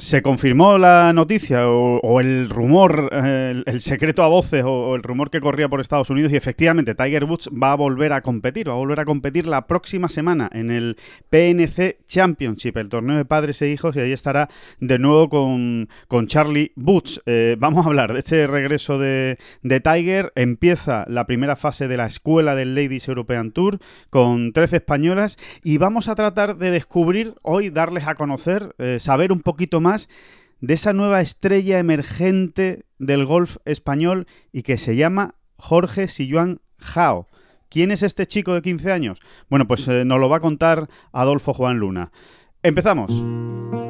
Se 0.00 0.22
confirmó 0.22 0.78
la 0.78 1.12
noticia 1.12 1.68
o, 1.68 2.20
el 2.20 2.48
rumor, 2.48 3.10
el, 3.12 3.80
secreto 3.82 4.22
a 4.22 4.28
voces 4.28 4.64
o, 4.64 4.94
el 4.96 5.02
rumor 5.02 5.28
que 5.28 5.40
corría 5.40 5.68
por 5.68 5.78
Estados 5.78 6.08
Unidos 6.08 6.32
y 6.32 6.36
efectivamente 6.36 6.94
Tiger 6.94 7.24
Woods 7.24 7.50
va 7.50 7.72
a 7.72 7.76
volver 7.76 8.14
a 8.14 8.22
competir, 8.22 8.70
va 8.70 8.72
a 8.72 8.76
volver 8.76 8.98
a 8.98 9.04
competir 9.04 9.46
la 9.46 9.66
próxima 9.66 10.08
semana 10.08 10.48
en 10.54 10.70
el 10.70 10.96
PNC 11.28 11.98
Championship, 12.06 12.78
el 12.78 12.88
torneo 12.88 13.18
de 13.18 13.26
padres 13.26 13.60
e 13.60 13.68
hijos 13.68 13.94
y 13.94 14.00
ahí 14.00 14.12
estará 14.12 14.48
de 14.80 14.98
nuevo 14.98 15.28
con, 15.28 15.86
Charlie 16.28 16.72
Woods. 16.76 17.20
Eh, 17.26 17.56
vamos 17.58 17.84
a 17.84 17.90
hablar 17.90 18.14
de 18.14 18.20
este 18.20 18.46
regreso 18.46 18.98
de, 18.98 19.36
de, 19.62 19.80
Tiger. 19.80 20.32
Empieza 20.34 21.04
la 21.08 21.26
primera 21.26 21.56
fase 21.56 21.88
de 21.88 21.98
la 21.98 22.06
escuela 22.06 22.54
del 22.54 22.74
Ladies 22.74 23.06
European 23.06 23.52
Tour 23.52 23.78
con 24.08 24.54
13 24.54 24.76
españolas 24.76 25.36
y 25.62 25.76
vamos 25.76 26.08
a 26.08 26.14
tratar 26.14 26.56
de 26.56 26.70
descubrir 26.70 27.34
hoy, 27.42 27.68
darles 27.68 28.08
a 28.08 28.14
conocer, 28.14 28.74
eh, 28.78 28.96
saber 28.98 29.30
un 29.30 29.40
poquito 29.40 29.82
más 29.82 29.89
de 30.60 30.74
esa 30.74 30.92
nueva 30.92 31.20
estrella 31.20 31.78
emergente 31.78 32.84
del 32.98 33.24
golf 33.24 33.56
español 33.64 34.26
y 34.52 34.62
que 34.62 34.78
se 34.78 34.96
llama 34.96 35.34
Jorge 35.56 36.08
Silluán 36.08 36.60
Jao. 36.78 37.28
¿Quién 37.68 37.90
es 37.90 38.02
este 38.02 38.26
chico 38.26 38.54
de 38.54 38.62
15 38.62 38.92
años? 38.92 39.20
Bueno, 39.48 39.66
pues 39.66 39.86
eh, 39.88 40.04
nos 40.04 40.18
lo 40.20 40.28
va 40.28 40.38
a 40.38 40.40
contar 40.40 40.88
Adolfo 41.12 41.54
Juan 41.54 41.78
Luna. 41.78 42.10
Empezamos. 42.62 43.89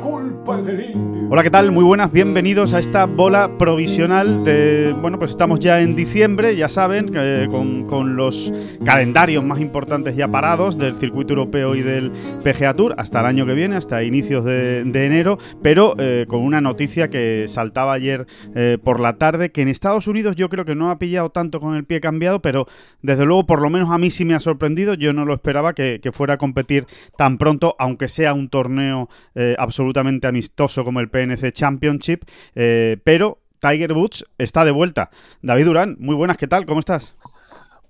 culpa 0.00 0.56
del 0.58 0.90
indio. 0.90 1.28
Hola, 1.30 1.42
¿qué 1.42 1.50
tal? 1.50 1.70
Muy 1.70 1.84
buenas, 1.84 2.12
bienvenidos 2.12 2.74
a 2.74 2.78
esta 2.78 3.06
bola 3.06 3.50
provisional 3.58 4.44
de... 4.44 4.94
Bueno, 5.00 5.18
pues 5.18 5.30
estamos 5.30 5.60
ya 5.60 5.80
en 5.80 5.96
diciembre, 5.96 6.56
ya 6.56 6.68
saben, 6.68 7.12
con, 7.48 8.16
los 8.16 8.52
calendarios 8.84 9.42
más 9.42 9.60
importantes 9.60 10.16
ya 10.16 10.28
parados 10.28 10.76
del 10.76 10.96
circuito 10.96 11.32
europeo 11.32 11.74
y 11.74 11.82
del 11.82 12.12
PGA 12.42 12.74
Tour 12.74 12.94
hasta 12.98 13.20
el 13.20 13.26
año 13.26 13.46
que 13.46 13.54
viene, 13.54 13.76
hasta 13.76 14.02
inicios 14.02 14.44
de, 14.44 14.80
enero, 14.80 15.38
pero 15.62 15.94
eh, 15.98 16.26
con 16.28 16.40
una 16.40 16.60
noticia 16.60 17.08
que 17.08 17.46
saltaba 17.48 17.92
ayer 17.94 18.26
eh, 18.54 18.78
por 18.82 19.00
la 19.00 19.16
tarde, 19.16 19.50
que 19.50 19.62
en 19.62 19.68
Estados 19.68 20.06
Unidos 20.06 20.36
yo 20.36 20.48
creo 20.48 20.64
que 20.64 20.74
no 20.74 20.90
ha 20.90 20.98
pillado 20.98 21.30
tanto 21.30 21.60
con 21.60 21.74
el 21.74 21.84
pie 21.84 22.00
cambiado, 22.00 22.40
pero 22.40 22.66
desde 23.02 23.24
luego 23.24 23.46
por 23.46 23.60
lo 23.60 23.70
menos 23.70 23.90
a 23.90 23.98
mí 23.98 24.10
sí 24.10 24.24
me 24.24 24.34
ha 24.34 24.40
sorprendido, 24.40 24.94
yo 24.94 25.12
no 25.12 25.24
lo 25.24 25.34
esperaba 25.34 25.72
que, 25.72 26.00
fuera 26.12 26.34
a 26.34 26.38
competir 26.38 26.86
tan 27.16 27.38
pronto, 27.38 27.74
aunque 27.78 28.08
sea 28.08 28.34
un 28.34 28.48
torneo 28.48 29.08
eh, 29.34 29.56
absolutamente 29.84 30.26
amistoso 30.26 30.82
como 30.82 31.00
el 31.00 31.10
PNC 31.10 31.52
Championship, 31.52 32.24
eh, 32.54 32.96
pero 33.04 33.42
Tiger 33.60 33.92
Woods 33.92 34.24
está 34.38 34.64
de 34.64 34.70
vuelta. 34.70 35.10
David 35.42 35.66
Durán, 35.66 35.96
muy 35.98 36.14
buenas, 36.16 36.38
¿qué 36.38 36.48
tal? 36.48 36.64
¿Cómo 36.64 36.80
estás? 36.80 37.14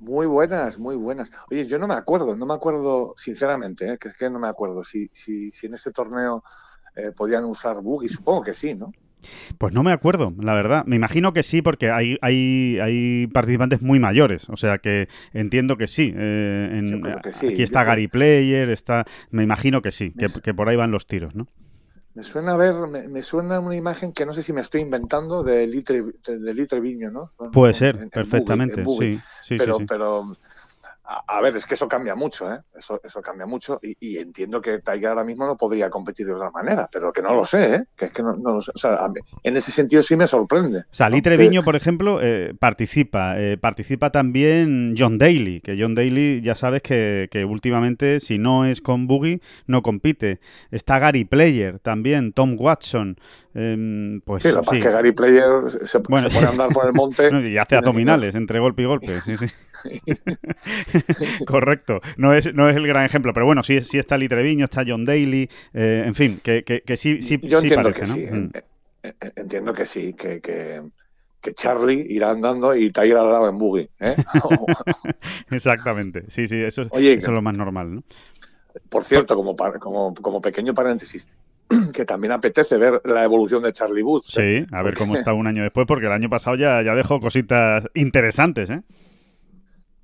Muy 0.00 0.26
buenas, 0.26 0.76
muy 0.76 0.96
buenas. 0.96 1.30
Oye, 1.50 1.66
yo 1.66 1.78
no 1.78 1.86
me 1.86 1.94
acuerdo, 1.94 2.34
no 2.34 2.46
me 2.46 2.54
acuerdo, 2.54 3.14
sinceramente, 3.16 3.92
¿eh? 3.92 3.98
que 3.98 4.08
es 4.08 4.16
que 4.16 4.28
no 4.28 4.40
me 4.40 4.48
acuerdo 4.48 4.82
si, 4.82 5.08
si, 5.12 5.52
si 5.52 5.66
en 5.66 5.74
este 5.74 5.92
torneo 5.92 6.42
eh, 6.96 7.12
podían 7.16 7.44
usar 7.44 7.80
buggy, 7.80 8.08
supongo 8.08 8.42
que 8.42 8.54
sí, 8.54 8.74
¿no? 8.74 8.92
Pues 9.58 9.72
no 9.72 9.82
me 9.82 9.92
acuerdo, 9.92 10.32
la 10.38 10.54
verdad. 10.54 10.84
Me 10.86 10.96
imagino 10.96 11.32
que 11.32 11.42
sí, 11.42 11.62
porque 11.62 11.90
hay, 11.90 12.18
hay, 12.20 12.78
hay 12.80 13.26
participantes 13.28 13.82
muy 13.82 13.98
mayores. 13.98 14.48
O 14.48 14.56
sea 14.56 14.78
que 14.78 15.08
entiendo 15.32 15.76
que 15.76 15.86
sí. 15.86 16.12
Eh, 16.14 16.82
aquí 17.24 17.62
está 17.62 17.84
Gary 17.84 18.08
Player, 18.08 18.68
está. 18.70 19.04
Me 19.30 19.42
imagino 19.42 19.82
que 19.82 19.92
sí, 19.92 20.12
que, 20.12 20.26
que, 20.42 20.54
por 20.54 20.68
ahí 20.68 20.76
van 20.76 20.90
los 20.90 21.06
tiros, 21.06 21.34
¿no? 21.34 21.46
Me 22.14 22.22
suena 22.22 22.52
a 22.52 22.56
ver, 22.56 22.74
me, 22.74 23.22
suena 23.22 23.58
una 23.58 23.74
imagen 23.74 24.12
que 24.12 24.24
no 24.24 24.32
sé 24.32 24.42
si 24.44 24.52
me 24.52 24.60
estoy 24.60 24.82
inventando 24.82 25.42
de 25.42 25.66
Litre, 25.66 26.04
de 26.26 26.80
Viño, 26.80 27.10
¿no? 27.10 27.32
Puede 27.52 27.74
ser, 27.74 28.08
perfectamente, 28.08 28.84
sí, 28.86 29.20
sí, 29.42 29.58
pero, 29.58 29.78
sí. 29.78 29.84
Pero 29.84 30.36
a, 31.06 31.40
ver, 31.42 31.56
es 31.56 31.66
que 31.66 31.74
eso 31.74 31.86
cambia 31.86 32.14
mucho, 32.14 32.52
¿eh? 32.52 32.60
Eso, 32.76 33.00
eso 33.04 33.20
cambia 33.20 33.46
mucho 33.46 33.78
y, 33.82 34.16
entiendo 34.16 34.60
que 34.60 34.78
Tiger 34.78 35.08
ahora 35.08 35.24
mismo 35.24 35.46
no 35.46 35.56
podría 35.56 35.90
competir 35.90 36.26
de 36.26 36.32
otra 36.32 36.50
manera, 36.50 36.88
pero 36.90 37.12
que 37.12 37.20
no 37.20 37.34
lo 37.34 37.44
sé, 37.44 37.74
¿eh? 37.74 37.84
Que 37.94 38.06
es 38.06 38.12
que 38.12 38.22
no, 38.22 38.34
no 38.36 38.56
o 38.56 38.62
sea, 38.62 38.98
en 39.42 39.56
ese 39.56 39.70
sentido 39.70 40.02
sí 40.02 40.16
me 40.16 40.26
sorprende. 40.26 40.78
O 40.78 40.84
sea, 40.90 41.10
Treviño, 41.10 41.62
por 41.62 41.76
ejemplo, 41.76 42.20
eh, 42.22 42.54
participa. 42.58 43.38
Eh, 43.38 43.56
participa 43.56 44.10
también 44.10 44.94
John 44.96 45.18
Daly, 45.18 45.60
que 45.60 45.76
John 45.78 45.94
Daly 45.94 46.40
ya 46.42 46.54
sabes 46.54 46.82
que, 46.82 47.28
que, 47.30 47.44
últimamente, 47.44 48.20
si 48.20 48.38
no 48.38 48.64
es 48.64 48.80
con 48.80 49.06
Boogie, 49.06 49.40
no 49.66 49.82
compite. 49.82 50.40
Está 50.70 50.98
Gary 50.98 51.24
Player 51.24 51.78
también, 51.78 52.32
Tom 52.32 52.56
Watson. 52.58 53.16
Em, 53.54 54.20
pues 54.22 54.42
sí, 54.42 54.52
lo 54.52 54.62
que 54.62 54.80
que 54.80 54.90
Gary 54.90 55.12
Player 55.12 55.46
se, 55.84 56.00
pone 56.00 56.26
a 56.26 56.48
andar 56.48 56.70
por 56.70 56.86
el 56.86 56.92
monte. 56.92 57.30
y 57.48 57.56
hace 57.56 57.76
abdominales 57.76 58.34
entre 58.34 58.58
golpe 58.58 58.82
y 58.82 58.86
golpe, 58.86 59.20
sí, 59.20 59.36
sí. 59.36 59.46
Correcto. 61.46 62.00
No 62.16 62.34
es, 62.34 62.54
no 62.54 62.68
es 62.68 62.76
el 62.76 62.86
gran 62.86 63.04
ejemplo, 63.04 63.32
pero 63.32 63.46
bueno, 63.46 63.62
sí, 63.62 63.80
sí 63.82 63.98
está 63.98 64.16
Lee 64.18 64.28
Treviño, 64.28 64.64
está 64.64 64.84
John 64.86 65.04
Daly, 65.04 65.48
eh, 65.72 66.02
en 66.06 66.14
fin, 66.14 66.40
que, 66.42 66.62
que, 66.64 66.96
sí, 66.96 67.22
sí, 67.22 67.38
Yo 67.42 67.58
entiendo 67.58 67.92
que 67.92 68.06
sí. 68.06 68.26
Mm. 68.30 68.50
Eh, 69.02 69.14
eh, 69.20 69.32
entiendo 69.36 69.72
que 69.72 69.86
sí, 69.86 70.14
que, 70.14 70.40
que, 70.40 70.82
Charlie 71.54 72.06
irá 72.08 72.30
andando 72.30 72.74
y 72.74 72.90
Tiger 72.90 73.18
al 73.18 73.30
lado 73.30 73.48
en 73.48 73.58
buggy. 73.58 73.88
Exactamente. 75.50 76.24
Sí, 76.28 76.48
sí, 76.48 76.62
eso, 76.62 76.88
es 76.92 77.28
lo 77.28 77.42
más 77.42 77.56
normal, 77.56 77.96
¿no? 77.96 78.02
Por 78.88 79.04
cierto, 79.04 79.36
como, 79.36 79.54
como, 79.78 80.14
como 80.14 80.40
pequeño 80.40 80.74
paréntesis, 80.74 81.28
que 81.92 82.04
también 82.04 82.32
apetece 82.32 82.76
ver 82.76 83.00
la 83.04 83.24
evolución 83.24 83.62
de 83.62 83.72
Charlie 83.72 84.02
Woods. 84.02 84.28
Sí, 84.28 84.66
a 84.72 84.82
ver 84.82 84.94
cómo 84.94 85.14
está 85.14 85.32
un 85.32 85.46
año 85.46 85.62
después, 85.62 85.86
porque 85.86 86.06
el 86.06 86.12
año 86.12 86.28
pasado 86.28 86.56
ya, 86.56 86.82
ya 86.82 86.94
dejó 86.94 87.20
cositas 87.20 87.84
interesantes, 87.94 88.70
¿eh? 88.70 88.82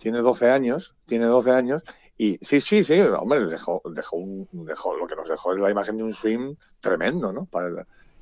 Tiene 0.00 0.20
12 0.20 0.50
años, 0.50 0.94
tiene 1.06 1.26
12 1.26 1.50
años, 1.52 1.82
y 2.16 2.38
sí, 2.42 2.60
sí, 2.60 2.82
sí, 2.82 2.98
hombre, 3.00 3.46
dejó, 3.46 3.82
dejó, 3.94 4.16
un, 4.16 4.48
dejó 4.66 4.96
lo 4.96 5.06
que 5.06 5.14
nos 5.14 5.28
dejó 5.28 5.52
es 5.52 5.60
la 5.60 5.70
imagen 5.70 5.96
de 5.96 6.02
un 6.02 6.14
swing 6.14 6.54
tremendo, 6.80 7.32
¿no? 7.32 7.48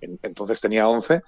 entonces 0.01 0.61
tenía 0.61 0.89
11 0.89 1.23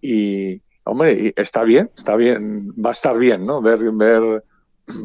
y, 0.00 0.60
hombre, 0.84 1.32
está 1.36 1.62
bien, 1.64 1.90
está 1.96 2.16
bien, 2.16 2.72
va 2.72 2.90
a 2.90 2.92
estar 2.92 3.18
bien, 3.18 3.46
¿no? 3.46 3.60
Ver, 3.62 3.78
ver 3.92 4.44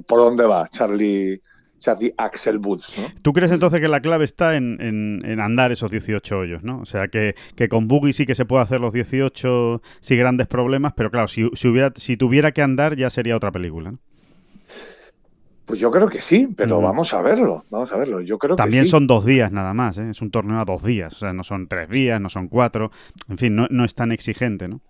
por 0.07 0.19
dónde 0.19 0.45
va 0.45 0.69
Charlie. 0.69 1.41
Charlie 1.77 2.13
Axel 2.15 2.59
Woods, 2.59 2.93
¿no? 2.99 3.07
¿Tú 3.23 3.33
crees 3.33 3.49
entonces 3.49 3.81
que 3.81 3.87
la 3.87 4.01
clave 4.01 4.23
está 4.23 4.55
en, 4.55 4.77
en, 4.81 5.39
andar 5.39 5.71
esos 5.71 5.89
18 5.89 6.37
hoyos, 6.37 6.63
¿no? 6.63 6.79
O 6.79 6.85
sea, 6.85 7.07
que, 7.07 7.33
que, 7.55 7.69
con 7.69 7.87
Boogie 7.87 8.13
sí 8.13 8.27
que 8.27 8.35
se 8.35 8.45
puede 8.45 8.61
hacer 8.61 8.79
los 8.79 8.93
18 8.93 9.81
sin 9.99 10.19
grandes 10.19 10.45
problemas, 10.45 10.93
pero 10.95 11.09
claro, 11.09 11.27
si, 11.27 11.49
si, 11.55 11.67
hubiera, 11.67 11.91
si 11.95 12.17
tuviera 12.17 12.51
que 12.51 12.61
andar 12.61 12.95
ya 12.97 13.09
sería 13.09 13.35
otra 13.35 13.51
película, 13.51 13.93
¿no? 13.93 13.99
Pues 15.65 15.79
yo 15.79 15.91
creo 15.91 16.09
que 16.09 16.21
sí, 16.21 16.47
pero 16.55 16.81
vamos 16.81 17.13
a 17.13 17.21
verlo, 17.21 17.63
vamos 17.69 17.91
a 17.91 17.97
verlo. 17.97 18.21
Yo 18.21 18.37
creo 18.37 18.55
También 18.55 18.83
que 18.83 18.89
son 18.89 19.07
dos 19.07 19.25
días 19.25 19.51
nada 19.51 19.73
más, 19.73 19.97
¿eh? 19.97 20.09
es 20.09 20.21
un 20.21 20.31
torneo 20.31 20.59
a 20.59 20.65
dos 20.65 20.83
días, 20.83 21.13
o 21.13 21.17
sea, 21.17 21.33
no 21.33 21.43
son 21.43 21.67
tres 21.67 21.89
días, 21.89 22.19
no 22.19 22.29
son 22.29 22.47
cuatro, 22.47 22.91
en 23.29 23.37
fin, 23.37 23.55
no, 23.55 23.85
es 23.85 23.95
tan 23.95 24.11
exigente, 24.11 24.67
¿no? 24.67 24.81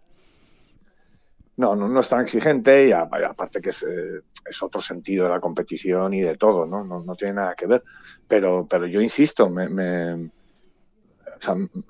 No, 1.58 1.76
no, 1.76 2.00
es 2.00 2.10
tan 2.10 2.22
exigente 2.22 2.88
y 2.88 2.92
aparte 2.92 3.62
que 3.62 3.70
es, 3.70 3.84
eh, 3.84 4.22
es, 4.50 4.64
otro 4.64 4.82
sentido 4.82 5.26
de 5.26 5.32
la 5.32 5.40
competición 5.40 6.14
y 6.14 6.22
de 6.22 6.36
todo, 6.36 6.66
¿no? 6.66 6.84
No, 6.84 7.16
tiene 7.16 7.36
nada 7.36 7.54
que 7.54 7.68
ver. 7.68 7.84
Pero, 8.28 8.66
pero 8.68 8.88
yo 8.88 9.00
insisto, 9.02 9.48
me, 9.50 9.68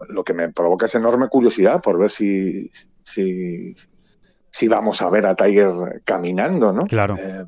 lo 0.09 0.23
que 0.23 0.33
me 0.33 0.51
provoca 0.51 0.87
es 0.87 0.95
enorme 0.95 1.29
curiosidad 1.29 1.81
por 1.81 1.97
ver 1.97 2.11
si, 2.11 2.69
si, 3.03 3.73
si 4.49 4.67
vamos 4.67 5.01
a 5.01 5.09
ver 5.09 5.25
a 5.25 5.35
Tiger 5.35 6.01
caminando, 6.03 6.73
¿no? 6.73 6.85
Claro. 6.85 7.15
Eh, 7.17 7.45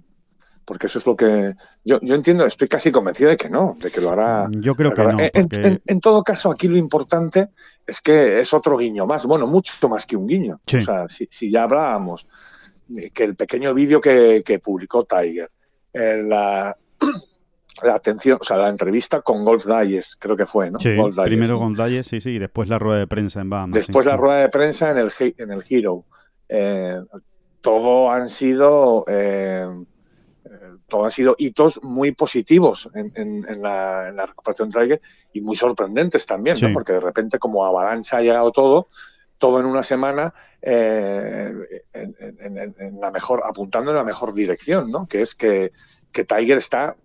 porque 0.65 0.87
eso 0.87 0.99
es 0.99 1.05
lo 1.05 1.15
que 1.15 1.55
yo, 1.83 1.99
yo 2.01 2.15
entiendo, 2.15 2.45
estoy 2.45 2.67
casi 2.67 2.91
convencido 2.91 3.29
de 3.29 3.37
que 3.37 3.49
no, 3.49 3.75
de 3.79 3.91
que 3.91 4.01
lo 4.01 4.11
hará. 4.11 4.47
Yo 4.51 4.75
creo 4.75 4.93
que 4.93 5.03
no. 5.03 5.17
En, 5.19 5.99
todo 6.01 6.23
caso, 6.23 6.51
aquí 6.51 6.67
lo 6.67 6.77
importante 6.77 7.49
es 7.85 8.01
que 8.01 8.39
es 8.39 8.53
otro 8.53 8.77
guiño 8.77 9.05
más, 9.05 9.25
bueno, 9.25 9.47
mucho 9.47 9.89
más 9.89 10.05
que 10.05 10.15
un 10.15 10.27
guiño. 10.27 10.59
O 10.65 10.81
sea, 10.81 11.07
si, 11.09 11.51
ya 11.51 11.63
hablábamos 11.63 12.25
que 13.13 13.23
el 13.23 13.35
pequeño 13.35 13.73
vídeo 13.73 13.99
que, 13.99 14.61
publicó 14.63 15.05
Tiger, 15.05 15.49
eh, 15.93 16.23
la, 16.25 16.75
la 17.83 17.95
atención, 17.95 18.37
o 18.39 18.43
sea, 18.43 18.57
la 18.57 18.69
entrevista 18.69 19.21
con 19.21 19.43
Golf 19.43 19.65
Digest, 19.65 20.15
creo 20.19 20.35
que 20.35 20.45
fue, 20.45 20.71
¿no? 20.71 20.79
Sí, 20.79 20.95
primero 21.23 21.59
con 21.59 21.73
Digest, 21.73 22.09
sí, 22.09 22.21
sí, 22.21 22.31
y 22.31 22.39
después 22.39 22.69
la 22.69 22.79
rueda 22.79 22.99
de 22.99 23.07
prensa 23.07 23.41
en 23.41 23.49
Bahamas. 23.49 23.73
Después 23.73 24.05
la 24.05 24.17
rueda 24.17 24.41
de 24.41 24.49
prensa 24.49 24.91
en 24.91 24.97
el, 24.97 25.11
en 25.37 25.51
el 25.51 25.63
Hero. 25.67 26.05
Eh, 26.49 26.99
todo 27.61 28.11
han 28.11 28.29
sido 28.29 29.05
eh, 29.07 29.65
todo 30.93 31.05
han 31.05 31.11
sido 31.11 31.33
hitos 31.39 31.81
muy 31.81 32.11
positivos 32.11 32.87
en, 32.93 33.63
la, 33.63 34.11
recuperación 34.27 34.69
de 34.69 34.79
Tiger 34.79 35.01
y 35.33 35.41
muy 35.41 35.55
sorprendentes 35.55 36.27
también, 36.27 36.55
porque 36.71 36.93
de 36.93 36.99
repente 36.99 37.39
como 37.39 37.65
avalancha 37.65 38.17
ha 38.17 38.21
llegado 38.21 38.51
todo, 38.51 38.89
todo 39.39 39.59
en 39.59 39.65
una 39.65 39.81
semana 39.81 40.35
eh, 40.61 41.51
en, 41.93 43.01
la 43.01 43.09
mejor, 43.09 43.41
apuntando 43.43 43.89
en 43.89 43.97
la 43.97 44.03
mejor 44.03 44.35
dirección, 44.35 44.91
¿no? 44.91 45.07
que 45.07 45.21
es 45.21 45.33
que, 45.33 45.71
que 46.11 46.25
Tiger 46.25 46.59
está 46.59 46.95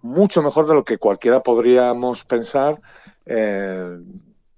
mucho 0.00 0.42
mejor 0.42 0.66
de 0.66 0.74
lo 0.74 0.84
que 0.84 0.98
cualquiera 0.98 1.44
podríamos 1.44 2.24
pensar. 2.24 2.80
Eh, 3.24 3.98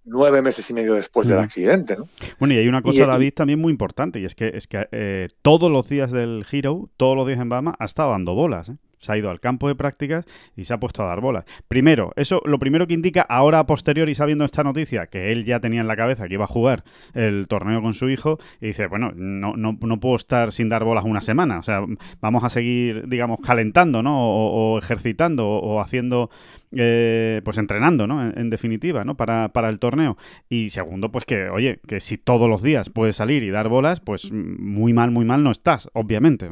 nueve 0.05 0.43
meses 0.43 0.69
y 0.71 0.75
medio 0.75 0.95
después 0.95 1.29
del 1.29 1.39
accidente. 1.39 1.97
¿no? 1.97 2.09
Bueno, 2.39 2.55
y 2.55 2.59
hay 2.59 2.69
una 2.69 2.83
cosa, 2.83 3.07
David, 3.07 3.33
también 3.35 3.61
muy 3.61 3.71
importante, 3.71 4.21
y 4.21 4.25
es 4.25 4.35
que, 4.35 4.49
es 4.55 4.67
que 4.67 4.87
eh, 4.93 5.29
todos 5.43 5.71
los 5.71 5.89
días 5.89 6.11
del 6.11 6.45
Hero, 6.51 6.91
todos 6.97 7.17
los 7.17 7.27
días 7.27 7.41
en 7.41 7.49
Bahama, 7.49 7.75
ha 7.79 7.85
estado 7.85 8.11
dando 8.11 8.35
bolas. 8.35 8.69
¿eh? 8.69 8.77
Se 9.05 9.13
ha 9.13 9.19
ido 9.19 9.31
al 9.31 9.41
campo 9.41 9.69
de 9.69 9.75
prácticas 9.75 10.25
y 10.57 10.65
se 10.65 10.75
ha 10.75 10.81
puesto 10.81 11.03
a 11.03 11.07
dar 11.07 11.21
bolas. 11.21 11.45
Primero, 11.69 12.13
eso 12.17 12.43
lo 12.45 12.59
primero 12.59 12.87
que 12.87 12.95
indica 12.95 13.23
ahora 13.23 13.61
a 13.61 13.67
posteriori 13.67 14.15
sabiendo 14.15 14.45
esta 14.45 14.65
noticia, 14.65 15.07
que 15.07 15.33
él 15.33 15.45
ya 15.45 15.61
tenía 15.61 15.81
en 15.81 15.87
la 15.87 15.97
cabeza 15.97 16.27
que 16.29 16.35
iba 16.35 16.45
a 16.45 16.49
jugar 16.49 16.85
el 17.15 17.47
torneo 17.49 17.83
con 17.83 17.95
su 17.95 18.09
hijo, 18.09 18.39
y 18.61 18.69
dice, 18.69 18.87
bueno, 18.87 19.13
no, 19.15 19.57
no, 19.57 19.79
no 19.81 20.01
puedo 20.01 20.17
estar 20.17 20.53
sin 20.53 20.69
dar 20.69 20.85
bolas 20.85 21.05
una 21.05 21.21
semana, 21.21 21.59
o 21.59 21.63
sea, 21.63 21.85
vamos 22.21 22.45
a 22.45 22.51
seguir, 22.51 23.09
digamos, 23.09 23.41
calentando, 23.41 24.03
¿no? 24.03 24.15
O, 24.15 24.79
ejercitando 24.79 25.47
o, 25.47 25.81
haciendo, 25.81 26.31
eh, 26.73 27.41
pues 27.45 27.59
entrenando, 27.59 28.07
¿no? 28.07 28.31
En, 28.31 28.51
definitiva, 28.51 29.05
¿no? 29.05 29.17
Para, 29.17 29.51
para 29.51 29.69
el 29.69 29.79
torneo. 29.79 30.17
Y 30.49 30.71
segundo, 30.71 31.11
pues 31.11 31.25
que, 31.25 31.49
oye, 31.49 31.81
que 31.87 32.01
si 32.01 32.19
todos 32.19 32.49
los 32.49 32.63
días 32.63 32.91
puedes 32.91 33.17
salir 33.17 33.43
y 33.43 33.51
dar 33.51 33.69
bolas, 33.69 34.01
pues 34.01 34.33
muy 34.33 34.93
mal, 34.93 35.11
muy 35.11 35.25
mal 35.25 35.43
no 35.43 35.51
estás, 35.51 35.89
obviamente. 35.93 36.49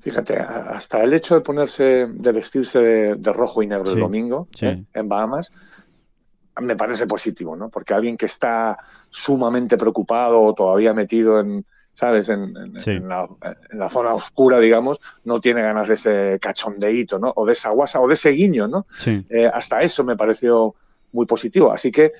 Fíjate, 0.00 0.36
hasta 0.38 1.02
el 1.02 1.12
hecho 1.12 1.34
de 1.34 1.40
ponerse, 1.40 2.06
de 2.08 2.32
vestirse 2.32 2.78
de, 2.78 3.32
rojo 3.32 3.62
y 3.62 3.66
negro 3.66 3.92
el 3.92 4.00
domingo 4.00 4.48
¿eh? 4.60 4.84
en 4.92 5.08
Bahamas, 5.08 5.50
me 6.60 6.76
parece 6.76 7.06
positivo, 7.06 7.56
¿no? 7.56 7.68
Porque 7.68 7.94
alguien 7.94 8.16
que 8.16 8.26
está 8.26 8.78
sumamente 9.10 9.76
preocupado 9.76 10.40
o 10.40 10.54
todavía 10.54 10.92
metido 10.92 11.40
en, 11.40 11.64
¿sabes? 11.94 12.28
En, 12.28 12.54
la, 13.08 13.88
zona 13.90 14.14
oscura, 14.14 14.58
digamos, 14.58 14.98
no 15.24 15.40
tiene 15.40 15.62
ganas 15.62 15.88
de 15.88 15.94
ese 15.94 16.38
cachondeíto, 16.40 17.18
¿no? 17.18 17.32
O 17.36 17.46
de 17.46 17.52
esa 17.52 17.70
guasa, 17.70 18.00
o 18.00 18.08
de 18.08 18.14
ese 18.14 18.30
guiño, 18.30 18.68
¿no? 18.68 18.86
Eh, 19.06 19.50
hasta 19.52 19.82
eso 19.82 20.04
me 20.04 20.16
pareció 20.16 20.74
muy 21.12 21.26
positivo. 21.26 21.72
Así 21.72 21.90
que 21.90 22.12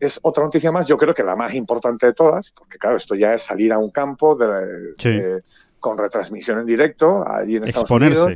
es 0.00 0.18
otra 0.22 0.44
noticia 0.44 0.72
más, 0.72 0.86
yo 0.86 0.96
creo 0.96 1.14
que 1.14 1.22
la 1.22 1.36
más 1.36 1.54
importante 1.54 2.06
de 2.06 2.12
todas, 2.12 2.50
porque 2.50 2.78
claro, 2.78 2.96
esto 2.96 3.14
ya 3.14 3.34
es 3.34 3.42
salir 3.42 3.72
a 3.72 3.78
un 3.78 3.90
campo 3.90 4.36
de 4.36 5.42
con 5.86 5.96
retransmisión 5.96 6.58
en 6.58 6.66
directo 6.66 7.24
allí 7.24 7.56
en 7.56 7.64
Estados 7.64 7.88
Unidos. 7.92 8.28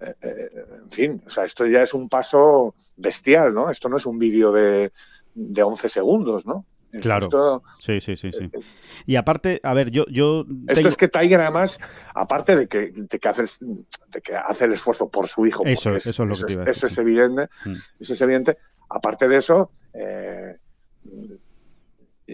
Eh, 0.00 0.14
eh, 0.20 0.50
en 0.82 0.90
fin, 0.90 1.22
o 1.24 1.30
sea, 1.30 1.44
esto 1.44 1.64
ya 1.64 1.82
es 1.82 1.94
un 1.94 2.08
paso 2.08 2.74
bestial, 2.96 3.54
¿no? 3.54 3.70
Esto 3.70 3.88
no 3.88 3.98
es 3.98 4.06
un 4.06 4.18
vídeo 4.18 4.50
de, 4.50 4.92
de 5.32 5.62
11 5.62 5.88
segundos, 5.88 6.44
¿no? 6.44 6.66
Claro. 7.00 7.62
sí, 7.78 8.00
sí, 8.00 8.16
sí, 8.16 8.32
sí. 8.32 8.50
Eh, 8.52 8.60
y 9.06 9.14
aparte, 9.14 9.60
a 9.62 9.74
ver, 9.74 9.92
yo... 9.92 10.06
yo 10.08 10.44
Esto 10.66 10.88
es 10.88 10.96
que 10.96 11.06
Tiger 11.06 11.40
además, 11.40 11.78
aparte 12.16 12.56
de 12.56 12.66
que, 12.66 12.90
de 12.90 13.18
que, 13.20 13.28
hace, 13.28 13.44
de 13.60 14.20
que 14.20 14.34
hace 14.34 14.64
el 14.64 14.72
esfuerzo 14.72 15.08
por 15.08 15.28
su 15.28 15.46
hijo, 15.46 15.64
eso, 15.66 15.94
es, 15.94 16.06
eso 16.06 16.24
es 16.24 16.40
lo 16.40 16.46
que 16.46 16.56
te 16.56 16.68
Eso 16.68 16.88
es 16.88 16.98
evidente, 16.98 17.48
mm. 17.64 17.74
eso 18.00 18.12
es 18.12 18.20
evidente. 18.22 18.58
Aparte 18.88 19.28
de 19.28 19.36
eso, 19.36 19.70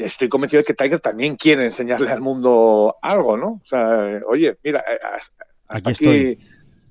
estoy 0.04 0.28
convencido 0.28 0.60
de 0.60 0.64
que 0.64 0.74
Tiger 0.74 1.00
también 1.00 1.36
quiere 1.36 1.64
enseñarle 1.64 2.10
al 2.10 2.20
mundo 2.20 2.96
algo, 3.02 3.36
¿no? 3.36 3.60
O 3.62 3.66
sea, 3.66 4.20
oye, 4.28 4.56
mira, 4.62 4.80
eh, 4.80 4.98
hasta 5.68 5.90
aquí, 5.90 6.38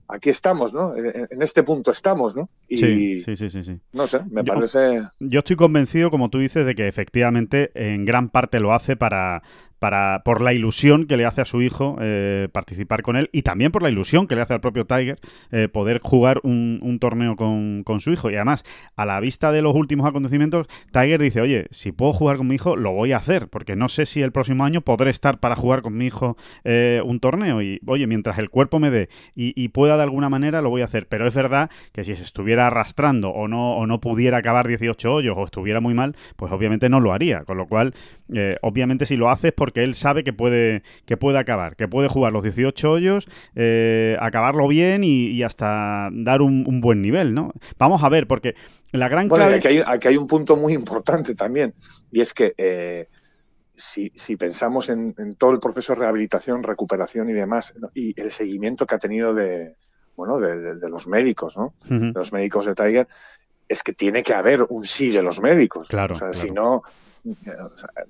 aquí, 0.07 0.29
estamos, 0.29 0.73
¿no? 0.73 0.95
En 0.95 1.41
este 1.41 1.63
punto 1.63 1.91
estamos, 1.91 2.35
¿no? 2.35 2.49
Y, 2.67 2.77
sí, 2.77 3.35
sí, 3.35 3.49
sí, 3.49 3.63
sí, 3.63 3.79
No 3.93 4.07
sé, 4.07 4.19
me 4.29 4.43
parece... 4.43 5.07
Yo 5.19 5.39
estoy 5.39 5.55
convencido, 5.55 6.11
como 6.11 6.29
tú 6.29 6.39
dices, 6.39 6.65
de 6.65 6.75
que 6.75 6.87
efectivamente 6.87 7.71
en 7.75 8.05
gran 8.05 8.29
parte 8.29 8.59
lo 8.59 8.73
hace 8.73 8.95
para, 8.95 9.43
para, 9.80 10.22
por 10.24 10.42
la 10.42 10.54
ilusión 10.54 11.06
que 11.06 11.18
le 11.18 11.25
hace 11.25 11.42
a 11.42 11.45
su 11.45 11.62
hijo 11.62 11.98
eh, 12.01 12.48
participar 12.51 13.01
con 13.01 13.16
él 13.16 13.30
y 13.31 13.42
también 13.42 13.72
por 13.72 13.81
la 13.81 13.89
ilusión 13.89 14.27
que 14.27 14.36
le 14.36 14.42
hace 14.42 14.54
al 14.54 14.62
propio 14.62 14.86
Tiger 14.86 15.19
eh, 15.51 15.68
poder 15.68 16.00
jugar 16.04 16.39
un, 16.44 16.98
torneo 17.00 17.36
con, 17.36 17.83
su 18.00 18.12
hijo. 18.12 18.30
Y 18.30 18.36
además, 18.36 18.63
a 18.95 19.06
la 19.06 19.19
vista 19.19 19.51
de 19.51 19.62
los 19.62 19.75
últimos 19.75 20.07
acontecimientos, 20.07 20.68
Tiger 20.92 21.22
dice, 21.22 21.42
oye, 21.42 21.68
si 21.72 21.92
puedo 21.92 22.13
jugar 22.13 22.38
con 22.38 22.48
mi 22.48 22.56
hijo, 22.56 22.75
lo 22.75 22.92
voy 22.92 23.12
a 23.12 23.18
hacer, 23.18 23.48
porque 23.50 23.75
no 23.75 23.89
sé 23.89 24.06
si 24.06 24.22
el 24.22 24.31
próximo 24.31 24.63
año 24.63 24.81
podré 24.81 25.10
estar 25.10 25.39
para 25.39 25.56
jugar 25.56 25.81
con 25.81 25.98
mi 25.98 26.06
hijo 26.06 26.38
eh, 26.63 27.01
un 27.06 27.19
torneo. 27.19 27.62
Y, 27.62 27.80
oye, 27.86 28.07
mientras 28.07 28.38
el 28.38 28.50
cuerpo 28.50 28.80
me 28.80 28.89
dé 28.89 29.10
y, 29.36 29.68
pueda 29.69 29.98
de 29.98 30.04
alguna 30.04 30.30
manera, 30.30 30.62
lo 30.62 30.69
voy 30.69 30.81
a 30.81 30.86
hacer. 30.86 31.07
Pero 31.07 31.27
es 31.27 31.36
verdad 31.36 31.69
que 31.92 32.04
si 32.04 32.16
se 32.16 32.24
estuviera 32.24 32.68
arrastrando 32.68 33.30
o 33.30 33.48
no, 33.48 33.75
o 33.75 33.88
no 33.88 34.00
pudiera 34.00 34.38
acabar 34.38 34.68
18 34.68 35.13
hoyos 35.13 35.36
o 35.38 35.44
estuviera 35.44 35.81
muy 35.81 35.94
mal, 35.94 36.16
pues 36.36 36.51
obviamente 36.51 36.88
no 36.88 37.00
lo 37.00 37.12
haría. 37.12 37.44
Con 37.44 37.57
lo 37.57 37.68
cual, 37.68 37.94
obviamente 38.62 39.06
si 39.06 39.18
lo 39.18 39.30
haces, 39.30 39.51
porque 39.51 39.83
él 39.83 39.95
sabe 39.95 40.24
que 40.24 40.33
puede, 40.33 40.83
que 41.06 41.18
puede 41.18 41.38
acabar, 41.38 41.75
que 41.75 41.88
puede 41.88 42.07
jugar 42.07 42.33
los 42.33 42.44
18 42.44 42.92
hoyos, 42.92 43.27
eh, 43.56 44.18
acabarlo 44.19 44.68
bien 44.68 45.04
y, 45.04 45.44
hasta 45.44 46.10
dar 46.12 46.42
un, 46.42 46.81
buen 46.81 47.01
nivel, 47.01 47.33
¿no? 47.33 47.51
Vamos 47.77 48.04
a 48.04 48.10
ver, 48.10 48.27
porque 48.27 48.56
la 48.92 49.10
gran 49.10 49.30
clave... 49.30 49.56
Aquí 49.86 50.07
hay, 50.07 50.18
un 50.18 50.27
punto 50.27 50.56
muy 50.56 50.74
importante 50.74 51.36
también, 51.36 51.74
y 52.12 52.22
es 52.22 52.33
que 52.33 52.54
eh, 52.57 53.07
si, 53.75 54.10
pensamos 54.38 54.89
en, 54.89 55.13
todo 55.38 55.51
el 55.51 55.60
proceso 55.60 55.94
de 55.94 56.00
rehabilitación, 56.00 56.63
recuperación 56.63 57.30
y 57.30 57.33
demás, 57.33 57.74
y 57.94 58.19
el 58.19 58.31
seguimiento 58.31 58.86
que 58.86 58.95
ha 58.95 59.00
tenido 59.00 59.33
de, 59.33 59.75
bueno, 60.16 60.39
de, 60.39 60.89
los 60.89 61.07
médicos, 61.07 61.57
¿no? 61.57 61.74
De 61.88 62.12
los 62.13 62.31
médicos 62.31 62.66
de 62.66 62.74
Tiger, 62.74 63.07
es 63.68 63.83
que 63.83 63.94
tiene 63.94 64.24
que 64.24 64.33
haber 64.33 64.63
un 64.69 64.86
sí 64.86 65.12
de 65.12 65.24
los 65.24 65.42
médicos. 65.42 65.88
Claro. 65.88 66.13
O 66.13 66.18
sea, 66.18 66.33
si 66.33 66.51
no, 66.51 66.83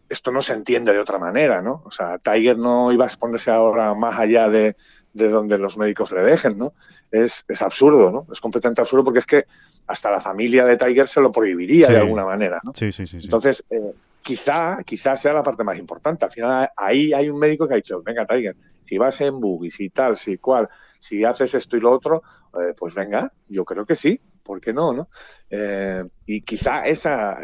esto 0.09 0.31
no 0.31 0.41
se 0.41 0.53
entiende 0.53 0.91
de 0.91 0.99
otra 0.99 1.17
manera, 1.17 1.61
¿no? 1.61 1.83
O 1.85 1.91
sea, 1.91 2.17
Tiger 2.17 2.57
no 2.57 2.91
iba 2.91 3.05
a 3.05 3.07
exponerse 3.07 3.51
ahora 3.51 3.93
más 3.93 4.19
allá 4.19 4.49
de, 4.49 4.75
donde 5.13 5.57
los 5.57 5.77
médicos 5.77 6.11
le 6.11 6.21
dejen, 6.21 6.57
¿no? 6.57 6.73
Es, 7.11 7.45
absurdo, 7.61 8.11
¿no? 8.11 8.27
Es 8.31 8.41
completamente 8.41 8.81
absurdo 8.81 9.05
porque 9.05 9.19
es 9.19 9.25
que 9.25 9.45
hasta 9.87 10.11
la 10.11 10.19
familia 10.19 10.65
de 10.65 10.77
Tiger 10.77 11.07
se 11.07 11.21
lo 11.21 11.31
prohibiría 11.31 11.87
de 11.87 11.97
alguna 11.97 12.25
manera, 12.25 12.59
¿no? 12.63 12.73
Sí, 12.75 12.91
sí, 12.91 13.07
sí. 13.07 13.19
Entonces, 13.23 13.63
eh, 13.69 13.93
quizá, 14.21 14.77
quizá 14.83 15.15
sea 15.15 15.33
la 15.33 15.43
parte 15.43 15.63
más 15.63 15.77
importante. 15.77 16.25
Al 16.25 16.31
final, 16.31 16.69
ahí 16.75 17.13
hay 17.13 17.29
un 17.29 17.39
médico 17.39 17.67
que 17.67 17.75
ha 17.75 17.77
dicho, 17.77 18.01
venga, 18.03 18.25
Tiger, 18.25 18.55
si 18.83 18.97
vas 18.97 19.21
en 19.21 19.39
buggy, 19.39 19.71
si 19.71 19.89
tal, 19.89 20.17
si 20.17 20.37
cual, 20.37 20.67
si 20.99 21.23
haces 21.23 21.53
esto 21.53 21.77
y 21.77 21.79
lo 21.79 21.91
otro, 21.91 22.21
eh, 22.59 22.73
pues 22.77 22.93
venga, 22.93 23.31
yo 23.47 23.63
creo 23.63 23.85
que 23.85 23.95
sí, 23.95 24.19
¿por 24.43 24.59
qué 24.59 24.73
no? 24.73 24.93
no? 24.93 25.09
Eh, 25.49 26.03
y 26.25 26.41
quizá 26.41 26.83
esa, 26.83 27.39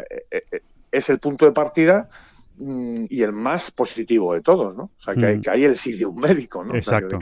es 0.92 1.10
el 1.10 1.18
punto 1.18 1.46
de 1.46 1.52
partida 1.52 2.08
mm, 2.58 3.06
y 3.08 3.22
el 3.22 3.32
más 3.32 3.70
positivo 3.70 4.34
de 4.34 4.42
todos, 4.42 4.76
¿no? 4.76 4.84
O 4.96 5.00
sea, 5.00 5.14
que, 5.14 5.26
hay, 5.26 5.38
mm. 5.38 5.40
que 5.40 5.50
hay 5.50 5.64
el 5.64 5.76
sí 5.76 5.94
de 5.94 6.06
un 6.06 6.20
médico, 6.20 6.62
¿no? 6.62 6.74
Exacto. 6.76 7.18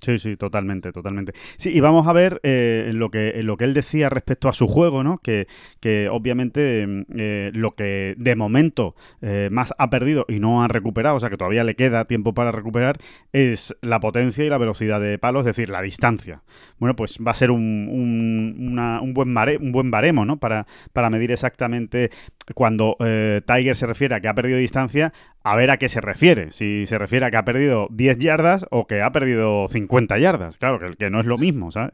Sí, 0.00 0.18
sí, 0.18 0.36
totalmente, 0.36 0.92
totalmente. 0.92 1.32
Sí, 1.56 1.70
y 1.76 1.80
vamos 1.80 2.06
a 2.06 2.12
ver 2.12 2.40
eh, 2.44 2.92
lo, 2.94 3.10
que, 3.10 3.42
lo 3.42 3.56
que 3.56 3.64
él 3.64 3.74
decía 3.74 4.08
respecto 4.08 4.48
a 4.48 4.52
su 4.52 4.68
juego, 4.68 5.02
¿no? 5.02 5.18
Que, 5.18 5.48
que 5.80 6.08
obviamente 6.08 6.86
mm, 6.86 7.02
eh, 7.16 7.50
lo 7.52 7.74
que 7.74 8.14
de 8.16 8.36
momento 8.36 8.94
eh, 9.22 9.48
más 9.50 9.74
ha 9.76 9.90
perdido 9.90 10.24
y 10.28 10.38
no 10.38 10.62
ha 10.62 10.68
recuperado, 10.68 11.16
o 11.16 11.20
sea 11.20 11.30
que 11.30 11.36
todavía 11.36 11.64
le 11.64 11.74
queda 11.74 12.04
tiempo 12.04 12.32
para 12.32 12.52
recuperar, 12.52 12.98
es 13.32 13.74
la 13.82 13.98
potencia 13.98 14.44
y 14.44 14.48
la 14.48 14.58
velocidad 14.58 15.00
de 15.00 15.18
palo, 15.18 15.40
es 15.40 15.46
decir, 15.46 15.68
la 15.68 15.82
distancia. 15.82 16.42
Bueno, 16.78 16.94
pues 16.94 17.18
va 17.26 17.32
a 17.32 17.34
ser 17.34 17.50
un, 17.50 17.88
un, 17.90 18.78
un 18.78 19.14
buen, 19.14 19.36
un 19.60 19.72
buen 19.72 19.90
baremo, 19.90 20.24
¿no? 20.24 20.38
Para, 20.38 20.68
para 20.92 21.10
medir 21.10 21.32
exactamente 21.32 22.10
cuando 22.54 22.96
Tiger 22.98 23.76
se 23.76 23.86
refiere 23.86 24.14
a 24.14 24.20
que 24.20 24.28
ha 24.28 24.34
perdido 24.34 24.58
distancia, 24.58 25.12
a 25.50 25.56
ver 25.56 25.70
a 25.70 25.78
qué 25.78 25.88
se 25.88 26.00
refiere. 26.00 26.52
Si 26.52 26.86
se 26.86 26.98
refiere 26.98 27.26
a 27.26 27.30
que 27.30 27.36
ha 27.36 27.44
perdido 27.44 27.88
10 27.90 28.18
yardas 28.18 28.66
o 28.70 28.86
que 28.86 29.02
ha 29.02 29.12
perdido 29.12 29.66
50 29.68 30.18
yardas. 30.18 30.58
Claro, 30.58 30.78
que, 30.78 30.96
que 30.96 31.10
no 31.10 31.20
es 31.20 31.26
lo 31.26 31.38
mismo. 31.38 31.70
¿sabes? 31.72 31.90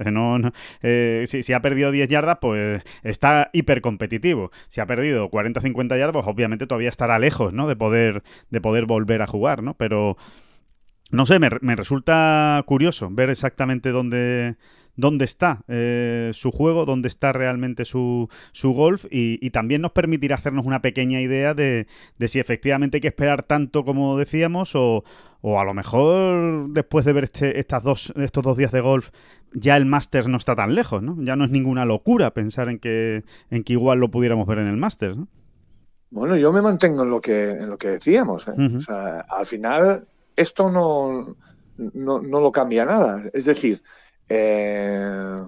Eh, 0.82 1.24
si, 1.26 1.52
ha 1.52 1.60
perdido 1.60 1.90
10 1.90 2.08
yardas, 2.08 2.38
pues 2.40 2.82
está 3.02 3.50
hiper 3.52 3.80
competitivo. 3.80 4.50
Si 4.68 4.80
ha 4.80 4.86
perdido 4.86 5.30
40-50 5.30 5.98
yardas, 5.98 6.12
pues 6.12 6.26
obviamente 6.26 6.66
todavía 6.66 6.88
estará 6.88 7.18
lejos 7.18 7.52
¿no? 7.52 7.68
de, 7.68 7.76
poder, 7.76 8.22
de 8.50 8.60
poder 8.60 8.86
volver 8.86 9.22
a 9.22 9.26
jugar. 9.26 9.62
¿no? 9.62 9.74
Pero 9.74 10.16
no 11.12 11.26
sé, 11.26 11.38
me, 11.38 11.50
me 11.60 11.76
resulta 11.76 12.62
curioso 12.66 13.08
ver 13.12 13.30
exactamente 13.30 13.90
dónde 13.90 14.56
dónde 14.96 15.24
está 15.24 15.62
eh, 15.68 16.30
su 16.32 16.50
juego, 16.50 16.84
dónde 16.84 17.08
está 17.08 17.32
realmente 17.32 17.84
su, 17.84 18.28
su 18.52 18.72
golf 18.72 19.06
y, 19.10 19.50
también 19.50 19.82
nos 19.82 19.92
permitirá 19.92 20.34
hacernos 20.34 20.66
una 20.66 20.82
pequeña 20.82 21.20
idea 21.20 21.54
de, 21.54 21.86
si 22.26 22.40
efectivamente 22.40 22.96
hay 22.96 23.00
que 23.00 23.08
esperar 23.08 23.44
tanto 23.44 23.84
como 23.84 24.18
decíamos 24.18 24.74
o, 24.74 25.04
o 25.42 25.60
a 25.60 25.64
lo 25.64 25.74
mejor 25.74 26.70
después 26.70 27.04
de 27.04 27.12
ver 27.12 27.24
este, 27.24 27.60
estas 27.60 27.82
dos, 27.82 28.12
estos 28.16 28.42
dos 28.42 28.56
días 28.56 28.72
de 28.72 28.80
golf 28.80 29.10
ya 29.54 29.76
el 29.76 29.86
Masters 29.86 30.28
no 30.28 30.36
está 30.36 30.56
tan 30.56 30.74
lejos, 30.74 31.02
¿no? 31.02 31.16
Ya 31.20 31.36
no 31.36 31.44
es 31.44 31.50
ninguna 31.50 31.84
locura 31.84 32.32
pensar 32.32 32.68
en 32.68 32.78
que, 32.78 33.24
en 33.50 33.62
que 33.62 33.74
igual 33.74 34.00
lo 34.00 34.10
pudiéramos 34.10 34.46
ver 34.46 34.58
en 34.58 34.66
el 34.66 34.76
Masters, 34.76 35.16
¿no? 35.16 35.28
Bueno, 36.10 36.36
yo 36.36 36.52
me 36.52 36.62
mantengo 36.62 37.02
en 37.02 37.10
lo 37.10 37.20
que, 37.20 37.50
en 37.50 37.70
lo 37.70 37.76
que 37.78 37.88
decíamos. 37.88 38.46
¿eh? 38.46 38.52
O 38.76 38.80
sea, 38.80 39.20
al 39.28 39.46
final 39.46 40.06
esto 40.36 40.70
no, 40.70 41.36
no, 41.76 42.20
no 42.20 42.40
lo 42.40 42.52
cambia 42.52 42.84
nada. 42.84 43.22
Es 43.32 43.46
decir, 43.46 43.82
eh, 44.28 45.42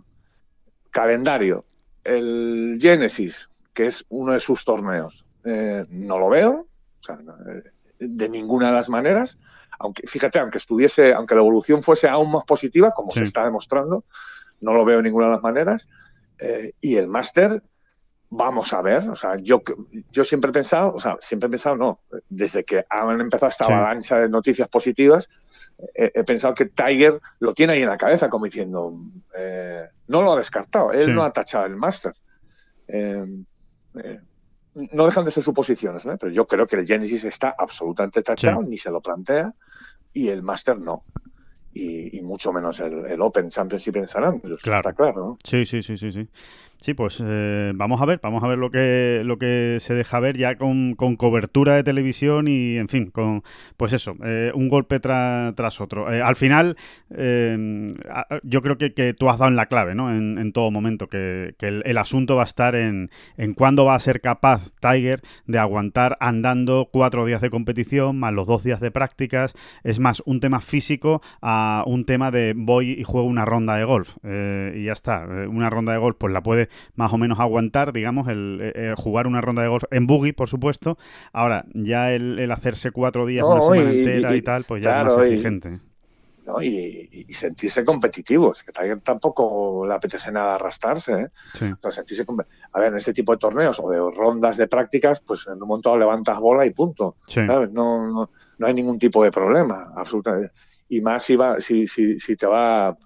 calendario, 0.90 1.64
el 2.04 2.78
Genesis, 2.80 3.48
que 3.74 3.86
es 3.86 4.04
uno 4.08 4.32
de 4.32 4.40
sus 4.40 4.64
torneos, 4.64 5.24
eh, 5.44 5.84
no 5.90 6.18
lo 6.18 6.28
veo, 6.28 6.66
o 7.00 7.02
sea, 7.02 7.18
de 7.98 8.28
ninguna 8.28 8.68
de 8.68 8.72
las 8.72 8.88
maneras. 8.88 9.38
Aunque, 9.78 10.06
fíjate, 10.06 10.38
aunque 10.38 10.58
estuviese, 10.58 11.12
aunque 11.12 11.34
la 11.34 11.42
evolución 11.42 11.82
fuese 11.82 12.08
aún 12.08 12.32
más 12.32 12.44
positiva, 12.44 12.92
como 12.92 13.12
se 13.12 13.24
está 13.24 13.44
demostrando, 13.44 14.04
no 14.60 14.72
lo 14.72 14.84
veo 14.84 14.98
de 14.98 15.02
ninguna 15.02 15.26
de 15.26 15.32
las 15.32 15.42
maneras. 15.42 15.86
Eh, 16.38 16.72
y 16.80 16.96
el 16.96 17.08
máster, 17.08 17.62
vamos 18.36 18.72
a 18.72 18.82
ver, 18.82 19.08
o 19.08 19.16
sea, 19.16 19.36
yo, 19.36 19.62
yo 20.12 20.24
siempre 20.24 20.50
he 20.50 20.52
pensado, 20.52 20.92
o 20.94 21.00
sea, 21.00 21.16
siempre 21.20 21.46
he 21.46 21.50
pensado, 21.50 21.76
no, 21.76 22.00
desde 22.28 22.64
que 22.64 22.84
han 22.88 23.20
empezado 23.20 23.48
esta 23.48 23.64
avalancha 23.64 24.18
de 24.18 24.28
noticias 24.28 24.68
positivas, 24.68 25.28
he, 25.94 26.22
pensado 26.24 26.54
que 26.54 26.66
Tiger 26.66 27.20
lo 27.40 27.54
tiene 27.54 27.74
ahí 27.74 27.82
en 27.82 27.88
la 27.88 27.96
cabeza, 27.96 28.28
como 28.28 28.44
diciendo, 28.44 28.94
eh, 29.36 29.86
no 30.08 30.22
lo 30.22 30.32
ha 30.32 30.36
descartado, 30.36 30.92
él 30.92 31.14
no 31.14 31.24
ha 31.24 31.32
tachado 31.32 31.66
el 31.66 31.76
máster. 31.76 32.14
Eh, 32.88 33.24
no 34.74 35.06
dejan 35.06 35.24
de 35.24 35.30
ser 35.30 35.42
suposiciones, 35.42 36.06
pero 36.20 36.30
yo 36.30 36.46
creo 36.46 36.66
que 36.66 36.76
el 36.76 36.86
Genesis 36.86 37.24
está 37.24 37.54
absolutamente 37.56 38.22
tachado, 38.22 38.62
ni 38.62 38.76
se 38.76 38.90
lo 38.90 39.00
plantea, 39.00 39.54
y 40.12 40.28
el 40.28 40.42
máster 40.42 40.78
no 40.78 41.04
y, 41.76 42.22
mucho 42.22 42.52
menos 42.52 42.80
el, 42.80 43.20
Open 43.20 43.50
Championship 43.50 43.96
en 43.96 44.08
San 44.08 44.24
Andreas. 44.24 44.60
Claro. 44.62 44.78
Está 44.78 44.92
claro, 44.92 45.26
¿no? 45.26 45.38
Sí, 45.44 45.64
sí, 45.64 45.82
sí, 45.82 45.96
sí, 45.96 46.10
sí. 46.10 46.28
Sí, 46.80 46.92
pues 46.92 47.22
eh, 47.24 47.72
vamos 47.74 48.02
a 48.02 48.06
ver, 48.06 48.20
vamos 48.22 48.44
a 48.44 48.48
ver 48.48 48.58
lo 48.58 48.70
que, 48.70 49.22
lo 49.24 49.38
que 49.38 49.78
se 49.80 49.94
deja 49.94 50.20
ver 50.20 50.36
ya 50.36 50.56
con, 50.56 50.94
cobertura 50.94 51.74
de 51.74 51.82
televisión 51.82 52.48
y, 52.48 52.76
en 52.76 52.88
fin, 52.88 53.10
con, 53.10 53.42
pues 53.76 53.94
eso, 53.94 54.14
eh, 54.22 54.52
un 54.54 54.68
golpe 54.68 55.00
tras 55.00 55.80
otro. 55.80 56.12
Eh, 56.12 56.20
al 56.20 56.36
final, 56.36 56.76
yo 57.08 58.62
creo 58.62 58.76
que, 58.76 58.92
que, 58.92 59.14
tú 59.14 59.30
has 59.30 59.38
dado 59.38 59.50
en 59.50 59.56
la 59.56 59.66
clave, 59.66 59.94
¿no? 59.94 60.14
En, 60.14 60.38
en 60.38 60.52
todo 60.52 60.70
momento, 60.70 61.08
que, 61.08 61.54
que 61.58 61.66
el, 61.66 61.98
asunto 61.98 62.36
va 62.36 62.42
a 62.42 62.46
estar 62.46 62.74
en, 62.74 63.10
en 63.38 63.54
cuándo 63.54 63.86
va 63.86 63.94
a 63.94 64.00
ser 64.00 64.20
capaz 64.20 64.70
Tiger 64.80 65.22
de 65.46 65.58
aguantar 65.58 66.18
andando 66.20 66.90
cuatro 66.92 67.24
días 67.24 67.40
de 67.40 67.48
competición 67.48 68.18
más 68.18 68.34
los 68.34 68.46
dos 68.46 68.62
días 68.62 68.80
de 68.80 68.90
prácticas. 68.90 69.54
Es 69.82 69.98
más, 69.98 70.22
un 70.26 70.40
tema 70.40 70.60
físico 70.60 71.22
a 71.40 71.84
un 71.86 72.04
tema 72.04 72.30
de 72.30 72.52
voy 72.54 72.90
y 72.90 73.02
juego 73.02 73.26
una 73.26 73.46
ronda 73.46 73.76
de 73.76 73.84
golf. 73.84 74.16
y 74.22 74.84
ya 74.84 74.92
está. 74.92 75.24
Una 75.48 75.70
ronda 75.70 75.92
de 75.92 75.98
golf, 75.98 76.16
pues 76.18 76.32
la 76.32 76.42
puede 76.42 76.65
más 76.94 77.12
o 77.12 77.18
menos 77.18 77.40
aguantar, 77.40 77.92
digamos, 77.92 78.28
el, 78.28 78.94
jugar 78.96 79.26
una 79.26 79.40
ronda 79.40 79.62
de 79.62 79.68
golf 79.68 79.84
en 79.90 80.06
buggy, 80.06 80.32
por 80.32 80.48
supuesto. 80.48 80.98
Ahora, 81.32 81.64
ya 81.74 82.12
el, 82.12 82.50
hacerse 82.50 82.90
cuatro 82.90 83.26
días, 83.26 83.44
una 83.44 83.62
semana 83.62 83.90
entera 83.90 84.36
y, 84.36 84.42
tal, 84.42 84.64
pues 84.64 84.82
ya 84.82 85.00
es 85.00 85.06
más 85.06 85.18
exigente. 85.18 85.80
Y, 86.62 87.32
sentirse 87.34 87.84
competitivo. 87.84 88.52
Es 88.52 88.62
que 88.62 88.72
tampoco 89.02 89.84
le 89.86 89.94
apetece 89.94 90.30
nada 90.30 90.54
arrastrarse. 90.54 91.12
¿eh? 91.12 91.30
sentirse 91.90 92.24
a 92.72 92.80
ver, 92.80 92.92
en 92.92 92.96
este 92.96 93.12
tipo 93.12 93.32
de 93.32 93.38
torneos 93.38 93.80
o 93.80 93.90
de 93.90 93.98
rondas 93.98 94.56
de 94.56 94.68
prácticas, 94.68 95.20
pues 95.20 95.46
en 95.48 95.54
un 95.54 95.68
momento 95.68 95.96
levantas 95.96 96.38
bola 96.38 96.64
y 96.64 96.70
punto. 96.70 97.16
No, 97.36 97.66
no, 97.66 98.30
no, 98.58 98.66
hay 98.66 98.74
ningún 98.74 98.98
tipo 98.98 99.24
de 99.24 99.30
problema, 99.30 99.92
absolutamente. 99.96 100.52
Y 100.88 101.00
más 101.00 101.24
si, 101.24 101.34
va, 101.34 101.60
si, 101.60 101.86
si, 101.88 102.20
si 102.20 102.36
te 102.36 102.46
va 102.46 102.96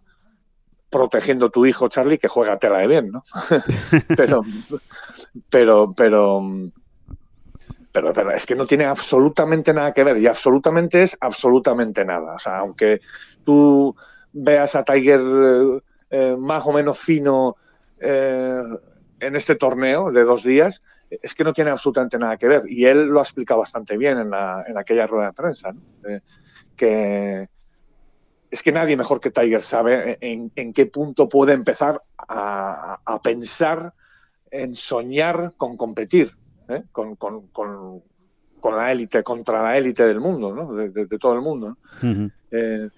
protegiendo 0.91 1.51
tu 1.51 1.65
hijo 1.67 1.89
Charlie 1.89 2.19
que 2.19 2.29
juega 2.29 2.59
tela 2.59 2.79
de 2.79 2.87
bien, 2.89 3.11
¿no? 3.11 3.23
pero, 4.17 4.43
pero, 5.49 5.91
pero, 5.95 6.53
pero, 7.93 8.31
es 8.33 8.45
que 8.45 8.57
no 8.57 8.67
tiene 8.67 8.85
absolutamente 8.85 9.73
nada 9.73 9.93
que 9.93 10.05
ver 10.05 10.19
y 10.19 10.27
absolutamente 10.27 11.03
es 11.03 11.17
absolutamente 11.21 12.05
nada. 12.05 12.35
O 12.35 12.39
sea, 12.39 12.59
aunque 12.59 13.01
tú 13.45 13.95
veas 14.33 14.75
a 14.75 14.85
Tiger 14.85 15.21
eh, 16.11 16.37
más 16.39 16.67
o 16.67 16.73
menos 16.73 16.99
fino 16.99 17.57
eh, 18.01 18.61
en 19.21 19.37
este 19.37 19.55
torneo 19.55 20.11
de 20.11 20.25
dos 20.25 20.43
días, 20.43 20.83
es 21.11 21.35
que 21.35 21.45
no 21.45 21.53
tiene 21.53 21.71
absolutamente 21.71 22.19
nada 22.19 22.37
que 22.37 22.49
ver. 22.49 22.63
Y 22.67 22.87
él 22.87 23.07
lo 23.07 23.21
ha 23.21 23.23
explicado 23.23 23.61
bastante 23.61 23.97
bien 23.97 24.19
en, 24.19 24.31
la, 24.31 24.65
en 24.67 24.77
aquella 24.79 25.07
rueda 25.07 25.27
de 25.27 25.33
prensa, 25.33 25.73
¿no? 25.73 25.81
Eh, 26.09 26.21
que, 26.77 27.49
es 28.51 28.63
que 28.63 28.73
nadie 28.73 28.97
mejor 28.97 29.21
que 29.21 29.31
Tiger 29.31 29.63
sabe 29.63 30.19
en, 30.21 30.73
qué 30.73 30.87
punto 30.87 31.29
puede 31.29 31.53
empezar 31.53 32.03
a, 32.19 33.21
pensar 33.23 33.95
en 34.51 34.75
soñar 34.75 35.55
con 35.57 35.77
competir 35.77 36.37
¿eh? 36.69 36.83
con, 36.91 37.17
la 38.77 38.93
élite, 38.93 39.23
contra 39.23 39.63
la 39.63 39.79
élite 39.79 40.05
del 40.05 40.21
mundo, 40.21 40.53
¿no? 40.53 40.75
de, 40.75 41.19
todo 41.19 41.35
el 41.35 41.43
mundo. 41.43 41.79
Eh, 42.51 42.89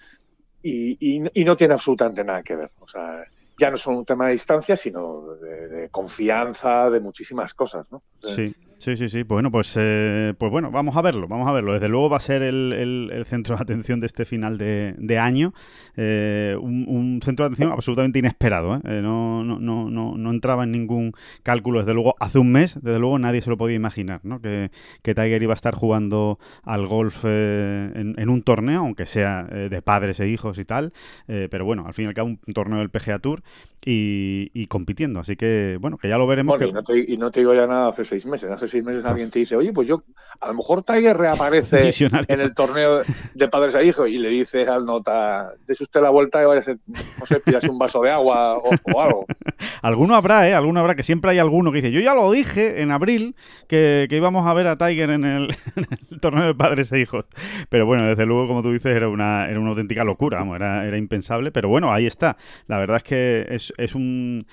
y, 0.62 1.44
no 1.44 1.56
tiene 1.56 1.75
absolutamente 1.75 2.25
nada 2.25 2.42
que 2.42 2.56
ver. 2.56 2.71
O 2.80 2.88
sea, 2.88 3.25
ya 3.59 3.68
no 3.68 3.76
es 3.76 3.87
un 3.87 4.04
tema 4.06 4.26
de 4.26 4.32
distancia, 4.32 4.75
sino 4.75 5.35
de, 5.35 5.68
de 5.68 5.88
confianza, 5.90 6.88
de 6.88 7.00
muchísimas 7.00 7.52
cosas. 7.52 7.87
¿no? 7.90 8.02
Sí. 8.23 8.54
Sí, 8.83 8.97
sí, 8.97 9.09
sí. 9.09 9.23
Bueno, 9.23 9.53
pues, 9.53 9.77
eh, 9.79 10.35
pues 10.37 10.51
bueno, 10.51 10.73
vamos 10.73 10.97
a 10.97 11.03
verlo, 11.03 11.29
vamos 11.29 11.49
a 11.49 11.53
verlo. 11.53 11.75
Desde 11.75 11.89
luego 11.89 12.11
va 12.11 12.17
a 12.17 12.21
ser 12.21 12.43
el, 12.43 13.25
centro 13.27 13.55
de 13.55 13.62
atención 13.62 14.01
de 14.01 14.07
este 14.07 14.25
final 14.25 14.59
de, 14.59 15.19
año. 15.21 15.55
Eh, 15.97 16.57
un, 16.61 17.21
centro 17.23 17.45
de 17.45 17.53
atención 17.53 17.71
absolutamente 17.71 18.19
inesperado. 18.19 18.75
¿eh? 18.75 19.01
No, 19.01 19.45
no, 19.45 19.61
no, 19.61 19.89
no, 19.89 20.31
entraba 20.33 20.65
en 20.65 20.73
ningún 20.73 21.12
cálculo. 21.45 21.79
Desde 21.79 21.95
luego, 21.95 22.17
hace 22.19 22.41
un 22.41 22.51
mes, 22.51 22.77
desde 22.83 22.99
luego, 22.99 23.21
nadie 23.21 23.41
se 23.41 23.51
lo 23.51 23.57
podía 23.57 23.77
imaginar, 23.77 24.19
¿no? 24.25 24.41
Que, 24.41 24.73
que 25.03 25.15
Tiger 25.15 25.41
iba 25.41 25.53
a 25.53 25.55
estar 25.55 25.77
jugando 25.77 26.41
al 26.65 26.85
golf 26.89 27.25
en, 27.25 28.29
un 28.29 28.43
torneo, 28.43 28.81
aunque 28.81 29.07
sea 29.07 29.45
de 29.45 29.81
padres 29.81 30.19
e 30.19 30.27
hijos 30.27 30.59
y 30.59 30.65
tal. 30.65 30.93
pero 31.29 31.65
bueno, 31.65 31.87
al 31.87 31.95
fin 31.95 32.07
y 32.07 32.09
al 32.09 32.15
cabo, 32.15 32.31
un 32.31 32.53
torneo 32.53 32.81
del 32.81 32.91
PGA 32.91 33.21
Tour 33.21 33.45
y, 33.85 34.67
compitiendo. 34.67 35.21
Así 35.21 35.37
que, 35.37 35.77
bueno, 35.81 35.99
que 35.99 36.09
ya 36.09 36.19
lo 36.19 36.27
veremos. 36.27 36.61
y, 36.61 37.17
no 37.17 37.31
te, 37.31 37.41
digo 37.41 37.55
ya 37.55 37.67
nada 37.67 37.89
hace 37.89 38.05
seis 38.05 38.27
meses. 38.27 38.51
Hace 38.51 38.69
seis 38.69 38.85
meses 38.85 39.05
alguien 39.05 39.31
te 39.31 39.41
dice, 39.41 39.57
oye, 39.57 39.73
pues 39.73 39.89
yo, 39.89 40.05
a 40.41 40.49
lo 40.49 40.55
mejor 40.55 40.83
Tiger 40.83 41.17
reaparece 41.17 41.91
en 42.29 42.41
el 42.41 42.55
torneo 42.55 43.03
de 43.35 43.49
padres 43.49 43.75
a 43.75 43.83
hijos 43.83 44.09
y 44.09 44.19
le 44.19 44.29
dice 44.29 44.67
al 44.67 44.85
nota, 44.85 45.53
des 45.67 45.81
usted 45.81 46.01
la 46.01 46.11
vuelta 46.11 46.43
y 46.43 46.47
vaya 46.47 46.61
a 46.61 46.75
no 47.19 47.27
sé, 47.27 47.41
pillas 47.41 47.65
un 47.65 47.79
vaso 47.79 48.03
de 48.03 48.11
agua 48.11 48.57
o, 48.59 49.01
algo. 49.01 49.27
alguno 49.83 50.15
habrá, 50.15 50.49
¿eh? 50.49 50.55
Alguno 50.55 50.81
habrá, 50.81 50.95
que 50.95 51.03
siempre 51.03 51.33
hay 51.33 51.39
alguno 51.39 51.73
que 51.73 51.77
dice, 51.77 51.93
yo 51.93 52.01
ya 52.01 52.15
lo 52.15 52.31
dije 52.31 52.83
en 52.83 52.93
abril 52.93 53.35
que, 53.69 54.07
íbamos 54.11 54.47
a 54.47 54.55
ver 54.55 54.69
a 54.69 54.77
Tiger 54.77 55.11
en 55.11 55.25
el, 55.25 55.57
torneo 56.21 56.45
de 56.45 56.55
padres 56.55 56.93
e 56.93 57.01
hijos. 57.01 57.25
Pero 57.69 57.87
bueno, 57.87 58.07
desde 58.07 58.27
luego, 58.27 58.47
como 58.47 58.62
tú 58.62 58.73
dices, 58.73 58.95
era 58.95 59.09
una, 59.09 59.49
era 59.49 59.59
una 59.59 59.71
auténtica 59.71 60.05
locura, 60.05 60.45
era, 60.55 60.87
era 60.87 60.97
impensable. 60.97 61.51
Pero 61.51 61.69
bueno, 61.69 61.93
ahí 61.93 62.07
está. 62.07 62.37
La 62.69 62.79
verdad 62.79 62.99
es 62.99 63.03
que 63.03 63.72
es 63.76 63.91
es, 63.91 63.95
un 63.95 64.47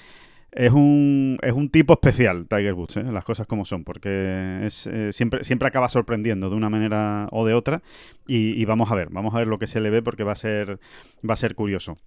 es 0.52 0.72
un, 0.72 1.38
es 1.44 1.54
un 1.54 1.70
tipo 1.70 1.94
especial, 1.94 2.48
Tiger 2.48 2.74
Woods, 2.74 2.98
¿eh? 2.98 3.04
las 3.04 3.24
cosas 3.24 3.46
como 3.46 3.66
son, 3.66 3.84
porque 3.84 4.66
es, 4.66 4.88
eh, 4.88 5.14
siempre, 5.14 5.44
siempre 5.44 5.68
acaba 5.68 5.90
sorprendiendo 5.90 6.50
de 6.50 6.56
una 6.56 6.70
manera 6.70 7.28
o 7.32 7.46
de 7.46 7.54
otra. 7.54 7.82
Y, 8.26 8.64
vamos 8.66 8.92
a 8.92 8.96
ver, 8.96 9.10
vamos 9.12 9.34
a 9.36 9.40
ver 9.40 9.48
lo 9.48 9.58
que 9.58 9.68
se 9.68 9.80
le 9.80 9.90
ve 9.90 10.02
porque 10.02 10.24
va 10.24 10.34
a 10.34 10.36
ser, 10.36 10.80
va 11.28 11.36
a 11.36 11.38
ser 11.38 11.56
curioso. 11.56 11.98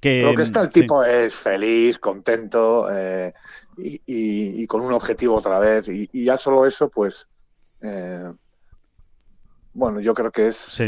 Que, 0.00 0.22
lo 0.22 0.34
que 0.34 0.42
está 0.42 0.60
el 0.60 0.70
tipo 0.70 1.02
es 1.02 1.34
feliz, 1.34 1.98
contento 1.98 2.88
eh, 2.92 3.32
y, 3.76 4.66
con 4.66 4.82
un 4.82 4.92
objetivo 4.92 5.36
otra 5.36 5.58
vez. 5.58 5.88
Y, 5.88 6.24
ya 6.24 6.36
solo 6.36 6.66
eso, 6.66 6.88
pues, 6.88 7.28
bueno, 9.72 10.00
yo 10.00 10.14
creo 10.14 10.32
que 10.32 10.48
es 10.48 10.80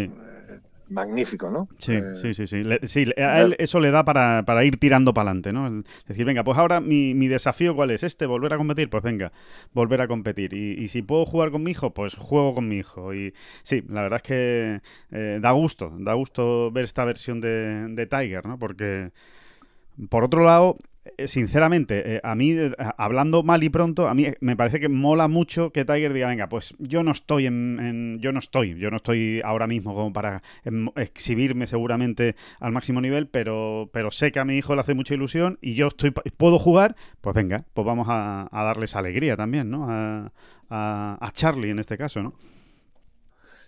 magnífico, 0.91 1.51
¿no? 1.51 1.69
Sí, 1.79 1.95
eh, 1.95 2.03
sí, 2.15 2.35
sí, 2.35 2.47
sí. 2.47 2.63
sí, 2.83 3.13
a 3.17 3.41
él 3.41 3.57
eso 3.59 3.81
le 3.81 3.91
da 3.91 4.05
para, 4.05 4.45
para 4.45 4.65
ir 4.65 4.79
tirando 4.79 5.15
para 5.15 5.31
adelante, 5.31 5.53
¿no? 5.53 5.81
Es 5.81 6.07
decir, 6.07 6.25
venga, 6.25 6.45
pues 6.45 6.59
ahora 6.59 6.81
mi, 6.81 7.15
mi, 7.15 7.29
desafío 7.29 7.75
cuál 7.75 7.91
es 7.91 8.03
este, 8.03 8.27
volver 8.27 8.53
a 8.53 8.59
competir, 8.59 8.91
pues 8.91 9.03
venga, 9.03 9.33
volver 9.73 10.01
a 10.01 10.09
competir. 10.09 10.53
Y, 10.55 10.89
si 10.89 11.03
puedo 11.03 11.25
jugar 11.25 11.51
con 11.51 11.63
mi 11.63 11.71
hijo, 11.71 11.95
pues 11.95 12.15
juego 12.15 12.55
con 12.55 12.69
mi 12.69 12.79
hijo. 12.79 13.15
Y 13.15 13.33
sí, 13.63 13.85
la 13.89 14.03
verdad 14.03 14.17
es 14.17 14.23
que 14.23 14.81
eh, 15.13 15.39
da 15.41 15.53
gusto, 15.53 15.93
da 15.99 16.15
gusto 16.15 16.71
ver 16.73 16.85
esta 16.85 17.05
versión 17.05 17.41
de, 17.41 17.87
de 17.89 18.07
Tiger, 18.07 18.45
¿no? 18.47 18.59
Porque 18.59 19.13
por 20.09 20.25
otro 20.25 20.45
lado, 20.45 20.77
sinceramente, 21.27 22.17
eh, 22.17 22.21
a 22.23 22.35
mí, 22.35 22.53
eh, 22.53 22.73
hablando 22.99 23.43
mal 23.43 23.63
y 23.65 23.71
pronto, 23.71 24.09
a 24.09 24.15
mí 24.15 24.27
me 24.41 24.57
parece 24.57 24.81
que 24.81 24.89
mola 24.89 25.29
mucho 25.29 25.71
que 25.71 25.85
Tiger 25.85 26.13
diga, 26.13 26.29
venga, 26.29 26.49
pues 26.49 26.75
yo 26.79 27.03
no 27.03 27.11
estoy 27.13 27.47
en, 27.47 28.19
yo 28.21 28.33
no 28.33 28.39
estoy, 28.39 28.79
yo 28.79 28.91
no 28.91 28.97
estoy 28.97 29.41
ahora 29.45 29.67
mismo 29.67 29.95
como 29.95 30.13
para 30.13 30.43
em, 30.65 30.89
exhibirme 30.97 31.67
seguramente 31.67 32.37
al 32.59 32.73
máximo 32.73 33.01
nivel, 33.01 33.29
pero, 33.29 33.89
pero 33.93 34.11
sé 34.11 34.31
que 34.31 34.41
a 34.41 34.45
mi 34.45 34.57
hijo 34.57 34.75
le 34.75 34.83
hace 34.83 34.95
mucha 34.95 35.15
ilusión 35.15 35.59
y 35.63 35.75
yo 35.75 35.89
estoy, 35.89 36.11
puedo 36.11 36.59
jugar, 36.59 36.97
pues 37.21 37.35
venga, 37.35 37.65
pues 37.73 37.87
vamos 37.87 38.07
a, 38.11 38.49
darles 38.53 38.95
alegría 38.95 39.37
también, 39.37 39.71
¿no? 39.71 39.87
A, 39.89 40.31
a, 40.69 41.31
Charlie 41.33 41.71
en 41.71 41.79
este 41.79 41.97
caso, 41.97 42.23
¿no? 42.23 42.35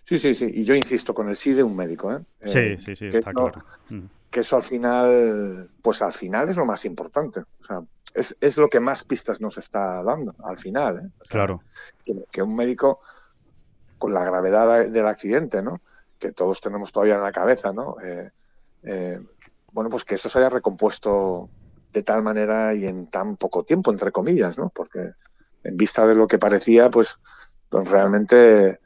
Sí, 0.05 0.17
sí, 0.17 0.33
sí, 0.33 0.47
y 0.53 0.65
yo 0.65 0.75
insisto 0.75 1.13
con 1.13 1.29
el 1.29 1.37
sí 1.37 1.53
de 1.53 1.63
un 1.63 1.75
médico, 1.75 2.11
¿eh? 2.11 2.19
Sí, 2.43 2.77
sí, 2.77 2.95
sí, 2.95 3.07
está 3.07 3.31
claro. 3.31 3.63
Mm 3.89 4.05
que 4.33 4.39
eso 4.39 4.55
al 4.55 4.63
final, 4.63 5.69
pues 5.81 6.01
al 6.01 6.11
final 6.11 6.49
es 6.49 6.57
lo 6.57 6.65
más 6.65 6.85
importante. 6.85 7.41
O 7.41 7.63
sea, 7.63 7.83
es, 8.15 8.35
es 8.41 8.57
lo 8.57 8.67
que 8.67 8.79
más 8.79 9.03
pistas 9.03 9.39
nos 9.39 9.59
está 9.59 10.01
dando 10.01 10.33
al 10.43 10.57
final. 10.57 10.97
¿eh? 11.05 11.09
claro. 11.29 11.61
Que, 12.31 12.41
un 12.41 12.55
médico, 12.55 12.99
con 13.99 14.11
la 14.11 14.23
gravedad 14.23 14.87
del 14.89 15.07
accidente, 15.07 15.61
¿no? 15.61 15.79
que 16.17 16.31
todos 16.31 16.59
tenemos 16.61 16.91
todavía 16.91 17.15
en 17.15 17.21
la 17.21 17.31
cabeza, 17.31 17.73
¿no? 17.73 17.97
Eh, 18.01 18.31
eh, 18.83 19.19
bueno, 19.71 19.89
pues 19.91 20.03
que 20.03 20.15
esto 20.15 20.29
se 20.29 20.39
haya 20.39 20.49
recompuesto 20.49 21.49
de 21.91 22.01
tal 22.01 22.23
manera 22.23 22.73
y 22.73 22.87
en 22.87 23.07
tan 23.07 23.37
poco 23.37 23.63
tiempo, 23.63 23.91
entre 23.91 24.11
comillas, 24.11 24.57
¿no? 24.57 24.69
Porque 24.69 25.11
en 25.63 25.77
vista 25.77 26.07
de 26.07 26.15
lo 26.15 26.27
que 26.27 26.39
parecía, 26.39 26.89
pues, 26.89 27.19
pues 27.69 27.87
realmente 27.89 28.79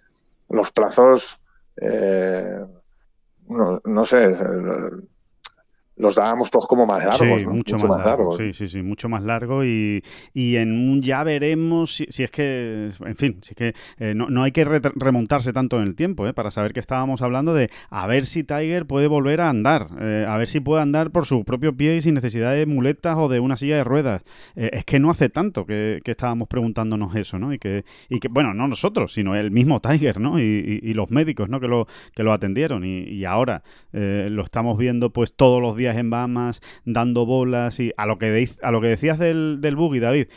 los 0.49 0.71
plazos, 0.71 1.39
eh, 1.77 2.65
no, 3.47 3.81
no 3.83 4.05
sé, 4.05 4.33
los 5.97 6.15
dábamos 6.15 6.51
todos 6.51 6.67
como 6.67 6.85
más 6.85 7.03
largos. 7.03 7.41
Sí, 7.41 7.47
mucho, 7.47 7.75
más, 7.87 8.05
largo. 8.05 8.31
Sí, 8.33 8.53
sí, 8.53 8.67
sí, 8.67 8.83
mucho 8.83 9.09
más 9.09 9.23
largo 9.23 9.63
y, 9.65 10.01
en 10.33 10.71
un 10.71 11.01
ya 11.01 11.23
veremos 11.23 11.95
si, 11.95 12.23
es 12.23 12.31
que, 12.31 12.89
en 13.05 13.15
fin, 13.15 13.37
si 13.41 13.51
es 13.51 13.55
que 13.55 13.73
eh, 13.99 14.13
no, 14.15 14.43
hay 14.43 14.51
que 14.51 14.63
remontarse 14.63 15.53
tanto 15.53 15.77
en 15.77 15.83
el 15.83 15.95
tiempo 15.95 16.27
¿eh? 16.27 16.33
para 16.33 16.51
saber 16.51 16.73
que 16.73 16.79
estábamos 16.79 17.21
hablando 17.21 17.53
de 17.53 17.69
a 17.89 18.07
ver 18.07 18.25
si 18.25 18.43
Tiger 18.43 18.85
puede 18.85 19.07
volver 19.07 19.41
a 19.41 19.49
andar, 19.49 19.87
eh, 19.99 20.25
a 20.27 20.37
ver 20.37 20.47
si 20.47 20.59
puede 20.59 20.81
andar 20.81 21.11
por 21.11 21.25
su 21.25 21.43
propio 21.43 21.75
pie 21.75 21.97
y 21.97 22.01
sin 22.01 22.13
necesidad 22.13 22.53
de 22.53 22.65
muletas 22.65 23.17
o 23.17 23.27
de 23.27 23.39
una 23.39 23.57
silla 23.57 23.77
de 23.77 23.83
ruedas. 23.83 24.23
es 24.55 24.85
que 24.85 24.99
no 24.99 25.09
hace 25.09 25.29
tanto 25.29 25.65
que, 25.65 26.01
estábamos 26.05 26.47
preguntándonos 26.47 27.15
eso, 27.15 27.37
¿no? 27.37 27.53
Y 27.53 27.59
que, 27.59 27.83
y 28.09 28.19
que, 28.19 28.27
bueno, 28.27 28.53
no 28.53 28.67
nosotros, 28.67 29.13
sino 29.13 29.35
el 29.35 29.51
mismo 29.51 29.81
Tiger, 29.81 30.19
¿no? 30.19 30.39
Y, 30.39 30.93
los 30.97 31.11
médicos, 31.11 31.47
¿no? 31.47 31.59
Que 31.59 31.67
lo, 31.67 31.85
que 32.15 32.23
lo 32.23 32.33
atendieron 32.33 32.83
y, 32.83 33.03
y 33.03 33.25
ahora 33.25 33.61
lo 33.91 34.43
estamos 34.43 34.77
viendo 34.77 35.11
pues 35.11 35.35
todos 35.35 35.61
los 35.61 35.75
días 35.75 35.86
en 35.95 36.09
Bahamas, 36.09 36.61
dando 36.85 37.25
bolas 37.25 37.79
y 37.79 37.93
a 37.97 38.05
lo 38.05 38.17
que, 38.17 38.49
a 38.61 38.71
lo 38.71 38.81
que 38.81 38.87
decías 38.87 39.19
del, 39.19 39.59
del 39.61 39.75
buggy, 39.75 39.99
David, 39.99 40.27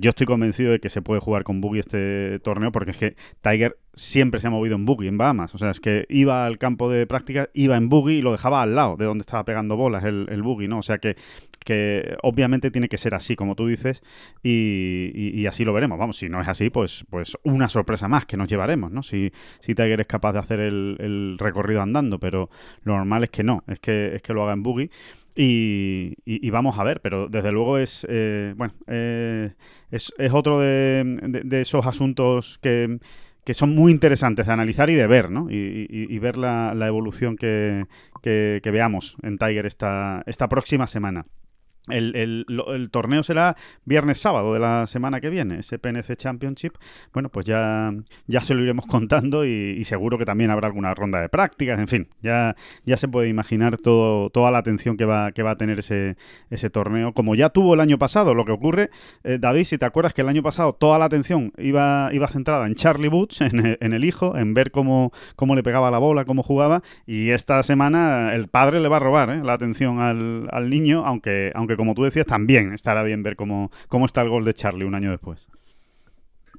yo 0.00 0.10
estoy 0.10 0.26
convencido 0.26 0.72
de 0.72 0.80
que 0.80 0.88
se 0.88 1.02
puede 1.02 1.20
jugar 1.20 1.44
con 1.44 1.60
buggy 1.60 1.80
este 1.80 2.40
torneo 2.40 2.72
porque 2.72 2.90
es 2.90 2.96
que 2.96 3.16
Tiger 3.40 3.78
siempre 3.94 4.40
se 4.40 4.46
ha 4.46 4.50
movido 4.50 4.74
en 4.76 4.84
buggy 4.84 5.08
en 5.08 5.16
Bahamas. 5.16 5.54
O 5.54 5.58
sea, 5.58 5.70
es 5.70 5.80
que 5.80 6.06
iba 6.08 6.44
al 6.44 6.58
campo 6.58 6.90
de 6.90 7.06
práctica, 7.06 7.48
iba 7.54 7.76
en 7.76 7.88
buggy 7.88 8.14
y 8.14 8.22
lo 8.22 8.32
dejaba 8.32 8.62
al 8.62 8.74
lado 8.74 8.96
de 8.96 9.04
donde 9.04 9.22
estaba 9.22 9.44
pegando 9.44 9.76
bolas 9.76 10.04
el, 10.04 10.26
el 10.30 10.42
buggy, 10.42 10.68
¿no? 10.68 10.78
O 10.78 10.82
sea 10.82 10.98
que, 10.98 11.16
que 11.64 12.16
obviamente 12.22 12.70
tiene 12.70 12.88
que 12.88 12.98
ser 12.98 13.14
así, 13.14 13.36
como 13.36 13.54
tú 13.54 13.66
dices, 13.66 14.02
y, 14.42 15.46
así 15.46 15.64
lo 15.64 15.72
veremos. 15.72 15.98
Vamos, 15.98 16.18
si 16.18 16.28
no 16.28 16.40
es 16.40 16.48
así, 16.48 16.70
pues, 16.70 17.04
pues 17.08 17.36
una 17.44 17.68
sorpresa 17.68 18.08
más 18.08 18.26
que 18.26 18.36
nos 18.36 18.48
llevaremos, 18.48 18.90
¿no? 18.90 19.02
Si, 19.02 19.32
si 19.60 19.74
Tiger 19.74 20.00
es 20.00 20.06
capaz 20.06 20.32
de 20.32 20.38
hacer 20.40 20.60
el, 20.60 20.96
el 20.98 21.36
recorrido 21.38 21.80
andando, 21.80 22.18
pero 22.18 22.50
lo 22.82 22.96
normal 22.96 23.24
es 23.24 23.30
que 23.30 23.44
no, 23.44 23.64
es 23.66 23.80
que, 23.80 24.16
es 24.16 24.22
que 24.22 24.32
lo 24.32 24.42
haga 24.42 24.52
en 24.52 24.62
buggy. 24.62 24.90
Y, 25.38 26.50
vamos 26.50 26.78
a 26.78 26.84
ver, 26.84 27.00
pero 27.02 27.28
desde 27.28 27.52
luego 27.52 27.76
es, 27.76 28.06
eh, 28.08 28.54
bueno, 28.56 28.74
eh, 28.86 29.52
es, 29.90 30.12
es, 30.16 30.32
otro 30.32 30.58
de, 30.58 31.46
esos 31.52 31.86
asuntos 31.86 32.58
que, 32.62 32.98
que, 33.44 33.52
son 33.52 33.74
muy 33.74 33.92
interesantes 33.92 34.46
de 34.46 34.52
analizar 34.52 34.88
y 34.88 34.94
de 34.94 35.06
ver, 35.06 35.30
¿no? 35.30 35.48
Y, 35.50 36.18
ver 36.18 36.38
la, 36.38 36.72
la 36.74 36.86
evolución 36.86 37.36
que, 37.36 37.84
que, 38.22 38.70
veamos 38.70 39.18
en 39.22 39.36
Tiger 39.36 39.66
esta, 39.66 40.22
esta 40.26 40.48
próxima 40.48 40.86
semana. 40.86 41.26
El, 41.88 42.46
el, 42.48 42.90
torneo 42.90 43.22
será 43.22 43.56
viernes-sábado 43.84 44.52
de 44.54 44.60
la 44.60 44.86
semana 44.86 45.20
que 45.20 45.30
viene, 45.30 45.60
ese 45.60 45.78
PNC 45.78 46.16
Championship. 46.16 46.74
Bueno, 47.12 47.28
pues 47.28 47.46
ya, 47.46 47.92
ya 48.26 48.40
se 48.40 48.54
lo 48.54 48.62
iremos 48.62 48.86
contando 48.86 49.44
y, 49.44 49.84
seguro 49.84 50.18
que 50.18 50.24
también 50.24 50.50
habrá 50.50 50.66
alguna 50.66 50.94
ronda 50.94 51.20
de 51.20 51.28
prácticas. 51.28 51.78
En 51.78 51.88
fin, 51.88 52.08
ya, 52.22 52.56
ya 52.84 52.96
se 52.96 53.06
puede 53.06 53.28
imaginar 53.28 53.78
todo, 53.78 54.30
toda 54.30 54.50
la 54.50 54.58
atención 54.58 54.96
que 54.96 55.04
va, 55.04 55.30
que 55.32 55.42
va 55.42 55.52
a 55.52 55.56
tener 55.56 55.78
ese, 55.78 56.16
ese 56.50 56.70
torneo. 56.70 57.12
Como 57.12 57.34
ya 57.34 57.50
tuvo 57.50 57.74
el 57.74 57.80
año 57.80 57.98
pasado, 57.98 58.34
lo 58.34 58.44
que 58.44 58.52
ocurre, 58.52 58.90
eh, 59.22 59.38
David, 59.40 59.64
si 59.64 59.78
te 59.78 59.84
acuerdas 59.84 60.12
que 60.12 60.22
el 60.22 60.28
año 60.28 60.42
pasado 60.42 60.72
toda 60.74 60.98
la 60.98 61.04
atención 61.04 61.52
iba, 61.58 62.10
iba 62.12 62.26
centrada 62.26 62.66
en 62.66 62.74
Charlie 62.74 63.08
Boots, 63.08 63.40
en, 63.40 63.76
en 63.80 63.92
el 63.92 64.04
hijo, 64.04 64.36
en 64.36 64.54
ver 64.54 64.70
cómo, 64.70 65.12
cómo 65.36 65.54
le 65.54 65.62
pegaba 65.62 65.90
la 65.90 65.98
bola, 65.98 66.24
cómo 66.24 66.42
jugaba. 66.42 66.82
Y 67.06 67.30
esta 67.30 67.62
semana 67.62 68.34
el 68.34 68.48
padre 68.48 68.80
le 68.80 68.88
va 68.88 68.96
a 68.96 69.00
robar 69.00 69.30
¿eh? 69.30 69.40
la 69.44 69.52
atención 69.52 70.00
al, 70.00 70.48
al 70.50 70.70
niño, 70.70 71.04
aunque, 71.06 71.52
aunque 71.54 71.75
como 71.76 71.94
tú 71.94 72.04
decías, 72.04 72.26
también 72.26 72.72
estará 72.72 73.02
bien 73.02 73.22
ver 73.22 73.36
cómo, 73.36 73.70
cómo 73.88 74.06
está 74.06 74.22
el 74.22 74.28
gol 74.28 74.44
de 74.44 74.54
Charlie 74.54 74.84
un 74.84 74.94
año 74.94 75.10
después. 75.10 75.48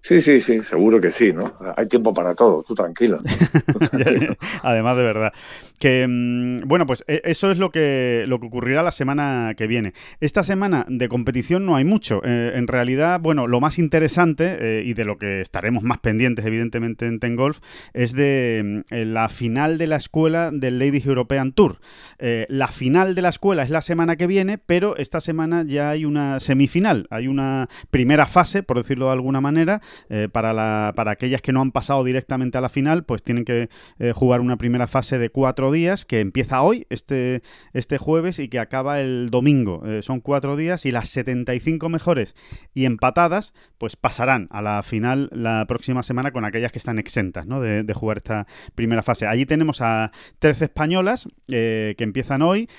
Sí, 0.02 0.22
sí, 0.22 0.40
sí, 0.40 0.62
seguro 0.62 1.02
que 1.02 1.12
sí, 1.12 1.34
¿no? 1.34 1.54
Hay 1.76 1.88
tiempo 1.88 2.14
para 2.14 2.36
todo, 2.36 2.64
tú 2.64 2.76
tranquilo. 2.76 3.20
Además, 4.64 4.98
de 4.98 5.04
verdad. 5.04 5.34
Que, 5.80 6.06
mm, 6.08 6.68
bueno, 6.68 6.86
pues 6.86 7.04
e, 7.08 7.22
eso 7.26 7.52
es 7.52 7.58
lo 7.58 7.72
que, 7.72 8.26
lo 8.28 8.40
que 8.40 8.48
ocurrirá 8.48 8.84
la 8.84 8.92
semana 8.92 9.54
que 9.56 9.68
viene. 9.68 9.94
Esta 10.20 10.44
semana 10.44 10.86
de 10.88 11.08
competición 11.10 11.66
no 11.66 11.76
hay 11.76 11.86
mucho. 11.86 12.22
Eh, 12.24 12.54
en 12.56 12.68
realidad, 12.68 13.20
bueno, 13.20 13.48
lo 13.48 13.60
más 13.60 13.80
interesante 13.80 14.58
eh, 14.60 14.84
y 14.86 14.94
de 14.94 15.06
lo 15.06 15.18
que 15.18 15.42
estaremos 15.42 15.84
más 15.84 16.00
pendientes, 16.00 16.46
evidentemente, 16.46 17.06
en 17.06 17.20
Ten 17.20 17.36
Golf, 17.36 17.60
es 17.94 18.14
de 18.14 18.84
mm, 18.90 18.96
la 19.12 19.30
final 19.30 19.78
de 19.78 19.88
la 19.88 19.98
escuela 19.98 20.52
del 20.52 20.80
Ladies 20.80 21.06
European 21.06 21.52
Tour. 21.52 21.80
Eh, 22.20 22.46
la 22.50 22.68
final 22.68 23.16
de 23.16 23.22
la 23.22 23.30
escuela 23.30 23.64
es 23.64 23.70
la 23.70 23.82
semana 23.82 24.16
que 24.16 24.28
viene, 24.28 24.58
pero 24.58 24.98
esta 24.98 25.22
semana 25.22 25.64
ya 25.66 25.92
hay 25.92 26.06
una 26.06 26.40
semifinal, 26.40 27.08
hay 27.10 27.28
una 27.28 27.68
primera 27.92 28.26
fase, 28.26 28.64
por 28.64 28.78
decirlo 28.78 29.08
de 29.08 29.14
alguna 29.14 29.42
manera, 29.42 29.82
eh, 30.10 30.30
para, 30.32 30.94
para 30.96 31.12
aquellas 31.12 31.42
que 31.42 31.52
no 31.52 31.62
han 31.62 31.72
pasado 31.72 32.04
directamente 32.04 32.58
a 32.58 32.62
la 32.62 32.70
final, 32.70 33.04
pues 33.04 33.24
tienen 33.24 33.46
que 33.46 33.70
eh, 34.00 34.12
jugar 34.14 34.42
una 34.42 34.58
primera 34.58 34.88
fase 34.88 35.18
de 35.18 35.30
cuatro 35.30 35.72
días 35.72 36.06
que 36.06 36.20
empieza 36.20 36.62
hoy, 36.62 36.86
este, 36.90 37.42
este 37.74 37.98
jueves, 37.98 38.40
y 38.40 38.48
que 38.48 38.60
acaba 38.60 39.02
el 39.02 39.30
domingo. 39.30 39.84
Eh, 39.86 40.02
son 40.02 40.22
cuatro 40.22 40.56
días 40.56 40.86
y 40.86 40.92
las 40.92 41.10
75 41.10 41.90
mejores 41.90 42.36
y 42.74 42.86
empatadas, 42.86 43.54
pues 43.78 43.96
pasarán 43.96 44.48
a 44.52 44.62
la 44.62 44.84
final 44.84 45.30
la 45.32 45.66
próxima 45.68 46.04
semana 46.04 46.32
con 46.32 46.46
aquellas 46.46 46.72
que 46.72 46.80
están 46.80 47.00
exentas 47.00 47.46
¿no? 47.46 47.62
de, 47.62 47.94
jugar 47.94 48.18
esta 48.18 48.48
primera 48.76 49.02
fase. 49.02 49.26
Allí 49.28 49.46
tenemos 49.46 49.82
a 49.82 50.12
13 50.40 50.66
españolas 50.66 51.28
que 51.48 51.96
empiezan 51.98 52.42
hoy 52.42 52.70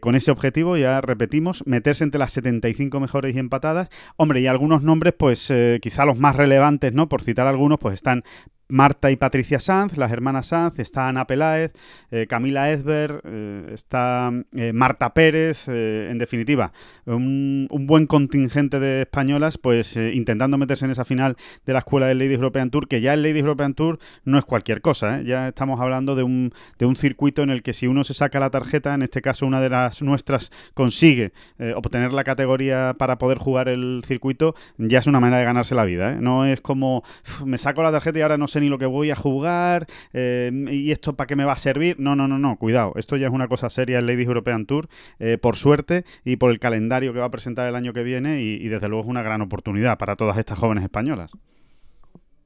con 0.00 0.14
ese 0.14 0.30
objetivo, 0.30 0.76
ya 0.76 1.00
repetimos, 1.00 1.66
meterse 1.66 2.04
entre 2.04 2.18
las 2.18 2.32
75 2.32 3.00
mejores 3.00 3.34
y 3.34 3.38
empatadas. 3.38 3.88
Hombre, 4.16 4.40
y 4.40 4.46
algunos 4.46 4.82
nombres, 4.82 5.14
pues 5.16 5.52
quizá 5.80 6.04
los 6.04 6.18
más 6.18 6.36
relevantes 6.36 6.49
relevantes, 6.50 6.92
¿no? 6.92 7.08
Por 7.08 7.22
citar 7.22 7.46
algunos, 7.46 7.78
pues 7.78 7.94
están 7.94 8.24
Marta 8.70 9.10
y 9.10 9.16
Patricia 9.16 9.60
Sanz, 9.60 9.96
las 9.96 10.12
hermanas 10.12 10.46
Sanz, 10.46 10.78
está 10.78 11.08
Ana 11.08 11.26
Peláez, 11.26 11.72
eh, 12.10 12.26
Camila 12.28 12.70
Esber, 12.70 13.20
eh, 13.24 13.70
está 13.72 14.32
eh, 14.54 14.72
Marta 14.72 15.12
Pérez, 15.12 15.68
en 15.68 16.18
definitiva, 16.18 16.72
un, 17.06 17.68
buen 17.70 18.06
contingente 18.06 18.78
de 18.78 19.02
españolas, 19.02 19.58
pues 19.58 19.96
intentando 19.96 20.58
meterse 20.58 20.84
en 20.84 20.92
esa 20.92 21.04
final 21.04 21.36
de 21.66 21.72
la 21.72 21.80
escuela 21.80 22.06
del 22.06 22.18
Ladies 22.18 22.36
European 22.36 22.70
Tour, 22.70 22.88
que 22.88 23.00
ya 23.00 23.14
el 23.14 23.22
Ladies 23.22 23.40
European 23.40 23.74
Tour 23.74 23.98
no 24.24 24.38
es 24.38 24.44
cualquier 24.44 24.80
cosa, 24.80 25.22
ya 25.22 25.48
estamos 25.48 25.80
hablando 25.80 26.14
de 26.14 26.22
un, 26.22 26.52
de 26.78 26.86
un 26.86 26.96
circuito 26.96 27.42
en 27.42 27.50
el 27.50 27.62
que 27.62 27.72
si 27.72 27.86
uno 27.86 28.04
se 28.04 28.14
saca 28.14 28.38
la 28.38 28.50
tarjeta, 28.50 28.94
en 28.94 29.02
este 29.02 29.22
caso 29.22 29.46
una 29.46 29.60
de 29.60 29.70
las 29.70 30.02
nuestras 30.02 30.50
consigue 30.74 31.32
obtener 31.74 32.12
la 32.12 32.24
categoría 32.24 32.94
para 32.98 33.18
poder 33.18 33.38
jugar 33.38 33.68
el 33.68 34.02
circuito, 34.06 34.54
ya 34.78 35.00
es 35.00 35.06
una 35.06 35.20
manera 35.20 35.38
de 35.38 35.44
ganarse 35.44 35.74
la 35.74 35.84
vida, 35.84 36.14
no 36.14 36.44
es 36.44 36.60
como 36.60 37.02
me 37.44 37.58
saco 37.58 37.82
la 37.82 37.90
tarjeta 37.90 38.18
y 38.18 38.22
ahora 38.22 38.38
no 38.38 38.48
sé 38.48 38.59
ni 38.60 38.68
lo 38.68 38.78
que 38.78 38.86
voy 38.86 39.10
a 39.10 39.16
jugar 39.16 39.86
eh, 40.12 40.50
y 40.70 40.90
esto 40.90 41.16
para 41.16 41.26
qué 41.26 41.36
me 41.36 41.44
va 41.44 41.52
a 41.52 41.56
servir. 41.56 41.98
No, 41.98 42.16
no, 42.16 42.28
no, 42.28 42.38
no, 42.38 42.56
cuidado. 42.56 42.92
Esto 42.96 43.16
ya 43.16 43.26
es 43.26 43.32
una 43.32 43.48
cosa 43.48 43.68
seria 43.70 43.98
el 43.98 44.06
Ladies 44.06 44.28
European 44.28 44.66
Tour, 44.66 44.88
eh, 45.18 45.38
por 45.38 45.56
suerte 45.56 46.04
y 46.24 46.36
por 46.36 46.50
el 46.50 46.58
calendario 46.58 47.12
que 47.12 47.20
va 47.20 47.26
a 47.26 47.30
presentar 47.30 47.68
el 47.68 47.74
año 47.74 47.92
que 47.92 48.02
viene 48.02 48.42
y, 48.42 48.68
desde 48.68 48.88
luego 48.88 49.04
es 49.04 49.08
una 49.08 49.22
gran 49.22 49.40
oportunidad 49.42 49.98
para 49.98 50.16
todas 50.16 50.38
estas 50.38 50.58
jóvenes 50.58 50.84
españolas. 50.84 51.32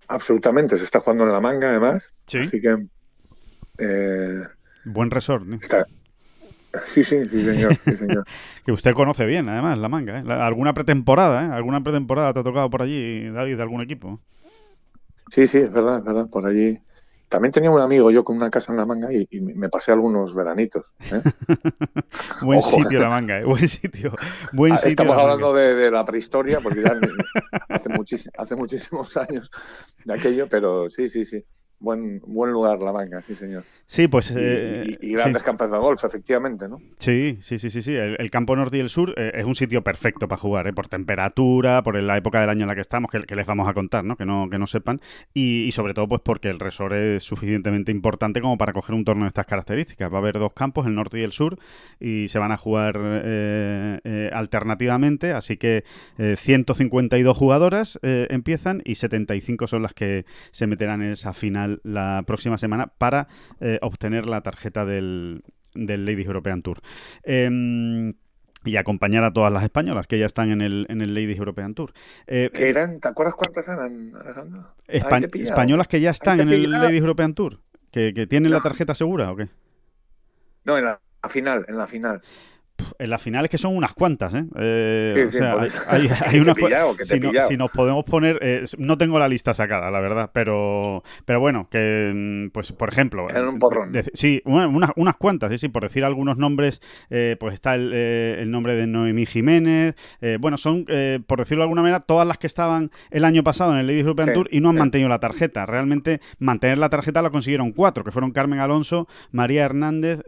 Absolutamente, 0.08 0.76
se 0.76 0.84
está 0.84 1.00
jugando 1.00 1.24
en 1.24 1.32
la 1.32 1.40
manga 1.40 1.70
además. 1.70 2.10
Sí. 2.26 2.38
Así 2.38 2.60
que... 2.60 2.86
Eh, 3.78 4.42
Buen 4.84 5.10
resort. 5.10 5.44
Sí, 6.86 7.04
sí, 7.04 7.26
sí, 7.28 7.44
señor. 7.44 7.76
que 8.66 8.72
usted 8.72 8.92
conoce 8.92 9.26
bien, 9.26 9.48
además, 9.48 9.78
la 9.78 9.88
manga. 9.88 10.22
alguna 10.44 10.74
pretemporada, 10.74 11.46
¿eh? 11.46 11.50
¿Alguna 11.52 11.82
pretemporada 11.82 12.32
te 12.32 12.40
ha 12.40 12.42
tocado 12.42 12.68
por 12.70 12.82
allí, 12.82 13.28
David, 13.30 13.56
de 13.56 13.62
algún 13.62 13.82
equipo? 13.82 14.20
Sí, 15.30 15.46
sí, 15.46 15.58
es 15.58 15.72
verdad, 15.72 15.98
es 15.98 16.04
verdad. 16.04 16.28
Por 16.28 16.46
allí. 16.46 16.78
También 17.28 17.50
tenía 17.50 17.70
un 17.70 17.80
amigo 17.80 18.10
yo 18.10 18.22
con 18.22 18.36
una 18.36 18.50
casa 18.50 18.70
en 18.70 18.78
la 18.78 18.86
manga 18.86 19.12
y, 19.12 19.26
me 19.40 19.68
pasé 19.68 19.90
algunos 19.90 20.34
veranitos. 20.34 20.86
¿eh? 21.10 21.20
Buen 22.42 22.62
sitio 22.62 23.00
la 23.00 23.08
manga, 23.08 23.40
¿eh? 23.40 23.44
buen 23.44 23.66
sitio. 23.66 24.14
Buen 24.52 24.74
ah, 24.74 24.78
Estamos 24.84 25.18
hablando 25.18 25.52
de, 25.52 25.90
la 25.90 26.04
prehistoria, 26.04 26.60
porque 26.60 26.82
ya 26.82 26.92
hace, 27.68 28.30
hace 28.36 28.54
muchísimos 28.54 29.16
años 29.16 29.50
de 30.04 30.14
aquello, 30.14 30.46
pero 30.48 30.88
sí, 30.90 31.08
sí, 31.08 31.24
sí. 31.24 31.44
Buen, 31.84 32.22
buen 32.26 32.50
lugar 32.50 32.78
la 32.78 32.92
manga, 32.92 33.20
sí, 33.26 33.34
señor. 33.34 33.62
Sí, 33.86 34.08
pues. 34.08 34.30
y, 34.30 34.34
eh, 34.38 34.98
grandes 35.00 35.42
campos 35.42 35.70
de 35.70 35.76
golf, 35.76 36.02
efectivamente, 36.02 36.66
¿no? 36.66 36.80
Sí, 36.96 37.38
sí, 37.42 37.58
sí, 37.58 37.68
sí. 37.68 37.82
sí. 37.82 37.94
El, 37.94 38.30
campo 38.30 38.56
norte 38.56 38.78
y 38.78 38.80
el 38.80 38.88
sur 38.88 39.12
eh, 39.16 39.32
es 39.34 39.44
un 39.44 39.54
sitio 39.54 39.84
perfecto 39.84 40.26
para 40.26 40.40
jugar, 40.40 40.66
¿eh? 40.66 40.72
por 40.72 40.88
temperatura, 40.88 41.82
por 41.82 42.00
la 42.00 42.16
época 42.16 42.40
del 42.40 42.48
año 42.48 42.62
en 42.62 42.68
la 42.68 42.74
que 42.74 42.80
estamos, 42.80 43.10
que, 43.10 43.36
les 43.36 43.46
vamos 43.46 43.68
a 43.68 43.74
contar, 43.74 44.04
¿no? 44.04 44.16
Que 44.16 44.24
no, 44.24 44.48
que 44.50 44.58
no 44.58 44.66
sepan. 44.66 45.00
Y, 45.34 45.70
sobre 45.72 45.92
todo, 45.92 46.08
pues 46.08 46.22
porque 46.24 46.48
el 46.48 46.58
resort 46.58 46.94
es 46.94 47.22
suficientemente 47.22 47.92
importante 47.92 48.40
como 48.40 48.56
para 48.56 48.72
coger 48.72 48.94
un 48.94 49.04
torneo 49.04 49.24
de 49.24 49.28
estas 49.28 49.46
características. 49.46 50.10
Va 50.10 50.16
a 50.16 50.20
haber 50.20 50.38
dos 50.38 50.54
campos, 50.54 50.86
el 50.86 50.94
norte 50.94 51.20
y 51.20 51.22
el 51.22 51.32
sur, 51.32 51.58
y 52.00 52.28
se 52.28 52.38
van 52.38 52.52
a 52.52 52.56
jugar 52.56 52.98
eh, 52.98 54.30
alternativamente. 54.32 55.32
Así 55.32 55.58
que 55.58 55.84
152 56.16 57.36
jugadoras 57.36 57.98
empiezan 58.02 58.80
y 58.84 58.94
75 58.94 59.66
son 59.66 59.82
las 59.82 59.92
que 59.92 60.24
se 60.52 60.66
meterán 60.66 61.02
en 61.02 61.10
esa 61.10 61.34
final 61.34 61.73
la 61.82 62.22
próxima 62.26 62.58
semana 62.58 62.86
para 62.86 63.28
eh, 63.60 63.78
obtener 63.82 64.26
la 64.26 64.42
tarjeta 64.42 64.84
del, 64.84 65.42
del 65.74 66.04
Ladies 66.04 66.26
European 66.26 66.62
Tour. 66.62 66.80
Em, 67.22 68.14
y 68.64 68.76
acompañar 68.76 69.24
a 69.24 69.32
todas 69.32 69.52
las 69.52 69.62
españolas 69.62 70.06
que 70.06 70.18
ya 70.18 70.26
están 70.26 70.50
en 70.50 70.62
el, 70.62 70.86
en 70.88 71.02
el 71.02 71.14
Ladies 71.14 71.38
European 71.38 71.74
Tour. 71.74 71.92
Eh, 72.26 72.50
eran, 72.54 72.98
¿Te 72.98 73.08
acuerdas 73.08 73.34
cuántas 73.34 73.68
eran, 73.68 74.12
Alejandro? 74.14 74.74
españolas 74.86 75.86
que 75.86 76.00
ya 76.00 76.10
están 76.10 76.40
en 76.40 76.48
el 76.48 76.70
Ladies 76.70 77.00
European 77.00 77.34
Tour, 77.34 77.60
que, 77.90 78.12
tienen 78.26 78.50
la 78.52 78.60
tarjeta 78.60 78.94
segura 78.94 79.30
o 79.30 79.36
qué? 79.36 79.48
No, 80.64 80.78
en 80.78 80.84
la 80.84 81.00
final, 81.28 81.66
en 81.68 81.76
la 81.76 81.86
final 81.86 82.22
en 82.98 83.10
las 83.10 83.22
finales 83.22 83.50
que 83.50 83.58
son 83.58 83.76
unas 83.76 83.94
cuantas, 83.94 84.34
¿eh? 84.34 84.44
eh 84.58 85.24
o 85.28 85.32
sea, 85.32 85.56
hay, 85.88 86.08
hay, 86.26 86.40
unas 86.40 86.56
si, 87.02 87.20
si, 87.48 87.56
nos 87.56 87.70
podemos 87.70 88.04
poner, 88.04 88.38
eh, 88.42 88.64
no 88.78 88.98
tengo 88.98 89.18
la 89.18 89.28
lista 89.28 89.54
sacada, 89.54 89.90
la 89.90 90.00
verdad, 90.00 90.30
pero 90.32 91.02
pero 91.24 91.40
bueno, 91.40 91.68
que 91.70 92.12
mm, 92.14 92.50
pues 92.50 92.72
por 92.72 92.88
ejemplo, 92.88 93.26
un 93.26 93.58
porrón. 93.58 93.92
sí, 94.12 94.42
unas, 94.44 94.90
unas 94.96 95.16
cuantas, 95.16 95.50
sí, 95.52 95.58
sí, 95.58 95.68
por 95.68 95.82
decir 95.82 96.04
algunos 96.04 96.36
nombres, 96.36 96.80
eh, 97.10 97.36
pues 97.38 97.54
está 97.54 97.74
el, 97.74 97.92
el, 97.92 98.50
nombre 98.50 98.74
de 98.74 98.86
Noemí 98.86 99.26
Jiménez, 99.26 99.94
bueno, 100.40 100.56
son 100.56 100.86
por 101.26 101.38
decirlo 101.38 101.62
de 101.62 101.64
alguna 101.64 101.82
manera 101.82 102.00
todas 102.00 102.26
las 102.26 102.38
que 102.38 102.46
estaban 102.46 102.90
el 103.10 103.24
año 103.24 103.42
pasado 103.42 103.72
en 103.72 103.78
el 103.78 103.86
Ladies 103.86 104.02
European 104.02 104.32
Tour 104.32 104.48
y 104.50 104.60
no 104.60 104.70
han 104.70 104.76
mantenido 104.76 105.08
la 105.08 105.18
tarjeta. 105.18 105.66
Realmente 105.66 106.20
mantener 106.38 106.78
la 106.78 106.88
tarjeta 106.88 107.22
la 107.22 107.30
consiguieron 107.30 107.72
cuatro, 107.72 108.04
que 108.04 108.10
fueron 108.10 108.32
Carmen 108.32 108.58
Alonso, 108.58 109.08
María 109.30 109.64
Hernández, 109.64 110.20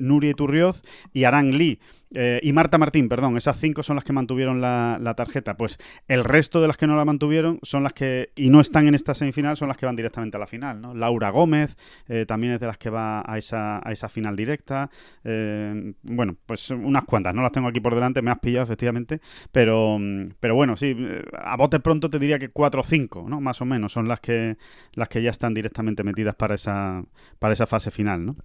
Nuria 0.00 0.34
Turrioz 0.34 0.82
y 1.12 1.24
Arán 1.24 1.56
Lee. 1.56 1.80
Eh, 2.14 2.40
y 2.42 2.52
Marta 2.52 2.78
Martín, 2.78 3.08
perdón, 3.08 3.36
esas 3.36 3.58
cinco 3.58 3.82
son 3.82 3.96
las 3.96 4.04
que 4.04 4.12
mantuvieron 4.12 4.60
la, 4.60 5.14
tarjeta. 5.16 5.56
Pues 5.56 5.78
el 6.08 6.24
resto 6.24 6.60
de 6.60 6.68
las 6.68 6.76
que 6.76 6.86
no 6.86 6.96
la 6.96 7.04
mantuvieron 7.04 7.58
son 7.62 7.82
las 7.82 7.92
que, 7.92 8.30
y 8.36 8.50
no 8.50 8.60
están 8.60 8.86
en 8.86 8.94
esta 8.94 9.14
semifinal, 9.14 9.56
son 9.56 9.68
las 9.68 9.76
que 9.76 9.86
van 9.86 9.96
directamente 9.96 10.36
a 10.36 10.40
la 10.40 10.46
final. 10.46 10.80
¿no? 10.80 10.94
Laura 10.94 11.30
Gómez 11.30 11.76
eh, 12.08 12.24
también 12.26 12.54
es 12.54 12.60
de 12.60 12.66
las 12.66 12.78
que 12.78 12.90
va 12.90 13.22
a 13.26 13.38
esa, 13.38 13.86
a 13.86 13.92
esa 13.92 14.08
final 14.08 14.36
directa. 14.36 14.90
Eh, 15.24 15.94
bueno, 16.02 16.36
pues 16.46 16.70
unas 16.70 17.04
cuantas, 17.04 17.34
no 17.34 17.42
las 17.42 17.52
tengo 17.52 17.68
aquí 17.68 17.80
por 17.80 17.94
delante, 17.94 18.22
me 18.22 18.30
has 18.30 18.38
pillado 18.38 18.64
efectivamente, 18.64 19.20
pero, 19.50 19.98
pero 20.40 20.54
bueno, 20.54 20.76
sí, 20.76 20.96
a 21.32 21.56
bote 21.56 21.80
pronto 21.80 22.10
te 22.10 22.18
diría 22.18 22.38
que 22.38 22.48
cuatro 22.48 22.80
o 22.80 22.84
cinco, 22.84 23.26
¿no? 23.28 23.40
más 23.40 23.60
o 23.60 23.64
menos, 23.64 23.92
son 23.92 24.08
las 24.08 24.20
que, 24.20 24.56
las 24.92 25.08
que 25.08 25.22
ya 25.22 25.30
están 25.30 25.54
directamente 25.54 26.02
metidas 26.02 26.34
para 26.34 26.54
esa, 26.54 27.04
para 27.38 27.52
esa 27.52 27.66
fase 27.66 27.90
final. 27.90 28.26
¿no? 28.26 28.36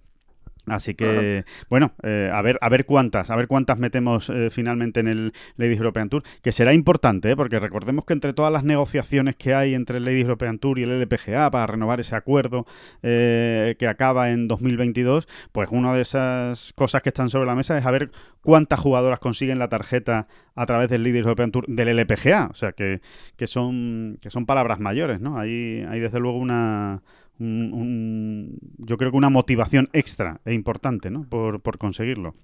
Así 0.66 0.94
que, 0.94 1.44
bueno, 1.70 1.92
eh, 2.02 2.30
a 2.32 2.42
ver 2.42 2.58
a 2.60 2.68
ver 2.68 2.84
cuántas, 2.84 3.30
a 3.30 3.36
ver 3.36 3.48
cuántas 3.48 3.78
metemos 3.78 4.28
eh, 4.30 4.50
finalmente 4.50 5.00
en 5.00 5.08
el 5.08 5.32
Ladies 5.56 5.78
European 5.78 6.08
Tour, 6.08 6.22
que 6.42 6.52
será 6.52 6.74
importante, 6.74 7.30
¿eh? 7.30 7.36
porque 7.36 7.58
recordemos 7.58 8.04
que 8.04 8.12
entre 8.12 8.32
todas 8.32 8.52
las 8.52 8.64
negociaciones 8.64 9.36
que 9.36 9.54
hay 9.54 9.74
entre 9.74 9.98
el 9.98 10.04
Ladies 10.04 10.24
European 10.24 10.58
Tour 10.58 10.78
y 10.78 10.82
el 10.82 10.90
LPGA 10.90 11.50
para 11.50 11.66
renovar 11.66 12.00
ese 12.00 12.16
acuerdo 12.16 12.66
que 13.00 13.86
acaba 13.88 14.30
en 14.30 14.48
2022, 14.48 15.28
pues 15.52 15.68
una 15.70 15.94
de 15.94 16.02
esas 16.02 16.72
cosas 16.74 17.02
que 17.02 17.08
están 17.10 17.30
sobre 17.30 17.46
la 17.46 17.54
mesa 17.54 17.78
es 17.78 17.86
a 17.86 17.90
ver 17.90 18.10
cuántas 18.42 18.80
jugadoras 18.80 19.20
consiguen 19.20 19.58
la 19.58 19.68
tarjeta 19.68 20.26
a 20.54 20.66
través 20.66 20.88
del 20.88 21.02
Ladies 21.02 21.24
European 21.24 21.50
Tour 21.50 21.66
del 21.66 21.88
LPGA, 21.88 22.48
o 22.50 22.54
sea 22.54 22.72
que, 22.72 23.00
que 23.36 23.46
son 23.46 24.18
que 24.20 24.30
son 24.30 24.46
palabras 24.46 24.80
mayores, 24.80 25.20
¿no? 25.20 25.38
Hay, 25.38 25.84
hay 25.88 26.00
desde 26.00 26.20
luego 26.20 26.38
una 26.38 27.02
yo 27.38 28.96
creo 28.96 29.10
que 29.10 29.16
una 29.16 29.30
motivación 29.30 29.88
extra 29.92 30.40
e 30.44 30.54
importante 30.54 31.10
¿no? 31.10 31.24
por, 31.28 31.78
conseguirlo. 31.78 32.34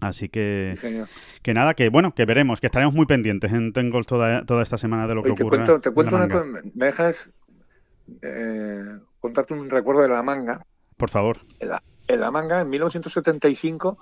Así 0.00 0.28
que, 0.28 0.74
que 1.42 1.54
nada, 1.54 1.74
que 1.74 1.90
bueno, 1.90 2.14
que 2.14 2.24
veremos, 2.24 2.60
que 2.60 2.66
estaremos 2.66 2.94
muy 2.94 3.06
pendientes 3.06 3.52
en 3.52 3.72
Tengol 3.72 4.06
toda, 4.06 4.44
toda 4.46 4.62
esta 4.62 4.78
semana 4.78 5.06
de 5.06 5.14
lo 5.14 5.22
que 5.22 5.32
ocurre. 5.32 5.64
te 5.80 5.90
cuento 5.90 6.16
una 6.16 6.28
cosa, 6.28 6.44
me 6.44 6.86
dejas 6.86 7.30
eh, 8.22 8.98
contarte 9.20 9.52
un 9.52 9.68
recuerdo 9.68 10.02
de 10.02 10.08
la 10.08 10.22
manga. 10.22 10.64
Por 10.96 11.10
favor. 11.10 11.40
En 12.08 12.20
la, 12.20 12.30
manga, 12.30 12.62
en 12.62 12.70
1975, 12.70 13.98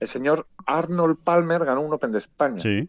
el 0.00 0.08
señor 0.08 0.46
Arnold 0.66 1.18
Palmer 1.22 1.64
ganó 1.64 1.82
un 1.82 1.92
Open 1.92 2.12
de 2.12 2.18
España. 2.18 2.60
Sí 2.60 2.88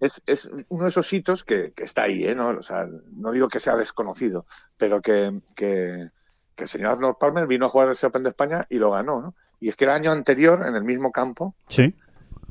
es, 0.00 0.22
es 0.26 0.48
uno 0.68 0.84
de 0.84 0.88
esos 0.88 1.12
hitos 1.12 1.44
que, 1.44 1.72
está 1.76 2.04
ahí, 2.04 2.26
¿eh? 2.26 2.34
¿no? 2.34 2.48
O 2.48 2.62
sea, 2.62 2.88
no 3.12 3.32
digo 3.32 3.48
que 3.48 3.60
sea 3.60 3.76
desconocido, 3.76 4.46
pero 4.76 5.00
que, 5.00 5.40
que, 5.54 6.10
el 6.56 6.68
señor 6.68 6.92
Arnold 6.92 7.16
Palmer 7.18 7.46
vino 7.46 7.66
a 7.66 7.68
jugar 7.70 7.90
ese 7.90 8.06
Open 8.06 8.22
de 8.22 8.30
España 8.30 8.66
y 8.68 8.76
lo 8.76 8.90
ganó, 8.90 9.22
¿no? 9.22 9.34
Y 9.60 9.68
es 9.68 9.76
que 9.76 9.84
el 9.84 9.90
año 9.90 10.10
anterior, 10.10 10.66
en 10.66 10.74
el 10.74 10.84
mismo 10.84 11.10
campo, 11.10 11.54
¿Sí? 11.68 11.94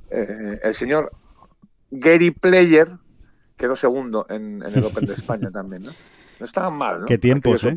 Eh, 0.09 0.59
el 0.63 0.73
señor 0.73 1.11
Gary 1.91 2.31
Player 2.31 2.87
quedó 3.55 3.75
segundo 3.75 4.25
en, 4.29 4.63
en 4.63 4.73
el 4.73 4.83
Open 4.83 5.05
de 5.05 5.13
España 5.13 5.51
también, 5.53 5.83
¿no? 5.83 5.91
No 6.39 6.45
estaban 6.45 6.77
mal, 6.77 7.01
¿no? 7.01 7.05
Qué 7.05 7.17
tiempos, 7.17 7.63
¿eh? 7.63 7.75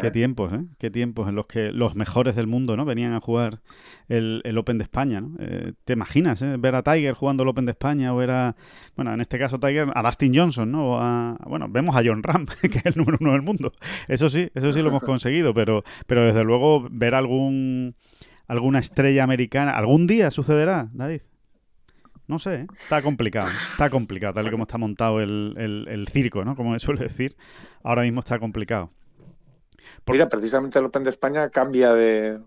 Qué 0.00 0.06
¿eh? 0.06 0.10
tiempos, 0.10 0.52
¿eh? 0.52 0.64
Qué 0.78 0.90
tiempos 0.90 1.28
en 1.28 1.34
los 1.34 1.46
que 1.46 1.72
los 1.72 1.94
mejores 1.94 2.36
del 2.36 2.46
mundo, 2.46 2.76
¿no? 2.76 2.84
Venían 2.84 3.12
a 3.12 3.20
jugar 3.20 3.60
el, 4.08 4.42
Open 4.56 4.78
de 4.78 4.84
España, 4.84 5.20
¿no? 5.20 5.36
Eh, 5.38 5.74
¿Te 5.84 5.92
imaginas, 5.92 6.40
eh? 6.42 6.56
Ver 6.58 6.74
a 6.74 6.82
Tiger 6.82 7.14
jugando 7.14 7.42
el 7.42 7.50
Open 7.50 7.66
de 7.66 7.72
España 7.72 8.14
o 8.14 8.16
ver 8.16 8.30
a, 8.30 8.56
bueno, 8.96 9.12
en 9.12 9.20
este 9.20 9.38
caso 9.38 9.58
Tiger, 9.58 9.88
a 9.94 10.02
Dustin 10.02 10.34
Johnson, 10.34 10.72
¿no? 10.72 10.92
O 10.92 10.98
a, 10.98 11.36
bueno, 11.46 11.68
vemos 11.68 11.94
a 11.96 12.02
John 12.04 12.22
Ram, 12.22 12.46
que 12.62 12.78
es 12.78 12.86
el 12.86 12.94
número 12.96 13.18
uno 13.20 13.32
del 13.32 13.42
mundo. 13.42 13.72
Eso 14.08 14.30
sí, 14.30 14.50
eso 14.54 14.72
sí 14.72 14.80
lo 14.80 14.88
hemos 14.88 15.02
conseguido, 15.04 15.52
pero, 15.52 15.84
pero 16.06 16.24
desde 16.24 16.44
luego 16.44 16.88
ver 16.90 17.14
algún 17.14 17.94
alguna 18.46 18.78
estrella 18.78 19.22
americana, 19.24 19.72
algún 19.72 20.06
día 20.06 20.30
sucederá, 20.30 20.88
David. 20.92 21.20
No 22.28 22.38
sé, 22.38 22.54
¿eh? 22.54 22.66
está 22.78 23.00
complicado, 23.00 23.48
está 23.48 23.88
complicado, 23.88 24.34
tal 24.34 24.46
y 24.46 24.50
como 24.50 24.64
está 24.64 24.76
montado 24.76 25.20
el, 25.20 26.06
circo, 26.12 26.44
¿no? 26.44 26.54
Como 26.54 26.78
se 26.78 26.84
suele 26.84 27.02
decir, 27.02 27.36
ahora 27.82 28.02
mismo 28.02 28.20
está 28.20 28.38
complicado. 28.38 28.90
Mira, 30.06 30.28
precisamente 30.28 30.78
el 30.78 30.84
Open 30.84 31.04
de 31.04 31.10
España 31.10 31.48
cambia 31.48 31.94
de, 31.94 32.38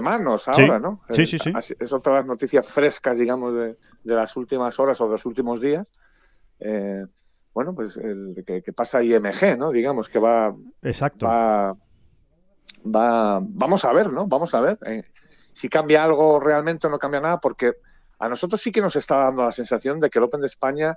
manos 0.00 0.46
ahora, 0.46 0.78
¿no? 0.78 1.02
Sí, 1.10 1.26
sí, 1.26 1.36
sí. 1.36 1.52
Es 1.80 1.92
otra 1.92 2.12
de 2.12 2.18
las 2.20 2.26
noticias 2.26 2.68
frescas, 2.68 3.18
digamos, 3.18 3.54
de, 3.54 3.76
las 4.04 4.36
últimas 4.36 4.78
horas 4.78 5.00
o 5.00 5.06
de 5.06 5.10
los 5.10 5.26
últimos 5.26 5.60
días. 5.60 5.84
Eh, 6.60 7.04
bueno, 7.52 7.74
pues 7.74 7.96
el 7.96 8.44
que, 8.46 8.72
pasa 8.72 9.02
IMG, 9.02 9.58
¿no? 9.58 9.72
Digamos 9.72 10.08
que 10.08 10.20
va. 10.20 10.54
Exacto. 10.82 11.26
Va, 11.26 11.74
vamos 13.42 13.84
a 13.84 13.92
ver, 13.92 14.12
¿no? 14.12 14.28
Vamos 14.28 14.54
a 14.54 14.60
ver. 14.60 14.78
Eh, 14.86 15.02
si 15.52 15.68
cambia 15.68 16.04
algo 16.04 16.38
realmente 16.38 16.86
o 16.86 16.90
no 16.90 17.00
cambia 17.00 17.20
nada, 17.20 17.40
porque 17.40 17.78
a 18.18 18.28
nosotros 18.28 18.60
sí 18.60 18.72
que 18.72 18.80
nos 18.80 18.96
está 18.96 19.16
dando 19.16 19.44
la 19.44 19.52
sensación 19.52 20.00
de 20.00 20.10
que 20.10 20.18
el 20.18 20.24
Open 20.24 20.40
de 20.40 20.46
España 20.46 20.96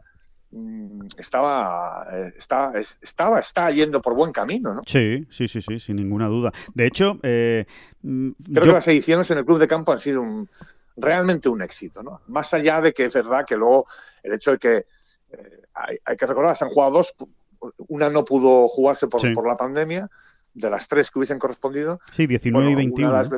mm, 0.51 1.07
estaba, 1.17 2.07
eh, 2.11 2.33
está, 2.37 2.73
estaba, 3.01 3.39
está 3.39 3.69
yendo 3.71 4.01
por 4.01 4.15
buen 4.15 4.31
camino, 4.31 4.73
¿no? 4.73 4.81
Sí, 4.85 5.25
sí, 5.29 5.47
sí, 5.47 5.61
sí, 5.61 5.79
sin 5.79 5.97
ninguna 5.97 6.27
duda. 6.27 6.51
De 6.73 6.87
hecho, 6.87 7.19
eh, 7.23 7.65
mm, 8.01 8.31
creo 8.53 8.63
que 8.63 8.71
las 8.71 8.87
ediciones 8.87 9.29
en 9.31 9.37
el 9.37 9.45
club 9.45 9.59
de 9.59 9.67
campo 9.67 9.91
han 9.91 9.99
sido 9.99 10.21
un, 10.21 10.49
realmente 10.97 11.49
un 11.49 11.61
éxito, 11.61 12.03
¿no? 12.03 12.21
Más 12.27 12.53
allá 12.53 12.81
de 12.81 12.93
que 12.93 13.05
es 13.05 13.13
verdad 13.13 13.45
que 13.45 13.55
luego 13.55 13.85
el 14.23 14.33
hecho 14.33 14.51
de 14.51 14.57
que 14.57 14.77
eh, 15.31 15.61
hay, 15.73 16.17
que 16.17 16.25
recordar, 16.25 16.55
se 16.57 16.65
han 16.65 16.71
jugado 16.71 16.91
dos, 16.93 17.13
una 17.87 18.09
no 18.09 18.25
pudo 18.25 18.67
jugarse 18.67 19.07
por, 19.07 19.21
por, 19.33 19.47
la 19.47 19.57
pandemia, 19.57 20.09
de 20.53 20.69
las 20.69 20.87
tres 20.87 21.09
que 21.09 21.19
hubiesen 21.19 21.39
correspondido. 21.39 21.99
Sí, 22.13 22.27
19 22.27 22.71
y 22.71 22.75
21. 22.75 23.31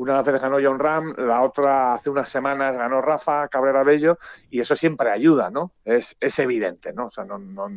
Una 0.00 0.22
vez 0.22 0.40
ganó 0.40 0.56
John 0.62 0.78
Ram, 0.78 1.12
la 1.18 1.42
otra 1.42 1.92
hace 1.92 2.08
unas 2.08 2.30
semanas 2.30 2.74
ganó 2.74 3.02
Rafa 3.02 3.46
Cabrera 3.48 3.84
Bello, 3.84 4.18
y 4.48 4.60
eso 4.60 4.74
siempre 4.74 5.10
ayuda, 5.10 5.50
¿no? 5.50 5.72
Es, 5.84 6.16
es 6.20 6.38
evidente, 6.38 6.94
¿no? 6.94 7.08
O 7.08 7.10
sea, 7.10 7.26
no, 7.26 7.38
no, 7.38 7.68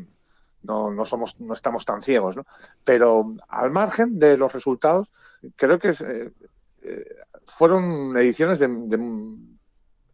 no, 0.62 0.90
no, 0.90 1.04
somos, 1.04 1.38
no 1.42 1.54
estamos 1.54 1.84
tan 1.84 2.02
ciegos, 2.02 2.38
¿no? 2.38 2.46
Pero 2.86 3.36
al 3.50 3.72
margen 3.72 4.20
de 4.20 4.38
los 4.38 4.54
resultados, 4.54 5.12
creo 5.58 5.78
que 5.80 5.90
eh, 5.90 6.32
eh, 6.84 7.06
fueron 7.46 8.16
ediciones 8.16 8.58
de, 8.58 8.70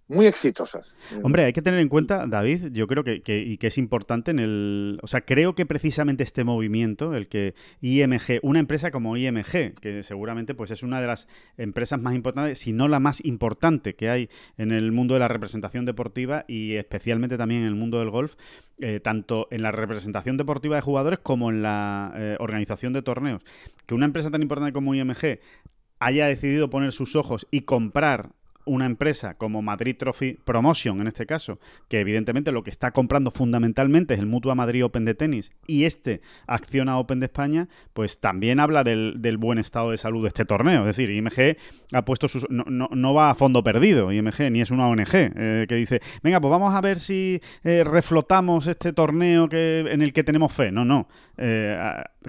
muy 0.10 0.26
exitosas. 0.26 0.95
Hombre, 1.22 1.45
hay 1.45 1.54
que 1.54 1.62
tener 1.62 1.80
en 1.80 1.88
cuenta, 1.88 2.26
David, 2.28 2.72
yo 2.72 2.88
creo 2.88 3.04
que, 3.04 3.22
y 3.26 3.58
que 3.58 3.67
es 3.67 3.78
importante 3.78 4.32
en 4.32 4.39
el... 4.39 5.00
O 5.04 5.08
sea, 5.08 5.22
creo 5.22 5.54
que 5.54 5.67
precisamente 5.67 6.24
este 6.24 6.43
movimiento, 6.43 7.13
el 7.15 7.28
que 7.28 7.54
IMG, 7.82 8.39
una 8.41 8.60
empresa 8.60 8.89
como 8.89 9.15
IMG, 9.15 9.74
que 9.80 10.02
seguramente 10.02 10.56
pues 10.56 10.72
es 10.72 10.82
una 10.82 11.00
de 11.00 11.06
las 11.06 11.28
empresas 11.58 12.02
más 12.02 12.15
importantes, 12.15 12.58
si 12.58 12.74
no 12.74 12.88
la 12.88 13.00
más 13.00 13.24
importante 13.24 13.93
que 13.93 14.10
hay 14.10 14.30
en 14.58 14.72
el 14.72 14.91
mundo 14.91 15.13
de 15.13 15.19
la 15.19 15.28
representación 15.28 15.86
deportiva 15.86 16.43
y 16.48 16.74
especialmente 16.74 17.38
también 17.38 17.62
en 17.62 17.67
el 17.67 17.76
mundo 17.76 18.00
del 18.00 18.10
golf, 18.10 18.36
eh, 18.80 19.00
tanto 19.00 19.48
en 19.52 19.62
la 19.62 19.72
representación 19.72 20.38
deportiva 20.38 20.76
de 20.76 20.82
jugadores 20.82 21.19
como 21.19 21.52
en 21.52 21.62
la 21.62 22.13
eh, 22.15 22.36
organización 22.39 22.93
de 22.93 23.04
torneos. 23.04 23.43
Que 23.86 23.93
una 23.93 24.08
empresa 24.08 24.32
tan 24.32 24.41
importante 24.41 24.74
como 24.74 24.95
IMG 24.95 25.39
haya 26.00 26.26
decidido 26.26 26.69
poner 26.69 26.91
sus 26.93 27.15
ojos 27.15 27.45
y 27.52 27.62
comprar 27.62 28.32
una 28.65 28.86
empresa 28.86 29.36
como 29.36 29.62
Madrid 29.62 29.95
Trophy 29.98 30.34
Promotion, 30.43 31.02
en 31.02 31.08
este 31.08 31.26
caso, 31.26 31.60
que 31.88 32.00
evidentemente 32.00 32.52
lo 32.52 32.63
que 32.63 32.69
está 32.69 32.91
comprando 32.91 33.32
fundamentalmente 33.32 34.13
es 34.13 34.19
el 34.19 34.26
Mutua 34.26 34.56
Madrid 34.56 34.86
Open 34.86 35.06
de 35.06 35.15
tenis 35.15 35.52
y 35.67 35.86
este 35.86 36.22
Acciona 36.48 36.98
Open 36.98 37.19
de 37.19 37.26
España, 37.28 37.67
pues 37.93 38.19
también 38.19 38.60
habla 38.60 38.84
del, 38.84 39.38
buen 39.38 39.58
estado 39.58 39.91
de 39.91 39.98
salud 39.98 40.22
de 40.24 40.28
este 40.28 40.45
torneo. 40.45 40.82
Es 40.82 40.98
decir, 40.98 41.10
IMG 41.10 41.58
ha 41.93 42.06
puesto 42.06 42.28
sus... 42.28 42.45
No, 42.50 42.65
no, 42.65 43.13
va 43.13 43.32
a 43.32 43.36
fondo 43.36 43.63
perdido, 43.63 44.12
IMG, 44.12 44.52
ni 44.52 44.62
es 44.62 44.72
una 44.72 44.88
ONG 44.88 45.13
eh, 45.13 45.65
que 45.67 45.76
dice, 45.76 46.02
venga, 46.22 46.39
pues 46.39 46.52
vamos 46.52 46.74
a 46.74 46.82
ver 46.82 47.00
si 47.00 47.41
eh, 47.63 47.84
reflotamos 47.84 48.67
este 48.67 48.93
torneo 48.93 49.48
que, 49.48 49.86
en 49.89 50.02
el 50.02 50.13
que 50.13 50.24
tenemos 50.24 50.52
fe. 50.52 50.72
No, 50.72 50.86
no. 50.86 51.08
Eh, 51.38 51.78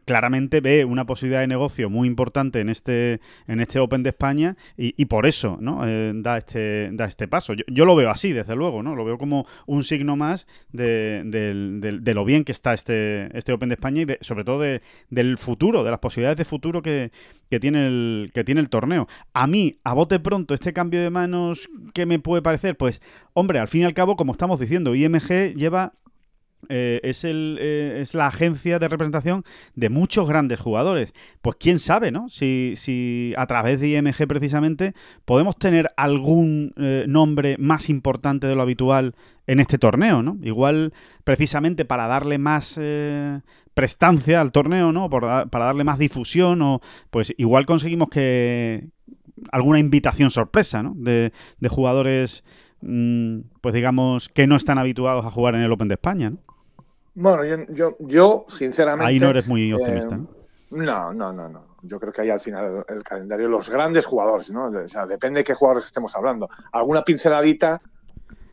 claramente 0.05 0.61
ve 0.61 0.85
una 0.85 1.05
posibilidad 1.05 1.41
de 1.41 1.47
negocio 1.47 1.91
muy 1.91 2.07
importante 2.07 2.61
en 2.61 2.69
este, 2.69 3.21
en 3.47 3.61
este 3.61 3.81
Open 3.81 4.03
de 4.03 4.11
España 4.11 4.57
y, 4.77 5.05
por 5.07 5.27
eso 5.27 5.59
¿no? 5.61 5.87
Eh, 5.87 6.13
da, 6.15 6.39
este, 6.39 6.91
da 6.93 7.07
este 7.07 7.27
paso. 7.29 7.55
Yo, 7.67 7.85
lo 7.85 7.97
veo 7.97 8.11
así, 8.11 8.33
desde 8.33 8.55
luego, 8.55 8.83
¿no? 8.83 8.95
Lo 8.95 9.05
veo 9.05 9.19
como 9.19 9.47
un 9.67 9.85
signo 9.85 10.17
más 10.17 10.47
de, 10.73 11.23
de, 11.25 12.15
lo 12.15 12.25
bien 12.25 12.45
que 12.45 12.53
está 12.53 12.73
este, 12.73 13.37
este 13.37 13.53
Open 13.53 13.69
de 13.69 13.75
España 13.75 14.03
y 14.03 14.25
sobre 14.25 14.45
todo 14.45 14.63
del 15.11 15.39
futuro, 15.39 15.83
de 15.85 15.91
las 15.91 16.01
posibilidades 16.01 16.39
de 16.39 16.45
futuro 16.45 16.83
que, 16.83 17.11
que, 17.51 17.59
tiene 17.59 17.87
el, 17.87 18.31
que 18.33 18.45
tiene 18.45 18.61
el 18.61 18.69
torneo. 18.69 19.09
A 19.33 19.47
mí, 19.47 19.79
a 19.85 19.95
bote 19.95 20.21
pronto, 20.21 20.55
este 20.55 20.73
cambio 20.73 21.03
de 21.03 21.11
manos, 21.11 21.69
¿qué 21.95 22.07
me 22.07 22.19
puede 22.19 22.43
parecer? 22.43 22.77
Pues, 22.77 23.03
hombre, 23.33 23.59
al 23.59 23.69
fin 23.69 23.83
y 23.83 23.85
al 23.85 23.95
cabo, 23.95 24.17
como 24.17 24.33
estamos 24.33 24.61
diciendo, 24.61 24.95
IMG 24.95 25.55
lleva 25.57 25.95
eh, 26.69 27.01
es, 27.03 27.25
el, 27.25 27.59
eh, 27.61 28.01
es 28.01 28.15
la 28.15 28.27
agencia 28.27 28.79
de 28.79 28.89
representación 28.89 29.45
de 29.75 29.89
muchos 29.89 30.29
grandes 30.29 30.61
jugadores. 30.61 31.15
Pues 31.41 31.57
quién 31.57 31.79
sabe, 31.79 32.13
¿no? 32.13 32.29
Si, 32.29 32.75
si 32.77 33.33
a 33.37 33.47
través 33.47 33.81
de 33.81 33.89
IMG 33.89 34.27
precisamente 34.29 34.95
podemos 35.25 35.57
tener 35.59 35.91
algún 35.97 36.75
eh, 36.77 37.07
nombre 37.09 37.57
más 37.59 37.89
importante 37.89 38.47
de 38.47 38.55
lo 38.55 38.63
habitual 38.63 39.15
en 39.47 39.61
este 39.61 39.79
torneo, 39.79 40.23
¿no? 40.23 40.39
Igual 40.43 40.93
precisamente 41.25 41.85
para 41.85 42.07
darle 42.07 42.39
más 42.39 42.79
prestancia 43.75 44.41
al 44.41 44.53
torneo, 44.53 44.93
¿no? 44.93 45.09
para 45.09 45.47
darle 45.47 45.85
más 45.85 45.99
difusión 45.99 46.61
o 46.63 46.81
pues 47.11 47.33
igual 47.37 47.67
conseguimos 47.67 48.09
que 48.11 48.89
alguna 49.51 49.79
invitación 49.79 50.31
sorpresa, 50.31 50.83
¿no? 50.83 50.93
De, 50.97 51.33
de 51.59 51.69
jugadores 51.69 52.45
mm, 52.83 53.41
pues 53.61 53.75
digamos, 53.75 54.29
que 54.29 54.47
no 54.47 54.57
están 54.57 54.79
habituados 54.79 55.25
a 55.25 55.31
jugar 55.31 55.55
en 55.55 55.63
el 55.63 55.73
Open 55.73 55.89
de 55.89 55.95
España, 55.95 56.31
¿no? 56.31 56.39
Bueno, 57.15 57.65
yo, 57.73 57.97
yo, 58.01 58.47
sinceramente. 58.49 59.09
Ahí 59.11 59.19
no 59.19 59.31
eres 59.31 59.47
muy 59.47 59.73
optimista, 59.73 60.17
¿no? 60.17 60.29
No, 60.71 61.13
no, 61.13 61.33
no, 61.33 61.49
no. 61.49 61.65
Yo 61.83 61.99
creo 61.99 62.13
que 62.13 62.23
ahí 62.23 62.31
al 62.31 62.41
final 62.41 62.85
el, 62.89 63.03
calendario, 63.03 63.49
los 63.49 63.69
grandes 63.71 64.07
jugadores, 64.07 64.51
¿no? 64.51 64.67
O 64.67 64.89
sea, 64.89 65.07
depende 65.07 65.41
de 65.41 65.45
qué 65.45 65.55
jugadores 65.55 65.87
estemos 65.87 66.15
hablando. 66.15 66.49
Alguna 66.73 67.03
pinceladita. 67.03 67.81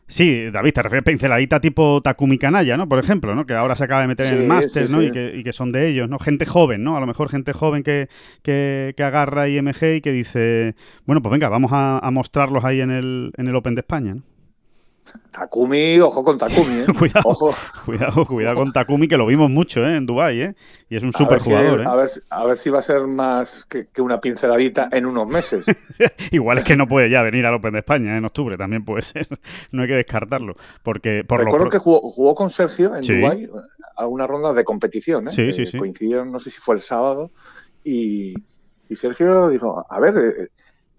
Sí, 0.06 0.50
David, 0.50 0.72
te 0.72 0.82
refieres 0.82 1.04
pinceladita 1.04 1.60
tipo 1.60 2.00
Takumi 2.02 2.38
Kanaya, 2.38 2.78
¿no? 2.78 2.88
Por 2.88 2.98
ejemplo, 2.98 3.34
¿no? 3.34 3.44
Que 3.44 3.52
ahora 3.52 3.76
se 3.76 3.84
acaba 3.84 4.00
de 4.00 4.08
meter 4.08 4.32
en 4.32 4.40
el 4.40 4.46
Masters, 4.46 4.90
¿no? 4.90 5.02
Y, 5.02 5.10
que, 5.10 5.52
son 5.52 5.70
de 5.70 5.86
ellos, 5.86 6.08
¿no? 6.08 6.18
Gente 6.18 6.46
joven, 6.46 6.82
¿no? 6.82 6.96
A 6.96 7.00
lo 7.00 7.06
mejor 7.06 7.28
gente 7.28 7.52
joven 7.52 7.82
que, 7.82 8.08
que, 8.42 8.94
que 8.96 9.02
agarra 9.04 9.48
IMG 9.48 9.96
y 9.96 10.00
que 10.00 10.10
dice, 10.10 10.74
bueno, 11.04 11.20
pues 11.22 11.30
venga, 11.30 11.50
vamos 11.50 11.72
a, 11.74 11.98
a 11.98 12.10
mostrarlos 12.10 12.64
ahí 12.64 12.80
en 12.80 12.90
el, 12.90 13.32
en 13.36 13.48
el 13.48 13.54
Open 13.54 13.74
de 13.74 13.80
España, 13.82 14.14
¿no? 14.14 14.22
Takumi, 15.30 16.00
ojo 16.00 16.22
con 16.22 16.38
Takumi, 16.38 16.80
¿eh? 16.80 16.86
cuidado, 16.98 17.54
cuidado, 17.84 18.24
cuidado 18.26 18.56
con 18.56 18.72
Takumi, 18.72 19.08
que 19.08 19.16
lo 19.16 19.26
vimos 19.26 19.50
mucho 19.50 19.86
¿eh? 19.86 19.96
en 19.96 20.06
Dubai 20.06 20.40
¿eh? 20.40 20.54
Y 20.88 20.96
es 20.96 21.02
un 21.02 21.12
súper 21.12 21.38
jugador, 21.40 21.80
¿eh? 21.80 21.84
a, 21.86 21.94
ver, 21.94 22.10
a 22.30 22.44
ver 22.44 22.56
si 22.56 22.70
va 22.70 22.78
a 22.78 22.82
ser 22.82 23.06
más 23.06 23.64
que, 23.66 23.88
una 24.00 24.20
pinceladita 24.20 24.88
en 24.92 25.06
unos 25.06 25.26
meses. 25.28 25.64
Igual 26.30 26.58
es 26.58 26.64
que 26.64 26.76
no 26.76 26.86
puede 26.86 27.10
ya 27.10 27.22
venir 27.22 27.44
al 27.46 27.54
Open 27.54 27.72
de 27.72 27.80
España 27.80 28.16
en 28.16 28.24
octubre, 28.24 28.56
también 28.56 28.84
puede 28.84 29.02
ser. 29.02 29.28
No 29.72 29.82
hay 29.82 29.88
que 29.88 29.94
descartarlo. 29.94 30.54
Porque 30.82 31.24
por 31.24 31.44
Recuerdo 31.44 31.70
que 31.70 31.78
jugó, 31.78 32.34
con 32.34 32.50
Sergio 32.50 32.94
en 32.94 33.02
Dubai 33.02 33.46
Dubái 33.46 33.64
a 33.96 34.06
una 34.06 34.26
ronda 34.26 34.52
de 34.52 34.64
competición, 34.64 35.28
¿eh? 35.28 35.30
Sí, 35.30 35.52
sí, 35.52 35.66
sí. 35.66 35.78
Coincidieron, 35.78 36.30
no 36.30 36.40
sé 36.40 36.50
si 36.50 36.58
fue 36.58 36.76
el 36.76 36.80
sábado, 36.80 37.30
y, 37.84 38.34
y 38.88 38.96
Sergio 38.96 39.48
dijo, 39.48 39.84
a 39.88 40.00
ver 40.00 40.14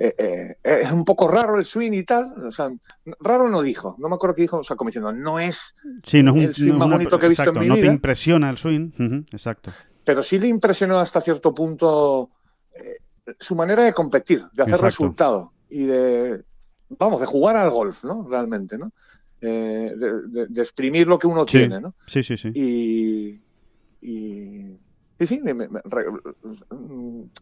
eh, 0.02 0.16
eh, 0.18 0.56
es 0.64 0.92
un 0.94 1.04
poco 1.04 1.28
raro 1.28 1.60
el 1.60 1.66
swing 1.66 1.92
y 1.92 2.04
tal. 2.04 2.48
O 2.48 2.52
sea, 2.54 2.72
raro 3.20 3.50
no 3.50 3.62
dijo, 3.62 3.96
no 4.00 4.08
me 4.08 4.16
acuerdo 4.16 4.36
qué 4.36 4.44
dijo, 4.44 4.60
o 4.60 4.64
sea, 4.64 4.78
como 4.78 4.88
diciendo, 4.88 5.12
no 5.12 5.40
es, 5.40 5.76
sí, 6.06 6.24
no 6.24 6.32
es 6.32 6.38
un, 6.38 6.42
el 6.44 6.56
swing 6.56 6.74
más 6.74 6.90
bonito 6.90 7.20
que 7.20 7.26
he 7.26 7.30
visto 7.30 7.44
en 7.44 7.60
mi 7.60 7.68
no 7.68 7.76
vida. 7.76 7.86
No 7.86 7.90
te 7.90 7.96
impresiona 7.96 8.50
el 8.50 8.58
swing, 8.58 8.92
exacto. 9.34 9.72
Pero 10.06 10.24
sí 10.24 10.40
le 10.40 10.48
impresionó 10.48 11.00
hasta 11.00 11.20
cierto 11.20 11.54
punto 11.54 12.30
eh, 12.74 13.00
su 13.38 13.56
manera 13.56 13.84
de 13.84 13.94
competir, 13.94 14.46
de 14.54 14.64
hacer 14.64 14.80
resultado 14.80 15.52
y 15.70 15.84
de, 15.84 16.44
vamos, 16.98 17.20
de 17.20 17.26
jugar 17.26 17.58
al 17.58 17.70
golf, 17.70 18.06
¿no? 18.06 18.26
Realmente, 18.28 18.78
¿no? 18.78 18.94
de, 19.42 20.48
exprimir 20.58 21.08
lo 21.08 21.20
que 21.20 21.28
uno 21.28 21.46
tiene, 21.46 21.80
¿no? 21.80 21.94
Sí, 22.08 22.24
sí, 22.24 22.38
sí. 22.38 22.52
y 22.56 23.40
Sí, 25.19 25.27
sí, 25.27 25.41
me, 25.43 25.53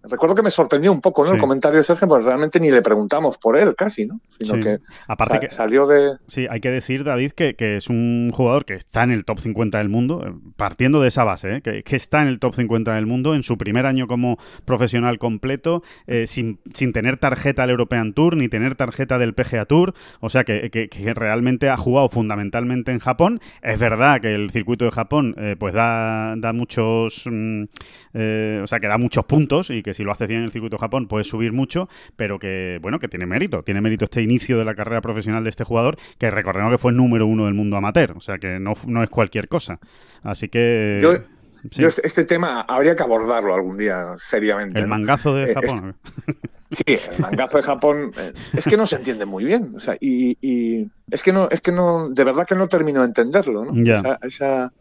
recuerdo 0.03 0.33
que 0.33 0.41
me 0.41 0.49
sorprendió 0.49 0.91
un 0.91 0.99
poco 0.99 1.23
¿no? 1.23 1.33
el 1.33 1.39
comentario 1.39 1.77
de 1.77 1.83
Sergio, 1.83 2.07
porque 2.07 2.25
realmente 2.25 2.59
ni 2.59 2.71
le 2.71 2.81
preguntamos 2.81 3.37
por 3.37 3.55
él 3.55 3.75
casi, 3.75 4.07
¿no? 4.07 4.19
Sino 4.39 4.59
que, 4.59 4.79
Aparte 5.07 5.39
que 5.39 5.51
salió 5.51 5.85
de... 5.85 6.17
Sí, 6.25 6.47
hay 6.49 6.59
que 6.59 6.71
decir, 6.71 7.03
David, 7.03 7.33
que, 7.33 7.55
es 7.77 7.87
un 7.89 8.31
jugador 8.33 8.65
que 8.65 8.73
está 8.73 9.03
en 9.03 9.11
el 9.11 9.25
top 9.25 9.39
50 9.41 9.77
del 9.77 9.89
mundo, 9.89 10.23
eh, 10.25 10.33
partiendo 10.55 11.01
de 11.01 11.09
esa 11.09 11.23
base, 11.23 11.57
¿eh? 11.57 11.61
que, 11.61 11.95
está 11.95 12.23
en 12.23 12.29
el 12.29 12.39
top 12.39 12.55
50 12.55 12.95
del 12.95 13.05
mundo 13.05 13.35
en 13.35 13.43
su 13.43 13.59
primer 13.59 13.85
año 13.85 14.07
como 14.07 14.39
profesional 14.65 15.19
completo, 15.19 15.83
eh, 16.07 16.25
sin, 16.25 16.59
sin, 16.73 16.93
tener 16.93 17.17
tarjeta 17.17 17.61
del 17.61 17.71
European 17.71 18.13
Tour, 18.13 18.37
ni 18.37 18.49
tener 18.49 18.73
tarjeta 18.73 19.19
del 19.19 19.35
PGA 19.35 19.65
Tour, 19.65 19.93
o 20.19 20.29
sea 20.29 20.43
que, 20.43 20.67
realmente 21.15 21.69
ha 21.69 21.77
jugado 21.77 22.09
fundamentalmente 22.09 22.91
en 22.91 22.99
Japón. 22.99 23.39
Es 23.61 23.79
verdad 23.79 24.19
que 24.19 24.33
el 24.33 24.49
circuito 24.49 24.85
de 24.85 24.91
Japón 24.91 25.35
pues 25.59 25.75
da, 25.75 26.35
da 26.37 26.53
muchos... 26.53 27.23
Mm, 27.29 27.66
eh, 28.13 28.59
o 28.63 28.67
sea, 28.67 28.79
que 28.79 28.87
da 28.87 28.97
muchos 28.97 29.25
puntos 29.25 29.69
y 29.69 29.83
que 29.83 29.93
si 29.93 30.03
lo 30.03 30.11
hace 30.11 30.27
bien 30.27 30.39
en 30.39 30.45
el 30.45 30.51
circuito 30.51 30.75
de 30.75 30.81
Japón 30.81 31.07
puede 31.07 31.23
subir 31.23 31.53
mucho, 31.53 31.89
pero 32.15 32.39
que, 32.39 32.79
bueno, 32.81 32.99
que 32.99 33.07
tiene 33.07 33.25
mérito. 33.25 33.63
Tiene 33.63 33.81
mérito 33.81 34.05
este 34.05 34.21
inicio 34.21 34.57
de 34.57 34.65
la 34.65 34.75
carrera 34.75 35.01
profesional 35.01 35.43
de 35.43 35.49
este 35.49 35.63
jugador, 35.63 35.97
que 36.17 36.29
recordemos 36.31 36.71
que 36.71 36.77
fue 36.77 36.91
el 36.91 36.97
número 36.97 37.27
uno 37.27 37.45
del 37.45 37.53
mundo 37.53 37.77
amateur, 37.77 38.13
o 38.15 38.19
sea, 38.19 38.37
que 38.37 38.59
no, 38.59 38.73
no 38.85 39.03
es 39.03 39.09
cualquier 39.09 39.47
cosa. 39.47 39.79
Así 40.23 40.49
que... 40.49 40.99
Yo, 41.01 41.87
este 41.87 42.23
tema 42.23 42.61
habría 42.61 42.95
que 42.95 43.03
abordarlo 43.03 43.53
algún 43.53 43.77
día 43.77 44.15
seriamente. 44.17 44.79
El 44.79 44.87
mangazo 44.87 45.33
de 45.33 45.53
Japón. 45.53 45.95
sí, 46.71 46.83
el 46.87 47.19
mangazo 47.19 47.57
de 47.57 47.63
Japón 47.63 48.11
eh, 48.17 48.33
es 48.53 48.65
que 48.65 48.77
no 48.77 48.85
se 48.85 48.97
entiende 48.97 49.25
muy 49.25 49.43
bien. 49.43 49.73
O 49.75 49.79
sea, 49.79 49.97
y, 49.99 50.89
es 51.09 51.23
que 51.23 51.33
no, 51.33 51.49
es 51.49 51.61
que 51.61 51.71
no, 51.71 52.09
de 52.09 52.23
verdad 52.23 52.45
que 52.45 52.55
no 52.55 52.67
termino 52.67 53.01
de 53.01 53.07
entenderlo, 53.07 53.65
¿no? 53.65 53.73
esa, 54.21 54.71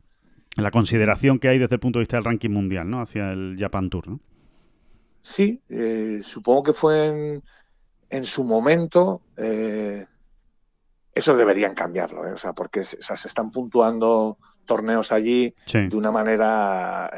la 0.56 0.70
consideración 0.70 1.38
que 1.38 1.48
hay 1.48 1.58
desde 1.58 1.74
el 1.74 1.80
punto 1.80 1.98
de 1.98 2.02
vista 2.02 2.16
del 2.16 2.24
ranking 2.24 2.50
mundial, 2.50 2.88
¿no? 2.88 3.00
Hacia 3.00 3.32
el 3.32 3.56
Japan 3.58 3.90
Tour, 3.90 4.08
¿no? 4.08 4.20
Sí, 5.22 5.60
eh, 5.68 6.20
supongo 6.22 6.62
que 6.62 6.72
fue 6.72 7.42
en, 8.10 8.24
su 8.24 8.44
momento. 8.44 9.22
Eh, 9.36 10.06
eso 11.12 11.36
deberían 11.36 11.74
cambiarlo, 11.74 12.26
¿eh? 12.26 12.32
o 12.32 12.38
sea, 12.38 12.52
porque 12.52 12.84
se, 12.84 12.98
están 13.00 13.50
puntuando 13.50 14.38
torneos 14.66 15.12
allí 15.12 15.54
de 15.66 15.96
una 15.96 16.10
manera 16.10 17.10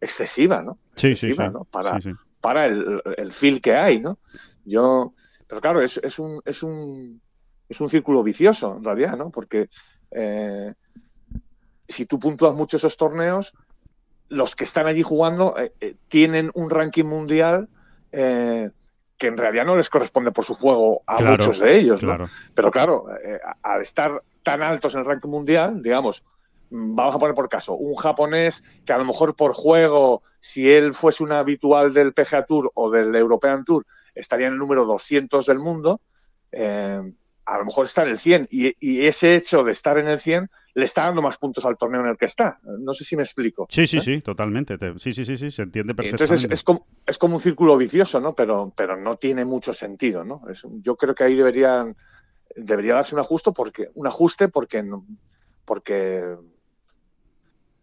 excesiva, 0.00 0.62
¿no? 0.62 0.78
Sí, 0.96 1.16
sí, 1.16 1.32
sí, 1.32 1.38
Para, 1.70 1.98
para 2.40 2.66
el, 2.66 3.02
el, 3.16 3.32
feel 3.32 3.60
que 3.60 3.74
hay, 3.74 4.00
¿no? 4.00 4.18
Yo, 4.64 5.14
pero 5.46 5.60
claro, 5.60 5.80
es, 5.80 5.98
es, 6.02 6.18
un, 6.18 6.40
es, 6.44 6.62
un, 6.62 7.20
es 7.68 7.80
un 7.80 7.88
círculo 7.88 8.22
vicioso, 8.22 8.76
en 8.76 8.84
realidad, 8.84 9.16
¿no? 9.16 9.30
Porque 9.30 9.68
si 11.88 12.06
tú 12.06 12.18
puntúas 12.18 12.54
mucho 12.54 12.76
esos 12.76 12.96
torneos, 12.96 13.54
los 14.28 14.54
que 14.54 14.64
están 14.64 14.86
allí 14.86 15.02
jugando 15.02 15.56
eh, 15.58 15.72
eh, 15.80 15.94
tienen 16.08 16.50
un 16.54 16.70
ranking 16.70 17.04
mundial 17.04 17.68
eh, 18.12 18.70
que 19.16 19.26
en 19.26 19.36
realidad 19.36 19.64
no 19.64 19.76
les 19.76 19.88
corresponde 19.88 20.32
por 20.32 20.44
su 20.44 20.54
juego 20.54 21.02
a 21.06 21.20
muchos 21.20 21.58
de 21.58 21.76
ellos. 21.76 22.00
Pero 22.54 22.70
claro, 22.70 23.04
al 23.62 23.80
estar 23.80 24.22
tan 24.44 24.62
altos 24.62 24.94
en 24.94 25.00
el 25.00 25.06
ranking 25.06 25.28
mundial, 25.28 25.82
digamos, 25.82 26.22
vamos 26.70 27.16
a 27.16 27.18
poner 27.18 27.34
por 27.34 27.48
caso, 27.48 27.74
un 27.74 27.96
japonés 27.96 28.62
que 28.86 28.92
a 28.92 28.98
lo 28.98 29.04
mejor 29.04 29.34
por 29.34 29.54
juego, 29.54 30.22
si 30.38 30.70
él 30.70 30.94
fuese 30.94 31.24
un 31.24 31.32
habitual 31.32 31.92
del 31.92 32.12
PGA 32.12 32.44
Tour 32.44 32.70
o 32.74 32.90
del 32.90 33.12
European 33.16 33.64
Tour, 33.64 33.84
estaría 34.14 34.46
en 34.46 34.52
el 34.52 34.58
número 34.60 34.84
200 34.84 35.46
del 35.46 35.58
mundo, 35.58 36.00
a 36.52 37.58
lo 37.58 37.64
mejor 37.64 37.86
está 37.86 38.04
en 38.04 38.10
el 38.10 38.20
100. 38.20 38.46
Y, 38.52 38.76
y, 38.78 39.06
ese 39.06 39.34
hecho 39.34 39.64
de 39.64 39.72
estar 39.72 39.98
en 39.98 40.06
el 40.06 40.20
100 40.20 40.48
le 40.78 40.84
está 40.84 41.06
dando 41.06 41.20
más 41.20 41.36
puntos 41.38 41.64
al 41.64 41.76
torneo 41.76 42.02
en 42.02 42.06
el 42.06 42.16
que 42.16 42.26
está. 42.26 42.60
No 42.62 42.94
sé 42.94 43.02
si 43.02 43.16
me 43.16 43.24
explico. 43.24 43.66
Sí, 43.68 43.88
sí, 43.88 43.96
¿eh? 43.96 44.00
sí, 44.00 44.20
totalmente. 44.20 44.76
Sí, 44.98 45.12
sí, 45.12 45.24
sí, 45.24 45.36
sí, 45.36 45.50
se 45.50 45.62
entiende 45.62 45.92
perfectamente. 45.92 46.34
Entonces 46.34 46.50
es, 46.52 46.62
como, 46.62 46.86
es 47.04 47.18
como 47.18 47.34
un 47.34 47.40
círculo 47.40 47.76
vicioso, 47.76 48.20
¿no? 48.20 48.34
Pero, 48.34 48.72
pero 48.76 48.96
no 48.96 49.16
tiene 49.16 49.44
mucho 49.44 49.72
sentido, 49.72 50.22
¿no? 50.22 50.40
yo 50.80 50.94
creo 50.94 51.16
que 51.16 51.24
ahí 51.24 51.34
deberían, 51.34 51.96
debería 52.54 52.94
darse 52.94 53.16
un 53.16 53.20
ajuste 53.20 53.50
porque, 53.50 53.88
un 53.94 54.06
ajuste 54.06 54.46
porque, 54.46 54.84
porque 55.64 56.36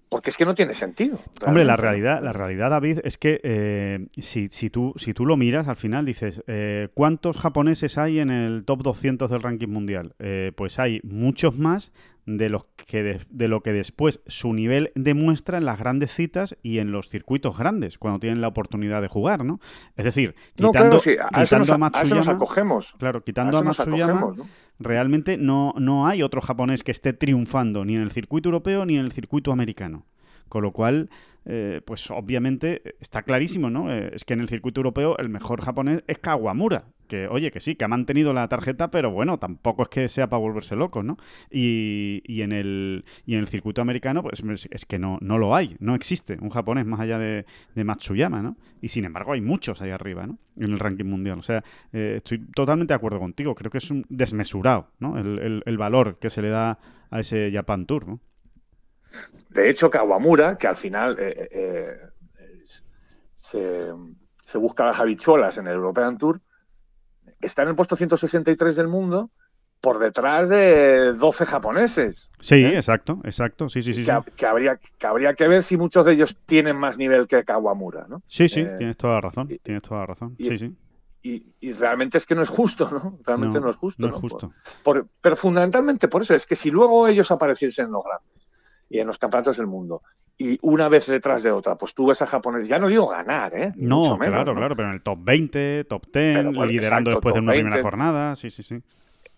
porque 0.07 0.29
es 0.29 0.37
que 0.37 0.45
no 0.45 0.55
tiene 0.55 0.73
sentido. 0.73 1.19
Hombre, 1.45 1.65
la 1.65 1.75
realidad, 1.75 2.23
la 2.23 2.31
realidad, 2.31 2.69
David, 2.69 2.99
es 3.03 3.17
que 3.17 3.41
eh, 3.43 4.07
si, 4.17 4.47
si, 4.49 4.69
tú, 4.69 4.93
si 4.95 5.13
tú 5.13 5.25
lo 5.25 5.35
miras, 5.35 5.67
al 5.67 5.75
final 5.75 6.05
dices, 6.05 6.41
eh, 6.47 6.87
¿cuántos 6.93 7.37
japoneses 7.37 7.97
hay 7.97 8.19
en 8.19 8.29
el 8.29 8.63
top 8.63 8.83
200 8.83 9.29
del 9.29 9.41
ranking 9.41 9.67
mundial? 9.67 10.15
Eh, 10.19 10.53
pues 10.55 10.79
hay 10.79 11.01
muchos 11.03 11.57
más 11.57 11.91
de, 12.25 12.49
los 12.49 12.67
que 12.75 13.03
de, 13.29 13.47
lo 13.47 13.61
que 13.61 13.71
después 13.71 14.21
su 14.27 14.53
nivel 14.53 14.91
demuestra 14.95 15.57
en 15.57 15.65
las 15.65 15.79
grandes 15.79 16.11
citas 16.11 16.57
y 16.63 16.79
en 16.79 16.91
los 16.91 17.09
circuitos 17.09 17.57
grandes, 17.57 17.97
cuando 17.97 18.19
tienen 18.19 18.41
la 18.41 18.47
oportunidad 18.47 19.01
de 19.01 19.07
jugar, 19.07 19.45
¿no? 19.45 19.59
Es 19.95 20.05
decir, 20.05 20.35
quitando, 20.55 20.97
a, 20.97 21.77
Matsuyama, 21.77 22.31
acogemos. 22.31 22.95
Claro, 22.97 23.23
quitando 23.23 23.57
a, 23.57 23.63
Matsuyama, 23.63 24.33
realmente 24.79 25.37
no, 25.37 25.73
no 25.77 26.07
hay 26.07 26.23
otro 26.23 26.41
japonés 26.41 26.83
que 26.83 26.91
esté 26.91 27.13
triunfando 27.13 27.85
ni 27.85 27.95
en 27.95 28.01
el 28.01 28.11
circuito 28.11 28.49
europeo 28.49 28.85
ni 28.85 28.97
en 28.97 29.05
el 29.05 29.11
circuito 29.11 29.51
americano. 29.51 30.05
Con 30.49 30.61
lo 30.61 30.71
cual, 30.71 31.09
eh, 31.45 31.81
pues 31.85 32.09
obviamente 32.11 32.95
está 32.99 33.23
clarísimo, 33.23 33.69
¿no? 33.69 33.91
Eh, 33.91 34.11
es 34.13 34.25
que 34.25 34.33
en 34.33 34.41
el 34.41 34.47
circuito 34.47 34.79
europeo 34.79 35.17
el 35.17 35.29
mejor 35.29 35.61
japonés 35.61 36.03
es 36.07 36.19
Kawamura. 36.19 36.85
Que, 37.07 37.27
oye, 37.27 37.51
que 37.51 37.59
sí, 37.59 37.75
que 37.75 37.85
ha 37.85 37.87
mantenido 37.87 38.33
la 38.33 38.47
tarjeta, 38.47 38.89
pero 38.91 39.11
bueno, 39.11 39.37
tampoco 39.37 39.83
es 39.83 39.89
que 39.89 40.07
sea 40.07 40.27
para 40.27 40.39
volverse 40.39 40.75
loco, 40.75 41.03
¿no? 41.03 41.17
Y, 41.49 42.21
y, 42.25 42.41
en, 42.41 42.51
el, 42.51 43.05
y 43.25 43.33
en 43.33 43.39
el 43.39 43.47
circuito 43.47 43.81
americano, 43.81 44.23
pues 44.23 44.41
es 44.69 44.85
que 44.85 44.99
no, 44.99 45.17
no 45.21 45.37
lo 45.37 45.55
hay, 45.55 45.75
no 45.79 45.95
existe 45.95 46.37
un 46.41 46.49
japonés 46.49 46.85
más 46.85 46.99
allá 46.99 47.19
de, 47.19 47.45
de 47.73 47.83
Matsuyama, 47.83 48.41
¿no? 48.41 48.57
Y 48.81 48.89
sin 48.89 49.05
embargo 49.05 49.33
hay 49.33 49.41
muchos 49.41 49.81
ahí 49.81 49.89
arriba, 49.89 50.27
¿no? 50.27 50.37
En 50.57 50.71
el 50.71 50.79
ranking 50.79 51.05
mundial. 51.05 51.39
O 51.39 51.41
sea, 51.41 51.63
eh, 51.91 52.15
estoy 52.17 52.45
totalmente 52.53 52.93
de 52.93 52.95
acuerdo 52.95 53.19
contigo. 53.19 53.55
Creo 53.55 53.71
que 53.71 53.79
es 53.79 53.91
un 53.91 54.05
desmesurado, 54.09 54.91
¿no? 54.99 55.17
El, 55.17 55.63
el, 55.65 55.77
valor 55.77 56.17
que 56.19 56.29
se 56.29 56.41
le 56.41 56.49
da 56.49 56.79
a 57.09 57.19
ese 57.19 57.51
Japan 57.51 57.85
Tour, 57.85 58.07
¿no? 58.07 58.19
De 59.49 59.69
hecho, 59.69 59.89
Kawamura, 59.89 60.57
que 60.57 60.67
al 60.67 60.75
final 60.75 61.17
eh, 61.19 61.49
eh, 61.51 61.97
se, 63.35 63.87
se, 64.45 64.57
busca 64.57 64.85
las 64.85 64.99
habichuelas 64.99 65.57
en 65.57 65.67
el 65.67 65.75
European 65.75 66.17
Tour, 66.17 66.41
está 67.45 67.63
en 67.63 67.69
el 67.69 67.75
puesto 67.75 67.95
163 67.95 68.75
del 68.75 68.87
mundo 68.87 69.31
por 69.81 69.99
detrás 69.99 70.49
de 70.49 71.13
12 71.13 71.45
japoneses. 71.45 72.29
Sí, 72.39 72.55
¿eh? 72.55 72.75
exacto, 72.75 73.21
exacto. 73.23 73.69
Sí, 73.69 73.81
sí, 73.81 73.93
sí. 73.93 74.03
Que, 74.03 74.11
sí. 74.11 74.31
Que, 74.35 74.45
habría, 74.45 74.77
que, 74.77 75.07
habría, 75.07 75.33
que 75.35 75.47
ver 75.47 75.61
si 75.61 75.77
muchos 75.77 76.05
de 76.05 76.13
ellos 76.13 76.35
tienen 76.45 76.75
más 76.75 76.97
nivel 76.97 77.27
que 77.27 77.43
Kawamura, 77.43 78.07
¿no? 78.07 78.23
Sí, 78.25 78.49
sí, 78.49 78.61
eh, 78.61 78.75
tienes 78.77 78.97
toda 78.97 79.15
la 79.15 79.21
razón. 79.21 79.47
Y, 79.51 79.59
tienes 79.59 79.83
toda 79.83 79.99
la 80.01 80.05
razón. 80.07 80.35
Y, 80.39 80.47
sí, 80.49 80.57
sí. 80.57 80.75
Y, 81.21 81.53
y, 81.59 81.73
realmente 81.73 82.17
es 82.17 82.25
que 82.25 82.33
no 82.33 82.41
es 82.41 82.49
justo, 82.49 82.89
¿no? 82.91 83.19
Realmente 83.25 83.59
no, 83.59 83.65
no 83.65 83.71
es 83.71 83.77
justo. 83.77 84.01
No 84.01 84.07
es 84.07 84.15
justo. 84.15 84.51
Por, 84.83 85.03
por, 85.03 85.07
pero 85.21 85.35
fundamentalmente 85.35 86.07
por 86.07 86.23
eso, 86.23 86.33
es 86.33 86.45
que 86.45 86.55
si 86.55 86.71
luego 86.71 87.07
ellos 87.07 87.29
apareciesen 87.29 87.85
en 87.85 87.91
los 87.91 88.03
grandes 88.03 88.47
y 88.89 88.99
en 88.99 89.07
los 89.07 89.17
campeonatos 89.17 89.57
del 89.57 89.67
mundo. 89.67 90.01
Y 90.37 90.59
una 90.61 90.89
vez 90.89 91.07
detrás 91.07 91.43
de 91.43 91.51
otra, 91.51 91.75
pues 91.75 91.93
tú 91.93 92.07
ves 92.07 92.21
a 92.21 92.25
japoneses, 92.25 92.67
ya 92.67 92.77
no 92.77 92.87
digo 92.87 93.07
ganar, 93.07 93.53
¿eh? 93.55 93.71
No, 93.77 93.99
Mucho 93.99 94.17
menos, 94.17 94.33
claro, 94.35 94.53
¿no? 94.53 94.59
claro, 94.59 94.75
pero 94.75 94.89
en 94.89 94.95
el 94.95 95.01
top 95.01 95.19
20, 95.21 95.85
top 95.85 96.01
10, 96.03 96.11
pero, 96.11 96.43
bueno, 96.51 96.65
liderando 96.65 97.09
exacto, 97.09 97.09
después 97.11 97.33
de 97.35 97.39
una 97.39 97.51
20. 97.53 97.63
primera 97.63 97.81
jornada, 97.81 98.35
sí, 98.35 98.49
sí, 98.49 98.61
sí. 98.61 98.81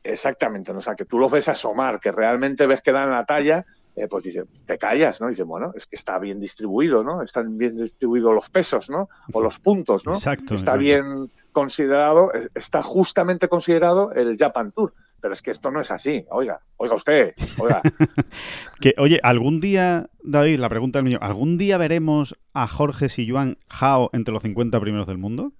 Exactamente, 0.03 0.73
¿no? 0.73 0.79
o 0.79 0.81
sea, 0.81 0.95
que 0.95 1.05
tú 1.05 1.19
los 1.19 1.29
ves 1.29 1.49
asomar, 1.49 1.99
que 1.99 2.11
realmente 2.11 2.65
ves 2.65 2.81
que 2.81 2.91
dan 2.91 3.11
la 3.11 3.25
talla, 3.25 3.65
eh, 3.97 4.07
pues 4.07 4.23
dice, 4.23 4.45
te 4.65 4.77
callas, 4.77 5.19
¿no? 5.19 5.27
Y 5.27 5.31
dice, 5.31 5.41
bueno, 5.41 5.71
es 5.75 5.87
que 5.87 5.95
está 5.95 6.19
bien 6.19 6.39
distribuido, 6.39 7.03
¿no? 7.03 7.23
Están 7.23 7.57
bien 7.57 7.75
distribuidos 7.77 8.33
los 8.33 8.47
pesos, 8.47 8.91
¿no? 8.91 9.09
O 9.33 9.41
los 9.41 9.57
puntos, 9.57 10.05
¿no? 10.05 10.13
Exacto. 10.15 10.53
Está 10.53 10.73
exacto. 10.73 10.79
bien 10.79 11.31
considerado, 11.51 12.31
está 12.53 12.83
justamente 12.83 13.47
considerado 13.47 14.11
el 14.13 14.37
Japan 14.37 14.71
Tour. 14.71 14.93
Pero 15.19 15.33
es 15.33 15.41
que 15.41 15.51
esto 15.51 15.71
no 15.71 15.81
es 15.81 15.91
así. 15.91 16.25
Oiga, 16.29 16.61
oiga 16.77 16.95
usted, 16.95 17.33
oiga. 17.57 17.81
que, 18.79 18.93
oye, 18.97 19.19
algún 19.23 19.59
día, 19.59 20.09
David, 20.21 20.59
la 20.59 20.69
pregunta 20.69 20.99
del 20.99 21.05
niño, 21.05 21.19
¿algún 21.21 21.57
día 21.57 21.77
veremos 21.77 22.37
a 22.53 22.67
Jorge 22.67 23.09
Silluán 23.09 23.57
Jao 23.69 24.09
entre 24.13 24.33
los 24.33 24.43
50 24.43 24.79
primeros 24.79 25.07
del 25.07 25.17
mundo? 25.17 25.53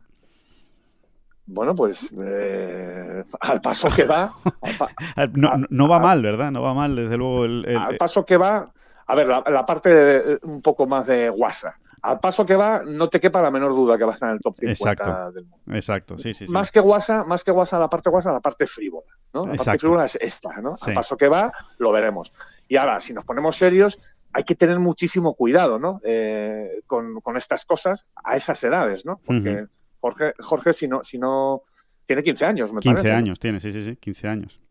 Bueno, 1.48 1.74
pues 1.76 2.14
eh, 2.22 3.24
al 3.40 3.62
paso 3.62 3.88
que 3.96 4.04
va. 4.04 4.34
Pa 4.78 4.92
no, 5.34 5.54
no, 5.70 5.88
va 5.88 6.00
mal, 6.00 6.22
¿verdad? 6.22 6.52
No 6.52 6.62
va 6.62 6.74
mal, 6.74 6.96
desde 6.96 7.18
luego. 7.18 7.46
El, 7.46 7.66
el, 7.66 7.78
al 7.78 7.98
paso 7.98 8.26
que 8.26 8.36
va. 8.36 8.72
A 9.06 9.16
ver, 9.16 9.28
la, 9.28 9.44
la 9.50 9.66
parte 9.66 9.90
de, 9.90 10.40
un 10.44 10.62
poco 10.62 10.86
más 10.86 11.08
de 11.08 11.30
WhatsApp. 11.30 11.76
Al 12.02 12.20
paso 12.20 12.46
que 12.46 12.56
va, 12.56 12.84
no 12.84 13.10
te 13.10 13.20
quepa 13.20 13.42
la 13.42 13.50
menor 13.50 13.74
duda 13.74 13.98
que 13.98 14.04
va 14.04 14.12
a 14.12 14.14
estar 14.14 14.30
en 14.30 14.36
el 14.36 14.42
top 14.42 14.56
50 14.56 14.72
exacto, 14.72 15.32
del 15.32 15.46
mundo. 15.46 15.76
Exacto, 15.76 16.18
sí, 16.18 16.34
sí, 16.34 16.46
sí. 16.46 16.52
Más 16.54 16.72
que 16.72 16.80
WhatsApp, 16.80 17.26
más 17.26 17.44
que 17.44 17.52
WhatsApp, 17.52 17.80
la 17.80 17.90
parte 17.90 18.10
WhatsApp, 18.10 18.34
la 18.34 18.40
parte 18.40 18.68
frívola. 18.68 19.08
¿no? 19.34 19.46
La 19.46 19.54
exacto. 19.54 19.66
parte 19.66 19.80
frívola 19.80 20.06
es 20.06 20.18
esta, 20.22 20.62
¿no? 20.62 20.78
Sí. 20.78 20.92
Al 20.92 20.94
paso 20.94 21.18
que 21.18 21.28
va, 21.28 21.52
lo 21.80 21.92
veremos. 21.92 22.32
Y 22.68 22.78
ahora, 22.78 23.00
si 23.00 23.14
nos 23.14 23.26
ponemos 23.26 23.58
serios, 23.58 24.00
hay 24.32 24.44
que 24.44 24.56
tener 24.56 24.80
muchísimo 24.80 25.34
cuidado, 25.34 25.80
¿no? 25.80 26.00
Eh, 26.04 26.82
con, 26.86 27.22
con, 27.22 27.38
estas 27.38 27.66
cosas 27.66 28.06
a 28.24 28.36
esas 28.36 28.64
edades, 28.64 29.06
¿no? 29.06 29.20
Porque 29.26 29.50
uh 29.50 29.56
-huh. 29.56 29.70
Jorge, 30.00 30.34
Jorge, 30.40 30.74
si 30.74 30.88
no, 30.88 31.04
si 31.04 31.18
no 31.18 31.64
tiene 32.06 32.24
15 32.24 32.46
años, 32.46 32.72
me 32.72 32.80
15 32.80 32.96
parece. 33.02 33.16
años 33.16 33.38
¿no? 33.38 33.42
tiene, 33.42 33.60
sí, 33.60 33.72
sí, 33.72 33.84
sí, 33.84 33.96
15 33.96 34.28
años. 34.28 34.62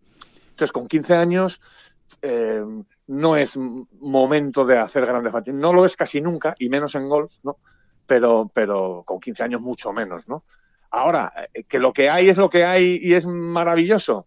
Entonces, 0.51 0.73
con 0.73 0.87
15 0.87 1.15
años 1.15 1.61
eh, 2.23 2.65
no 3.07 3.37
es 3.37 3.57
momento 3.57 4.65
de 4.65 4.79
hacer 4.79 5.07
grandes 5.07 5.33
batidas. 5.33 5.59
No 5.59 5.73
lo 5.73 5.85
es 5.85 5.97
casi 5.97 6.21
nunca, 6.21 6.55
y 6.59 6.69
menos 6.69 6.95
en 6.95 7.09
golf, 7.09 7.35
¿no? 7.43 7.59
Pero, 8.07 8.51
pero 8.53 9.03
con 9.05 9.21
15 9.21 9.43
años 9.43 9.61
mucho 9.61 9.93
menos, 9.93 10.29
¿no? 10.29 10.45
Ahora, 10.91 11.33
eh, 11.53 11.65
que 11.65 11.79
lo 11.79 11.93
que 11.93 12.09
hay 12.09 12.29
es 12.29 12.37
lo 12.37 12.51
que 12.51 12.65
hay 12.65 12.99
y 13.03 13.15
es 13.15 13.27
maravilloso, 13.27 14.27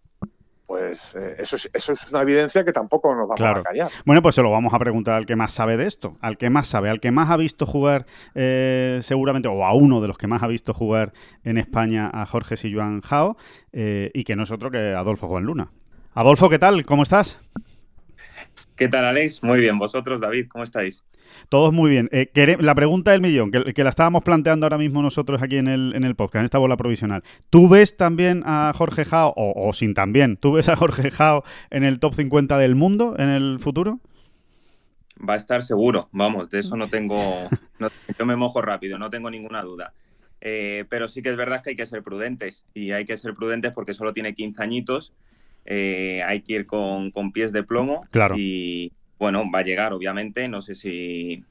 pues 0.70 1.15
eh, 1.15 1.36
eso, 1.39 1.56
es, 1.56 1.68
eso 1.74 1.94
es 1.94 2.12
una 2.12 2.22
evidencia 2.22 2.63
que 2.63 2.72
tampoco 2.72 3.10
nos 3.15 3.24
vamos 3.24 3.38
claro. 3.38 3.62
a 3.62 3.63
callar. 3.63 3.89
Bueno, 4.06 4.22
pues 4.22 4.36
se 4.36 4.44
lo 4.44 4.52
vamos 4.52 4.72
a 4.72 4.78
preguntar 4.78 5.15
al 5.15 5.26
que 5.26 5.36
más 5.36 5.52
sabe 5.52 5.78
de 5.78 5.88
esto, 5.88 6.15
al 6.22 6.38
que 6.38 6.52
más 6.52 6.68
sabe, 6.68 6.92
al 6.92 7.00
que 7.00 7.10
más 7.10 7.32
ha 7.32 7.38
visto 7.38 7.65
jugar 7.65 8.06
eh, 8.36 9.00
seguramente, 9.02 9.48
o 9.48 9.65
a 9.65 9.74
uno 9.74 10.00
de 10.00 10.08
los 10.08 10.20
que 10.20 10.28
más 10.28 10.44
ha 10.44 10.48
visto 10.48 10.76
jugar 10.76 11.12
en 11.44 11.58
España 11.58 12.12
a 12.13 12.28
Jorge 12.28 12.56
Silluán 12.56 13.02
Jao, 13.02 13.36
eh, 13.74 14.12
y 14.13 14.24
que 14.26 14.36
no 14.36 14.44
es 14.44 14.52
otro 14.52 14.70
que 14.70 14.94
Adolfo 14.94 15.28
Juan 15.28 15.46
Luna. 15.46 15.72
Adolfo, 16.13 16.50
¿qué 16.50 16.60
tal? 16.60 16.86
¿Cómo 16.86 17.02
estás? 17.02 17.39
¿Qué 18.80 18.88
tal, 18.88 19.04
Alex? 19.04 19.44
Muy 19.44 19.60
bien. 19.60 19.78
¿Vosotros, 19.78 20.22
David? 20.22 20.48
¿Cómo 20.48 20.63
estáis? 20.63 21.04
Todos 21.50 21.74
muy 21.74 21.92
bien. 21.92 22.08
Eh, 22.13 22.32
la 22.62 22.74
pregunta 22.76 23.12
del 23.12 23.20
millón, 23.20 23.52
que, 23.52 23.74
que, 23.74 23.84
la 23.84 23.89
estábamos 23.89 24.24
planteando 24.24 24.65
ahora 24.65 24.78
mismo 24.78 25.02
nosotros 25.02 25.42
aquí 25.42 25.58
en 25.58 25.68
el, 25.68 25.94
en 25.96 26.06
el 26.06 26.15
podcast, 26.15 26.39
en 26.39 26.46
esta 26.46 26.60
bola 26.60 26.78
provisional. 26.78 27.22
¿Tú 27.50 27.68
ves 27.68 27.98
también 27.98 28.42
a 28.46 28.72
Jorge 28.74 29.04
Jao, 29.04 29.34
o, 29.36 29.68
o, 29.68 29.74
sin 29.74 29.94
también, 29.94 30.38
tú 30.38 30.54
ves 30.54 30.70
a 30.70 30.78
Jorge 30.78 31.12
Jao 31.12 31.44
en 31.72 31.84
el 31.84 32.00
top 32.00 32.13
50 32.13 32.58
del 32.58 32.76
mundo 32.76 33.15
en 33.20 33.28
el 33.28 33.60
futuro? 33.60 34.00
Va 35.28 35.34
a 35.34 35.38
estar 35.38 35.62
seguro, 35.62 36.08
vamos, 36.13 36.50
de 36.50 36.60
eso 36.60 36.78
no 36.78 36.88
tengo, 36.89 37.50
no, 37.80 37.89
yo 38.18 38.26
me 38.26 38.38
mojo 38.38 38.62
rápido, 38.62 38.98
no 38.98 39.10
tengo 39.10 39.30
ninguna 39.30 39.62
duda. 39.62 39.92
Eh, 40.39 40.86
pero 40.89 41.10
sí 41.10 41.22
que 41.22 41.32
es 41.32 41.36
verdad 41.36 41.62
que 41.62 41.72
hay 41.72 41.76
que 41.76 41.86
ser 41.86 42.02
prudentes, 42.02 42.63
y 42.74 42.94
hay 42.94 43.06
que 43.06 43.18
ser 43.18 43.34
prudentes 43.34 43.74
porque 43.74 43.94
solo 43.94 44.13
tiene 44.13 44.36
15 44.36 44.63
añitos, 44.63 45.12
eh, 45.69 46.23
hay 46.25 46.41
que 46.41 46.53
ir 46.53 46.65
con, 46.65 47.12
con 47.12 47.32
pies 47.32 47.53
de 47.53 47.62
plomo, 47.63 48.01
claro. 48.10 48.34
y, 48.38 48.91
bueno, 49.19 49.43
va 49.53 49.60
a 49.60 49.63
llegar, 49.63 49.93
obviamente, 49.93 50.47
no 50.47 50.63
sé 50.63 50.73
si 50.73 51.43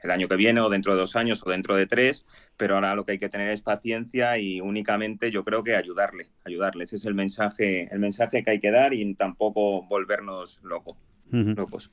el 0.00 0.10
año 0.12 0.28
que 0.28 0.36
viene 0.36 0.60
o 0.60 0.70
dentro 0.70 0.92
de 0.94 1.00
dos 1.00 1.16
años 1.16 1.42
o 1.44 1.50
dentro 1.50 1.74
de 1.74 1.86
tres, 1.86 2.24
pero 2.56 2.76
ahora 2.76 2.94
lo 2.94 3.04
que 3.04 3.12
hay 3.12 3.18
que 3.18 3.28
tener 3.28 3.50
es 3.50 3.62
paciencia 3.62 4.38
y 4.38 4.60
únicamente 4.60 5.32
yo 5.32 5.44
creo 5.44 5.64
que 5.64 5.74
ayudarle, 5.74 6.28
ayudarle. 6.44 6.84
Ese 6.84 6.96
es 6.96 7.04
el 7.04 7.14
mensaje, 7.14 7.88
el 7.92 7.98
mensaje 7.98 8.44
que 8.44 8.50
hay 8.50 8.60
que 8.60 8.70
dar 8.70 8.94
y 8.94 9.14
tampoco 9.14 9.82
volvernos 9.88 10.60
loco, 10.62 10.96
uh 11.32 11.36
-huh. 11.36 11.56
locos. 11.56 11.90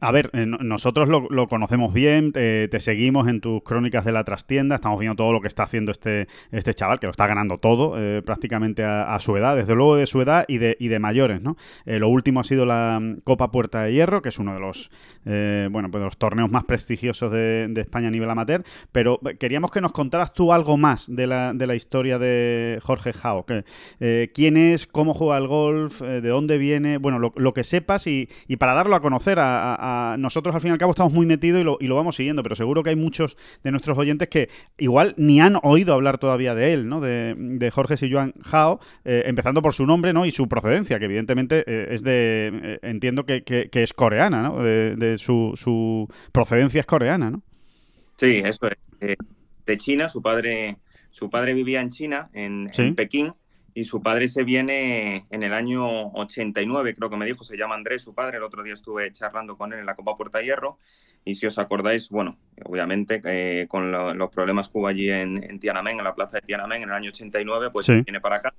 A 0.00 0.12
ver, 0.12 0.30
eh, 0.34 0.44
nosotros 0.46 1.08
lo, 1.08 1.48
conocemos 1.48 1.92
bien, 1.92 2.32
te, 2.32 2.68
te, 2.68 2.78
seguimos 2.78 3.26
en 3.26 3.40
tus 3.40 3.62
crónicas 3.62 4.04
de 4.04 4.12
la 4.12 4.22
trastienda, 4.22 4.76
estamos 4.76 5.00
viendo 5.00 5.16
todo 5.16 5.32
lo 5.32 5.40
que 5.40 5.48
está 5.48 5.62
haciendo 5.62 5.92
este, 5.92 6.28
este 6.52 6.74
chaval, 6.74 7.00
que 7.00 7.06
lo 7.06 7.10
está 7.10 7.26
ganando 7.26 7.58
todo 7.58 7.94
eh, 7.96 8.22
prácticamente 8.22 8.84
a, 8.84 9.18
su 9.18 9.36
edad, 9.36 9.56
desde 9.56 9.74
luego 9.74 9.96
de 9.96 10.06
su 10.06 10.20
edad 10.20 10.44
y 10.46 10.58
de, 10.58 10.76
y 10.78 10.88
de 10.88 10.98
mayores, 10.98 11.40
¿no? 11.40 11.56
Eh, 11.86 11.98
lo 11.98 12.08
último 12.08 12.40
ha 12.40 12.44
sido 12.44 12.66
la 12.66 12.98
mm, 13.00 13.20
Copa 13.24 13.50
Puerta 13.50 13.82
de 13.82 13.92
Hierro, 13.92 14.22
que 14.22 14.28
es 14.28 14.38
uno 14.38 14.54
de 14.54 14.60
los, 14.60 14.90
eh, 15.24 15.68
bueno, 15.70 15.90
pues 15.90 16.04
los 16.04 16.18
torneos 16.18 16.50
más 16.50 16.64
prestigiosos 16.64 17.32
de, 17.32 17.72
España 17.78 18.08
a 18.08 18.10
nivel 18.10 18.28
amateur, 18.28 18.64
pero 18.90 19.20
queríamos 19.38 19.70
que 19.70 19.80
nos 19.80 19.92
contaras 19.92 20.32
tú 20.32 20.52
algo 20.52 20.76
más 20.76 21.06
de 21.14 21.28
la, 21.28 21.52
de 21.54 21.66
la 21.66 21.76
historia 21.76 22.18
de 22.18 22.80
Jorge 22.82 23.12
Jao, 23.12 23.46
que, 23.46 23.64
eh, 24.00 24.30
quién 24.34 24.56
es, 24.56 24.86
cómo 24.86 25.14
juega 25.14 25.38
el 25.38 25.46
golf, 25.46 26.00
de 26.00 26.20
dónde 26.20 26.58
viene, 26.58 26.98
bueno, 26.98 27.20
lo, 27.20 27.32
lo 27.36 27.54
que 27.54 27.62
sepas 27.62 28.06
y, 28.08 28.28
y, 28.48 28.56
para 28.56 28.74
darlo 28.74 28.96
a 28.96 29.00
conocer 29.00 29.37
a, 29.38 29.74
a 29.74 29.88
a, 30.12 30.16
nosotros 30.18 30.54
al 30.54 30.60
fin 30.60 30.70
y 30.70 30.72
al 30.72 30.78
cabo 30.78 30.92
estamos 30.92 31.12
muy 31.12 31.26
metidos 31.26 31.60
y 31.60 31.64
lo, 31.64 31.78
y 31.80 31.86
lo, 31.86 31.96
vamos 31.96 32.16
siguiendo, 32.16 32.42
pero 32.42 32.54
seguro 32.54 32.82
que 32.82 32.90
hay 32.90 32.96
muchos 32.96 33.36
de 33.62 33.70
nuestros 33.70 33.96
oyentes 33.98 34.28
que 34.28 34.48
igual 34.78 35.14
ni 35.16 35.40
han 35.40 35.58
oído 35.62 35.94
hablar 35.94 36.18
todavía 36.18 36.54
de 36.54 36.72
él, 36.72 36.88
¿no? 36.88 37.00
De, 37.00 37.34
de 37.36 37.70
Jorge 37.70 37.96
Silluán 37.96 38.34
Jao, 38.42 38.80
eh, 39.04 39.24
empezando 39.26 39.62
por 39.62 39.74
su 39.74 39.86
nombre, 39.86 40.12
¿no? 40.12 40.26
Y 40.26 40.32
su 40.32 40.48
procedencia, 40.48 40.98
que 40.98 41.06
evidentemente 41.06 41.64
eh, 41.66 41.88
es 41.90 42.02
de, 42.02 42.50
eh, 42.62 42.78
entiendo 42.82 43.24
que, 43.24 43.42
que, 43.42 43.70
que, 43.70 43.82
es 43.82 43.92
coreana, 43.92 44.42
¿no? 44.42 44.62
De, 44.62 44.96
de 44.96 45.18
su, 45.18 45.52
su, 45.56 46.08
procedencia 46.32 46.80
es 46.80 46.86
coreana, 46.86 47.30
¿no? 47.30 47.42
Sí, 48.16 48.42
eso 48.44 48.68
es. 48.68 48.76
Eh, 49.00 49.16
de 49.66 49.76
China, 49.76 50.08
su 50.08 50.22
padre, 50.22 50.78
su 51.10 51.30
padre 51.30 51.54
vivía 51.54 51.80
en 51.80 51.90
China, 51.90 52.30
en, 52.32 52.70
¿Sí? 52.72 52.82
en 52.82 52.94
Pekín, 52.94 53.34
y 53.78 53.84
su 53.84 54.02
padre 54.02 54.26
se 54.26 54.42
viene 54.42 55.24
en 55.30 55.44
el 55.44 55.52
año 55.52 56.08
89, 56.08 56.96
creo 56.96 57.10
que 57.10 57.16
me 57.16 57.26
dijo, 57.26 57.44
se 57.44 57.56
llama 57.56 57.76
Andrés, 57.76 58.02
su 58.02 58.12
padre, 58.12 58.38
el 58.38 58.42
otro 58.42 58.64
día 58.64 58.74
estuve 58.74 59.12
charlando 59.12 59.56
con 59.56 59.72
él 59.72 59.78
en 59.78 59.86
la 59.86 59.94
Copa 59.94 60.16
Puerta 60.16 60.42
Hierro, 60.42 60.78
y 61.24 61.36
si 61.36 61.46
os 61.46 61.58
acordáis, 61.58 62.08
bueno, 62.08 62.36
obviamente 62.64 63.20
eh, 63.24 63.68
con 63.68 63.92
lo, 63.92 64.14
los 64.14 64.30
problemas 64.30 64.68
que 64.68 64.78
hubo 64.78 64.88
allí 64.88 65.10
en, 65.10 65.44
en, 65.44 65.60
Tiananmen, 65.60 65.98
en 65.98 66.04
la 66.04 66.16
plaza 66.16 66.38
de 66.38 66.40
Tiananmen, 66.40 66.82
en 66.82 66.88
el 66.88 66.94
año 66.96 67.10
89, 67.10 67.70
pues 67.72 67.86
sí. 67.86 68.00
viene 68.00 68.20
para 68.20 68.36
acá. 68.36 68.52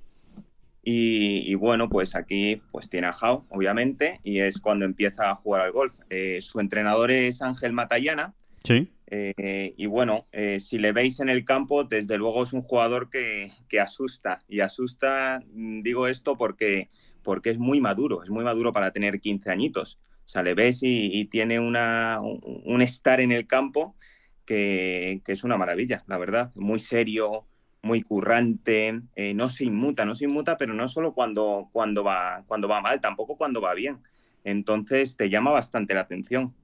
Y, 0.82 1.42
y, 1.52 1.54
bueno, 1.54 1.90
pues 1.90 2.14
aquí 2.14 2.62
pues 2.72 2.88
tiene 2.88 3.08
a 3.08 3.12
Jao, 3.12 3.44
obviamente, 3.50 4.20
y 4.24 4.40
es 4.40 4.58
cuando 4.58 4.86
empieza 4.86 5.30
a 5.30 5.34
jugar 5.34 5.60
al 5.60 5.72
golf. 5.72 5.94
Eh, 6.08 6.38
su 6.40 6.60
entrenador 6.60 7.10
es 7.10 7.42
Ángel 7.42 7.74
Matallana. 7.74 8.32
Sí. 8.64 8.88
Eh, 9.10 9.74
y 9.76 9.86
bueno, 9.86 10.26
eh, 10.30 10.60
si 10.60 10.78
le 10.78 10.92
veis 10.92 11.18
en 11.18 11.28
el 11.28 11.44
campo, 11.44 11.82
desde 11.82 12.16
luego 12.16 12.44
es 12.44 12.52
un 12.52 12.62
jugador 12.62 13.10
que, 13.10 13.50
que, 13.68 13.80
asusta. 13.80 14.42
Y 14.48 14.60
asusta, 14.60 15.42
mm, 15.52 15.82
digo 15.82 16.06
esto 16.06 16.36
porque, 16.38 16.88
porque 17.22 17.50
es 17.50 17.58
muy 17.58 17.80
maduro, 17.80 18.22
es 18.22 18.30
muy 18.30 18.44
maduro 18.44 18.72
para 18.72 18.92
tener 18.92 19.20
15 19.20 19.50
añitos. 19.50 19.98
O 20.24 20.28
sea, 20.32 20.44
le 20.44 20.54
ves 20.54 20.78
y, 20.82 21.24
tiene 21.24 21.58
una, 21.58 22.18
un, 22.22 22.82
estar 22.82 23.20
en 23.20 23.32
el 23.32 23.48
campo 23.48 23.96
que, 24.44 25.20
es 25.26 25.42
una 25.42 25.56
maravilla, 25.56 26.04
la 26.06 26.18
verdad. 26.18 26.52
Muy 26.54 26.78
serio, 26.78 27.46
muy 27.82 28.02
currante, 28.02 29.00
eh, 29.16 29.34
no 29.34 29.48
se 29.48 29.64
inmuta, 29.64 30.04
no 30.04 30.14
se 30.14 30.26
inmuta, 30.26 30.56
pero 30.56 30.72
no 30.72 30.86
solo 30.86 31.14
cuando, 31.14 31.68
cuando, 31.72 32.04
va, 32.04 32.44
cuando 32.46 32.68
va 32.68 32.80
mal, 32.80 33.00
tampoco 33.00 33.36
cuando 33.36 33.60
va 33.60 33.74
bien. 33.74 33.98
Entonces 34.44 35.16
te 35.16 35.28
llama 35.30 35.50
bastante 35.50 35.94
la 35.94 36.02
atención. 36.02 36.54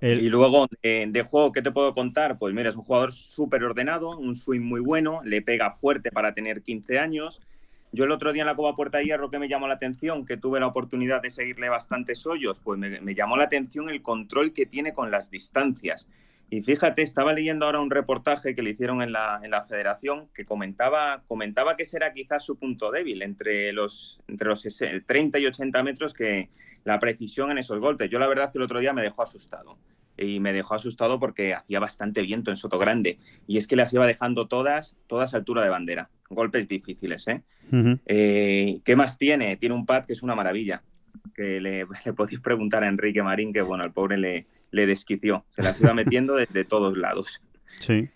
Y 0.00 0.28
luego 0.28 0.66
de, 0.82 1.26
juego, 1.28 1.52
¿qué 1.52 1.62
te 1.62 1.70
puedo 1.70 1.94
contar? 1.94 2.38
Pues 2.38 2.54
mira, 2.54 2.70
es 2.70 2.76
un 2.76 2.82
jugador 2.82 3.12
súper 3.12 3.62
ordenado, 3.64 4.16
un 4.16 4.34
swing 4.34 4.60
muy 4.60 4.80
bueno, 4.80 5.20
le 5.24 5.42
pega 5.42 5.72
fuerte 5.72 6.10
para 6.10 6.32
tener 6.32 6.62
15 6.62 6.98
años. 6.98 7.40
Yo 7.92 8.04
el 8.04 8.12
otro 8.12 8.32
día 8.32 8.42
en 8.42 8.46
la 8.46 8.54
Copa 8.54 8.76
Puerta 8.76 8.98
de 8.98 9.04
Hierro 9.04 9.30
que 9.30 9.38
me 9.38 9.48
llamó 9.48 9.66
la 9.66 9.74
atención, 9.74 10.24
que 10.24 10.36
tuve 10.36 10.60
la 10.60 10.68
oportunidad 10.68 11.20
de 11.20 11.30
seguirle 11.30 11.68
bastantes 11.68 12.24
hoyos, 12.26 12.58
pues 12.62 12.78
me, 12.78 13.14
llamó 13.14 13.36
la 13.36 13.44
atención 13.44 13.90
el 13.90 14.00
control 14.00 14.52
que 14.52 14.64
tiene 14.64 14.92
con 14.92 15.10
las 15.10 15.30
distancias. 15.30 16.06
Y 16.50 16.62
fíjate, 16.62 17.02
estaba 17.02 17.32
leyendo 17.32 17.66
ahora 17.66 17.80
un 17.80 17.90
reportaje 17.90 18.54
que 18.54 18.62
le 18.62 18.70
hicieron 18.70 19.02
en 19.02 19.12
la, 19.12 19.66
federación 19.68 20.28
que 20.34 20.44
comentaba, 20.44 21.22
comentaba 21.28 21.76
que 21.76 21.82
ese 21.82 21.96
era 21.96 22.12
quizás 22.12 22.44
su 22.44 22.56
punto 22.56 22.90
débil, 22.90 23.22
entre 23.22 23.72
los, 23.72 24.20
entre 24.28 24.48
los 24.48 24.66
30 25.06 25.38
y 25.38 25.46
80 25.46 25.82
metros, 25.82 26.14
que 26.14 26.48
la 26.84 26.98
precisión 26.98 27.50
en 27.50 27.58
esos 27.58 27.80
golpes. 27.80 28.10
Yo 28.10 28.18
la 28.18 28.28
verdad 28.28 28.52
que 28.52 28.58
el 28.58 28.64
otro 28.64 28.80
día 28.80 28.92
me 28.92 29.02
dejó 29.02 29.22
asustado 29.22 29.78
y 30.16 30.40
me 30.40 30.52
dejó 30.52 30.74
asustado 30.74 31.18
porque 31.18 31.54
hacía 31.54 31.80
bastante 31.80 32.22
viento 32.22 32.50
en 32.50 32.56
Soto 32.56 32.78
Grande 32.78 33.18
y 33.46 33.56
es 33.56 33.66
que 33.66 33.76
las 33.76 33.92
iba 33.92 34.06
dejando 34.06 34.48
todas, 34.48 34.96
todas 35.06 35.34
a 35.34 35.38
altura 35.38 35.62
de 35.62 35.70
bandera. 35.70 36.10
Golpes 36.28 36.68
difíciles, 36.68 37.26
¿eh? 37.28 37.42
¿eh? 38.06 38.80
qué 38.84 38.96
más 38.96 39.18
tiene? 39.18 39.56
Tiene 39.56 39.74
un 39.74 39.86
pad 39.86 40.04
que 40.04 40.12
es 40.12 40.22
una 40.22 40.34
maravilla, 40.34 40.82
que 41.34 41.60
le, 41.60 41.86
podéis 42.14 42.40
preguntar 42.40 42.84
a 42.84 42.88
Enrique 42.88 43.22
Marín, 43.22 43.52
que 43.52 43.62
bueno, 43.62 43.82
al 43.82 43.92
pobre 43.92 44.18
le, 44.18 44.46
le 44.70 44.86
desquició, 44.86 45.44
se 45.48 45.62
las 45.62 45.80
iba 45.80 45.94
metiendo 45.94 46.34
desde 46.34 46.64
todos 46.64 46.96
lados. 46.96 47.40
Sí. 47.78 48.08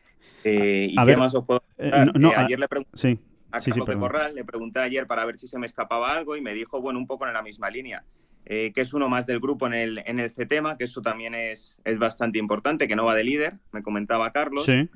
Eh, 0.44 0.88
¿Y 0.90 1.06
qué 1.06 1.16
más 1.16 1.34
os 1.34 1.44
puedo 1.46 1.64
eh, 1.78 1.90
contar? 1.90 2.44
ayer 2.44 2.60
le 2.60 2.68
pregunté 2.68 2.98
sí. 2.98 3.18
a 3.50 3.60
Carlos 3.60 3.86
de 3.86 3.96
Corral, 3.96 4.34
le 4.34 4.44
pregunté 4.44 4.80
ayer 4.80 5.06
para 5.06 5.24
ver 5.24 5.38
si 5.38 5.48
se 5.48 5.58
me 5.58 5.64
escapaba 5.64 6.12
algo 6.12 6.36
y 6.36 6.42
me 6.42 6.52
dijo, 6.52 6.82
bueno, 6.82 6.98
un 6.98 7.06
poco 7.06 7.26
en 7.26 7.32
la 7.32 7.40
misma 7.40 7.70
línea 7.70 8.04
eh, 8.46 8.72
que 8.74 8.82
es 8.82 8.92
uno 8.92 9.08
más 9.08 9.26
del 9.26 9.40
grupo 9.40 9.66
en 9.66 9.74
el, 9.74 10.02
en 10.04 10.20
el 10.20 10.32
CTEMA, 10.32 10.76
que 10.76 10.84
eso 10.84 11.00
también 11.00 11.34
es, 11.34 11.78
es 11.84 11.98
bastante 11.98 12.38
importante, 12.38 12.86
que 12.86 12.96
no 12.96 13.04
va 13.04 13.14
de 13.14 13.24
líder, 13.24 13.54
me 13.72 13.82
comentaba 13.82 14.32
Carlos. 14.32 14.64
Sí. 14.64 14.88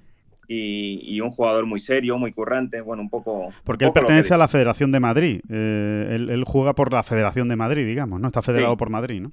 Y, 0.51 1.21
un 1.21 1.31
jugador 1.31 1.67
muy 1.67 1.79
serio, 1.79 2.17
muy 2.17 2.33
currante, 2.33 2.81
bueno, 2.81 3.03
un 3.03 3.11
poco... 3.11 3.53
Porque 3.65 3.85
él 3.85 3.93
pertenece 3.93 4.33
a 4.33 4.39
la 4.39 4.49
Federación 4.49 4.91
de 4.93 5.01
Madrid, 5.01 5.41
eh, 5.51 6.09
él, 6.11 6.45
juega 6.47 6.75
por 6.75 6.91
la 6.91 7.03
Federación 7.03 7.49
de 7.49 7.57
Madrid, 7.57 7.85
digamos, 7.85 8.19
¿no? 8.19 8.29
Está 8.29 8.41
federado 8.41 8.75
por 8.79 8.89
Madrid, 8.89 9.21
¿no? 9.21 9.33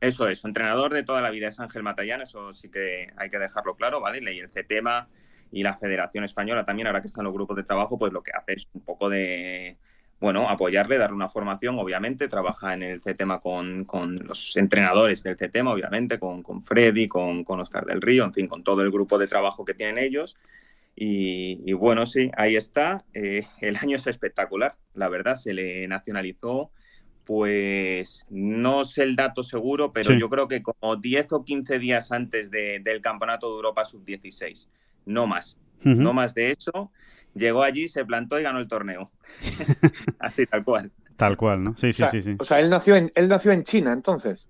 Eso 0.00 0.28
es, 0.28 0.44
entrenador 0.44 0.94
de 0.94 1.02
toda 1.02 1.20
la 1.20 1.30
vida 1.30 1.48
es 1.48 1.58
Ángel 1.58 1.82
Matallán, 1.82 2.22
eso 2.22 2.52
sí 2.52 2.70
que 2.70 3.08
hay 3.16 3.28
que 3.28 3.38
dejarlo 3.38 3.74
claro, 3.74 4.00
¿vale? 4.00 4.20
Y 4.32 4.38
el 4.38 4.50
CTEMA 4.50 5.08
y 5.50 5.64
la 5.64 5.76
Federación 5.76 6.22
Española 6.22 6.64
también, 6.64 6.86
ahora 6.86 7.00
que 7.00 7.08
están 7.08 7.24
los 7.24 7.34
grupos 7.34 7.56
de 7.56 7.64
trabajo, 7.64 7.98
pues 7.98 8.12
lo 8.12 8.22
que 8.22 8.30
hace 8.30 8.52
es 8.52 8.68
un 8.72 8.82
poco 8.82 9.08
de 9.08 9.76
bueno, 10.20 10.50
apoyarle, 10.50 10.98
darle 10.98 11.16
una 11.16 11.30
formación, 11.30 11.78
obviamente, 11.78 12.28
trabaja 12.28 12.74
en 12.74 12.82
el 12.82 13.00
CTEMA 13.00 13.40
con, 13.40 13.86
con 13.86 14.16
los 14.16 14.54
entrenadores 14.56 15.22
del 15.22 15.36
CTEMA, 15.36 15.72
obviamente, 15.72 16.18
con, 16.18 16.42
con 16.42 16.62
Freddy, 16.62 17.08
con, 17.08 17.42
con, 17.42 17.58
Oscar 17.60 17.86
del 17.86 18.02
Río, 18.02 18.24
en 18.24 18.34
fin, 18.34 18.46
con 18.46 18.62
todo 18.62 18.82
el 18.82 18.90
grupo 18.90 19.16
de 19.16 19.26
trabajo 19.26 19.64
que 19.64 19.72
tienen 19.72 19.98
ellos. 19.98 20.36
Y, 20.94 21.72
bueno, 21.72 22.04
sí, 22.04 22.30
ahí 22.36 22.56
está. 22.56 23.02
Eh, 23.14 23.46
el 23.62 23.76
año 23.76 23.96
es 23.96 24.06
espectacular, 24.06 24.76
la 24.92 25.08
verdad, 25.08 25.36
se 25.36 25.54
le 25.54 25.88
nacionalizó, 25.88 26.70
pues 27.24 28.26
no 28.28 28.84
sé 28.84 29.04
el 29.04 29.16
dato 29.16 29.42
seguro, 29.42 29.92
pero 29.92 30.12
yo 30.12 30.28
creo 30.28 30.48
que 30.48 30.62
como 30.62 30.96
10 30.96 31.32
o 31.32 31.44
15 31.44 31.78
días 31.78 32.12
antes 32.12 32.50
del 32.50 33.00
Campeonato 33.00 33.48
de 33.48 33.54
Europa 33.54 33.86
Sub-16, 33.86 34.68
no 35.06 35.26
más, 35.26 35.58
no 35.82 36.12
más 36.12 36.34
de 36.34 36.50
eso 36.50 36.90
llegó 37.34 37.62
allí, 37.62 37.88
se 37.88 38.04
plantó 38.04 38.38
y 38.38 38.42
ganó 38.42 38.58
el 38.58 38.68
torneo. 38.68 39.10
Así, 40.18 40.46
tal 40.46 40.64
cual. 40.64 40.90
Tal 41.16 41.36
cual, 41.36 41.62
¿no? 41.62 41.76
Sí, 41.76 41.92
sí, 41.92 42.04
sí, 42.10 42.22
sí. 42.22 42.36
O 42.38 42.44
sea, 42.44 42.60
él 42.60 42.70
nació, 42.70 42.96
en, 42.96 43.12
él 43.14 43.28
nació 43.28 43.52
en 43.52 43.62
China, 43.64 43.92
entonces. 43.92 44.48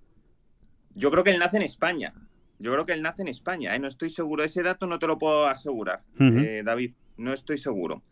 Yo 0.95 1.11
creo 1.11 1.23
que 1.23 1.31
él 1.31 1.39
nace 1.39 1.57
en 1.57 1.63
España. 1.63 2.13
Yo 2.59 2.71
creo 2.71 2.85
que 2.85 2.93
él 2.93 3.01
nace 3.01 3.23
en 3.23 3.27
España. 3.27 3.75
¿eh? 3.75 3.79
No 3.79 3.87
estoy 3.87 4.09
seguro. 4.09 4.43
Ese 4.43 4.61
dato 4.61 4.87
no 4.87 4.99
te 4.99 5.07
lo 5.07 5.17
puedo 5.17 5.47
asegurar, 5.47 6.01
eh, 6.19 6.61
David. 6.63 6.93
No 7.17 7.33
estoy 7.33 7.57
seguro. 7.57 8.03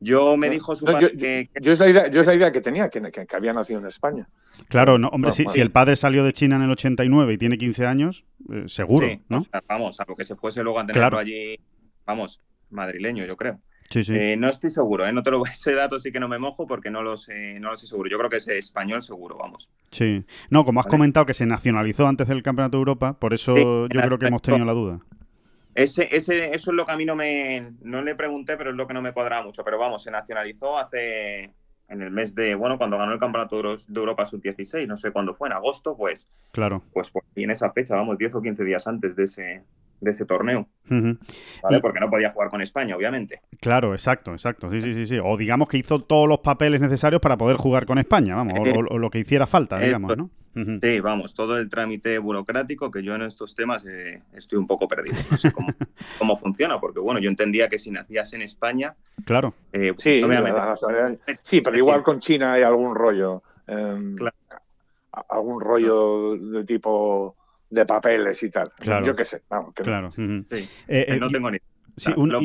Yo 0.00 0.36
me 0.36 0.50
dijo 0.50 0.76
su 0.76 0.84
padre 0.84 1.16
que, 1.16 1.48
Yo 1.62 1.72
es, 1.72 1.78
la 1.78 1.88
idea, 1.88 2.52
que 2.52 2.60
tenía, 2.60 2.90
que, 2.90 3.26
había 3.34 3.52
nacido 3.52 3.80
en 3.80 3.86
España. 3.86 4.28
Claro, 4.68 4.98
no, 4.98 5.08
hombre, 5.08 5.32
si, 5.32 5.46
el 5.54 5.70
padre 5.70 5.96
salió 5.96 6.24
de 6.24 6.32
China 6.32 6.56
en 6.56 6.62
el 6.62 6.70
89 6.72 7.32
y 7.32 7.38
tiene 7.38 7.56
15 7.56 7.86
años, 7.86 8.26
eh, 8.52 8.64
seguro, 8.66 9.06
¿no? 9.28 9.38
vamos, 9.66 10.00
a 10.00 10.04
lo 10.06 10.14
que 10.14 10.24
se 10.24 10.36
fuese 10.36 10.62
luego 10.62 10.80
a 10.80 10.86
tenerlo 10.86 11.16
allí, 11.16 11.58
vamos, 12.04 12.40
madrileño, 12.70 13.24
yo 13.24 13.36
creo. 13.36 13.60
Eh, 13.90 14.36
no 14.36 14.48
estoy 14.48 14.70
seguro, 14.70 15.06
¿eh? 15.06 15.12
no 15.12 15.22
te 15.22 15.30
lo 15.30 15.44
ese 15.46 15.72
dato 15.72 15.98
sí 16.00 16.10
que 16.10 16.20
no 16.20 16.28
me 16.28 16.38
mojo 16.38 16.66
porque 16.66 16.90
no 16.90 17.02
lo 17.02 17.16
sé, 17.16 17.60
no 17.60 17.70
lo 17.70 17.76
sé 17.76 17.86
seguro. 17.86 18.10
Yo 18.10 18.18
creo 18.18 18.30
que 18.30 18.38
es 18.38 18.48
español 18.48 19.02
seguro, 19.02 19.36
vamos. 19.36 19.70
Sí. 19.90 20.24
No, 20.50 20.64
como 20.64 20.80
has 20.80 20.86
comentado 20.86 21.26
que 21.26 21.34
se 21.34 21.46
nacionalizó 21.46 22.06
antes 22.06 22.28
del 22.28 22.42
Campeonato 22.42 22.76
de 22.76 22.80
Europa, 22.80 23.14
por 23.18 23.34
eso 23.34 23.54
yo 23.88 24.00
creo 24.00 24.18
que 24.18 24.26
hemos 24.26 24.42
tenido 24.42 24.64
la 24.64 24.72
duda. 24.72 25.00
Ese, 25.74 26.08
ese, 26.12 26.54
eso 26.54 26.70
es 26.70 26.76
lo 26.76 26.86
que 26.86 26.92
a 26.92 26.96
mí 26.96 27.04
no 27.04 27.16
me 27.16 27.72
no 27.82 28.00
le 28.02 28.14
pregunté, 28.14 28.56
pero 28.56 28.70
es 28.70 28.76
lo 28.76 28.86
que 28.86 28.94
no 28.94 29.02
me 29.02 29.12
cuadraba 29.12 29.44
mucho. 29.44 29.64
Pero 29.64 29.78
vamos, 29.78 30.02
se 30.02 30.10
nacionalizó 30.10 30.78
hace 30.78 31.52
en 31.88 32.02
el 32.02 32.10
mes 32.10 32.34
de, 32.34 32.54
bueno, 32.54 32.78
cuando 32.78 32.96
ganó 32.96 33.12
el 33.12 33.18
Campeonato 33.18 33.60
de 33.62 34.00
Europa 34.00 34.24
Sub-16, 34.26 34.86
no 34.86 34.96
sé 34.96 35.10
cuándo 35.10 35.34
fue, 35.34 35.48
en 35.48 35.54
agosto, 35.54 35.96
pues. 35.96 36.28
Claro. 36.52 36.82
Pues, 36.92 37.10
pues 37.10 37.24
y 37.34 37.44
en 37.44 37.50
esa 37.50 37.72
fecha, 37.72 37.96
vamos, 37.96 38.18
10 38.18 38.36
o 38.36 38.42
15 38.42 38.64
días 38.64 38.86
antes 38.86 39.16
de 39.16 39.24
ese, 39.24 39.62
de 40.00 40.10
ese 40.10 40.24
torneo. 40.26 40.68
¿vale? 41.62 41.80
Porque 41.80 42.00
no 42.00 42.10
podía 42.10 42.30
jugar 42.30 42.50
con 42.50 42.60
España, 42.60 42.96
obviamente. 42.96 43.40
Claro, 43.60 43.94
exacto, 43.94 44.32
exacto. 44.32 44.70
Sí, 44.70 44.80
sí, 44.80 44.92
sí, 44.92 45.06
sí. 45.06 45.18
O 45.22 45.36
digamos 45.36 45.68
que 45.68 45.78
hizo 45.78 46.00
todos 46.00 46.28
los 46.28 46.38
papeles 46.38 46.80
necesarios 46.80 47.20
para 47.20 47.36
poder 47.36 47.56
jugar 47.56 47.86
con 47.86 47.98
España, 47.98 48.36
vamos, 48.36 48.54
o, 48.58 48.98
lo 48.98 49.10
que 49.10 49.20
hiciera 49.20 49.46
falta, 49.46 49.78
digamos, 49.78 50.16
¿no? 50.16 50.30
Sí, 50.54 51.00
vamos, 51.00 51.34
todo 51.34 51.58
el 51.58 51.68
trámite 51.68 52.16
burocrático 52.18 52.88
que 52.88 53.02
yo 53.02 53.16
en 53.16 53.22
estos 53.22 53.56
temas 53.56 53.84
eh, 53.86 54.22
estoy 54.34 54.58
un 54.58 54.68
poco 54.68 54.86
perdido. 54.86 55.16
No 55.28 55.36
sé 55.36 55.50
cómo, 55.50 56.36
funciona, 56.36 56.78
porque 56.78 57.00
bueno, 57.00 57.18
yo 57.18 57.28
entendía 57.28 57.68
que 57.68 57.78
si 57.78 57.90
nacías 57.90 58.32
en 58.34 58.42
España. 58.42 58.94
Claro. 59.24 59.54
Eh, 59.72 59.94
sí, 59.98 60.22
sí, 61.42 61.60
pero 61.60 61.76
igual 61.76 62.04
con 62.04 62.20
China 62.20 62.52
hay 62.52 62.62
algún 62.62 62.94
rollo. 62.94 63.42
Em, 63.66 64.14
algún 65.28 65.60
rollo 65.60 66.36
de 66.36 66.64
tipo 66.64 67.36
de 67.74 67.84
papeles 67.84 68.42
y 68.42 68.50
tal. 68.50 68.72
Yo 69.04 69.14
qué 69.14 69.24
sé, 69.24 69.42
vamos. 69.48 69.74
Claro. 69.74 70.12
Eh, 70.16 70.66
eh, 70.88 71.16
no 71.18 71.28
tengo 71.28 71.50
ni 71.50 71.58
idea. 71.58 72.14
lo 72.16 72.40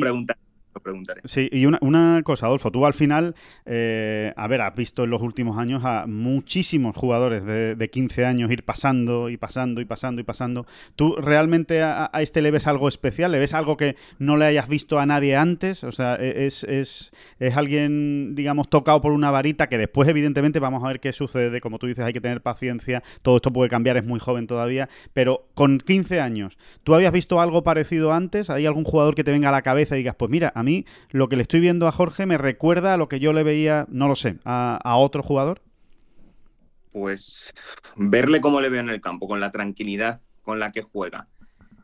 preguntaré 0.78 0.90
preguntaré. 0.90 1.20
Sí, 1.24 1.48
y 1.52 1.66
una, 1.66 1.78
una 1.82 2.20
cosa, 2.24 2.46
Adolfo, 2.46 2.70
tú 2.70 2.84
al 2.84 2.94
final, 2.94 3.34
eh, 3.64 4.32
a 4.36 4.46
ver, 4.46 4.60
has 4.60 4.74
visto 4.74 5.04
en 5.04 5.10
los 5.10 5.22
últimos 5.22 5.58
años 5.58 5.84
a 5.84 6.06
muchísimos 6.06 6.96
jugadores 6.96 7.44
de, 7.44 7.76
de, 7.76 7.90
15 7.90 8.24
años 8.24 8.50
ir 8.50 8.64
pasando 8.64 9.30
y 9.30 9.36
pasando 9.36 9.80
y 9.80 9.84
pasando 9.84 10.20
y 10.20 10.24
pasando. 10.24 10.66
¿Tú 10.96 11.16
realmente 11.16 11.82
a, 11.82 12.10
este 12.20 12.42
le 12.42 12.50
ves 12.50 12.66
algo 12.66 12.88
especial? 12.88 13.32
¿Le 13.32 13.38
ves 13.38 13.54
algo 13.54 13.76
que 13.76 13.96
no 14.18 14.36
le 14.36 14.46
hayas 14.46 14.68
visto 14.68 14.98
a 14.98 15.06
nadie 15.06 15.36
antes? 15.36 15.84
O 15.84 15.92
sea, 15.92 16.16
e, 16.16 16.46
es, 16.46 16.64
es, 16.64 17.12
es 17.38 17.56
alguien, 17.56 18.34
digamos, 18.34 18.68
tocado 18.68 19.00
por 19.00 19.12
una 19.12 19.30
varita 19.30 19.68
que 19.68 19.78
después, 19.78 20.08
evidentemente, 20.08 20.60
vamos 20.60 20.84
a 20.84 20.88
ver 20.88 21.00
qué 21.00 21.12
sucede. 21.12 21.60
Como 21.60 21.78
tú 21.78 21.86
dices, 21.86 22.04
hay 22.04 22.12
que 22.12 22.20
tener 22.20 22.42
paciencia, 22.42 23.02
todo 23.22 23.36
esto 23.36 23.52
puede 23.52 23.70
cambiar, 23.70 23.96
es 23.96 24.04
muy 24.04 24.20
joven 24.20 24.46
todavía, 24.46 24.88
pero 25.12 25.48
con 25.54 25.78
15 25.78 26.20
años, 26.20 26.58
¿tú 26.82 26.94
habías 26.94 27.12
visto 27.12 27.40
algo 27.40 27.62
parecido 27.62 28.12
antes? 28.12 28.50
¿Hay 28.50 28.66
algún 28.66 28.84
jugador 28.84 29.14
que 29.14 29.24
te 29.24 29.32
venga 29.32 29.48
a 29.48 29.52
la 29.52 29.62
cabeza 29.62 29.94
y 29.94 29.98
digas, 29.98 30.14
pues 30.16 30.30
mira, 30.30 30.52
a 30.60 30.62
mí 30.62 30.84
lo 31.10 31.28
que 31.28 31.36
le 31.36 31.42
estoy 31.42 31.60
viendo 31.60 31.88
a 31.88 31.92
Jorge 31.92 32.26
me 32.26 32.38
recuerda 32.38 32.94
a 32.94 32.96
lo 32.96 33.08
que 33.08 33.20
yo 33.20 33.32
le 33.32 33.42
veía, 33.42 33.86
no 33.88 34.08
lo 34.08 34.14
sé, 34.14 34.36
a, 34.44 34.96
otro 34.96 35.22
jugador. 35.22 35.62
Pues 36.92 37.52
verle 37.96 38.40
como 38.40 38.60
le 38.60 38.68
veo 38.68 38.80
en 38.80 38.90
el 38.90 39.00
campo, 39.00 39.28
con 39.28 39.40
la 39.40 39.50
tranquilidad 39.50 40.20
con 40.42 40.58
la 40.58 40.72
que 40.72 40.82
juega. 40.82 41.28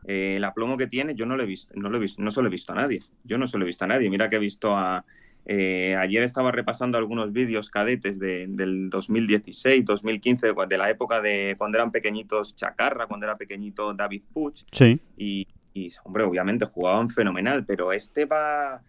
Eh, 0.06 0.36
el 0.36 0.44
aplomo 0.44 0.76
que 0.76 0.86
tiene, 0.86 1.14
yo 1.14 1.26
no 1.26 1.36
lo 1.36 1.42
he 1.42 1.46
visto, 1.46 1.72
no 1.74 1.90
lo 1.90 1.96
he 1.96 2.00
visto, 2.00 2.22
no 2.22 2.30
se 2.30 2.40
lo 2.40 2.48
he 2.48 2.50
visto 2.50 2.72
a 2.72 2.76
nadie. 2.76 3.00
Yo 3.24 3.38
no 3.38 3.46
se 3.46 3.58
lo 3.58 3.64
he 3.64 3.66
visto 3.66 3.84
a 3.84 3.88
nadie. 3.88 4.10
Mira 4.10 4.28
que 4.28 4.36
he 4.36 4.40
visto 4.40 4.76
a. 4.76 5.04
Eh, 5.48 5.94
ayer 5.94 6.24
estaba 6.24 6.50
repasando 6.50 6.98
algunos 6.98 7.32
vídeos 7.32 7.70
cadetes 7.70 8.18
del 8.18 8.90
2016, 8.90 9.84
2015, 9.84 10.54
de 10.68 10.78
la 10.78 10.90
época 10.90 11.20
de 11.20 11.54
cuando 11.56 11.78
eran 11.78 11.92
pequeñitos 11.92 12.56
Chacarra, 12.56 13.06
cuando 13.06 13.26
era 13.26 13.36
pequeñito 13.36 13.94
David 13.94 14.22
Puch. 14.32 14.64
Sí. 14.72 15.00
Y, 15.16 15.46
y, 15.76 15.92
hombre, 16.04 16.24
obviamente 16.24 16.64
jugaban 16.64 17.10
fenomenal, 17.10 17.66
pero 17.66 17.92
este 17.92 18.24
va, 18.24 18.82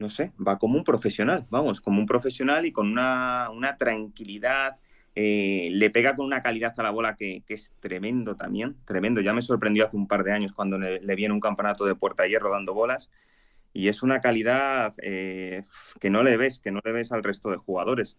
no 0.00 0.10
sé, 0.10 0.32
va 0.44 0.58
como 0.58 0.76
un 0.76 0.82
profesional, 0.82 1.46
vamos, 1.48 1.80
como 1.80 2.00
un 2.00 2.06
profesional 2.06 2.66
y 2.66 2.72
con 2.72 2.88
una, 2.90 3.76
tranquilidad, 3.78 4.76
eh, 5.14 5.68
le 5.70 5.90
pega 5.90 6.16
con 6.16 6.26
una 6.26 6.42
calidad 6.42 6.74
a 6.76 6.82
la 6.82 6.90
bola 6.90 7.14
que, 7.14 7.44
es 7.46 7.72
tremendo 7.78 8.34
también, 8.34 8.76
tremendo. 8.84 9.20
Ya 9.20 9.32
me 9.32 9.42
sorprendió 9.42 9.86
hace 9.86 9.96
un 9.96 10.08
par 10.08 10.24
de 10.24 10.32
años 10.32 10.52
cuando 10.52 10.76
le, 10.76 11.14
vi 11.14 11.24
en 11.24 11.32
un 11.32 11.40
campeonato 11.40 11.84
de 11.84 11.94
puerta 11.94 12.26
hierro 12.26 12.50
dando 12.50 12.74
bolas 12.74 13.10
y 13.72 13.86
es 13.86 14.02
una 14.02 14.20
calidad 14.20 14.92
eh, 15.02 15.62
que 16.00 16.10
no 16.10 16.24
le 16.24 16.36
ves, 16.36 16.58
que 16.58 16.72
no 16.72 16.80
le 16.84 16.90
ves 16.90 17.12
al 17.12 17.22
resto 17.22 17.50
de 17.50 17.58
jugadores. 17.58 18.16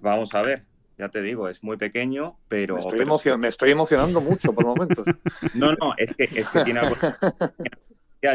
Vamos 0.00 0.34
a 0.34 0.40
ver, 0.40 0.64
ya 0.98 1.08
te 1.08 1.22
digo, 1.22 1.48
es 1.48 1.62
muy 1.62 1.76
pequeño, 1.76 2.36
pero... 2.48 2.76
Me 2.76 3.48
estoy, 3.48 3.70
emocionando 3.70 4.20
mucho 4.20 4.52
por 4.52 4.64
momentos. 4.64 5.04
no, 5.54 5.72
no, 5.74 5.94
es 5.96 6.14
que, 6.14 6.24
es 6.24 6.48
que 6.48 6.64
tiene 6.64 6.80
algo... 6.80 6.96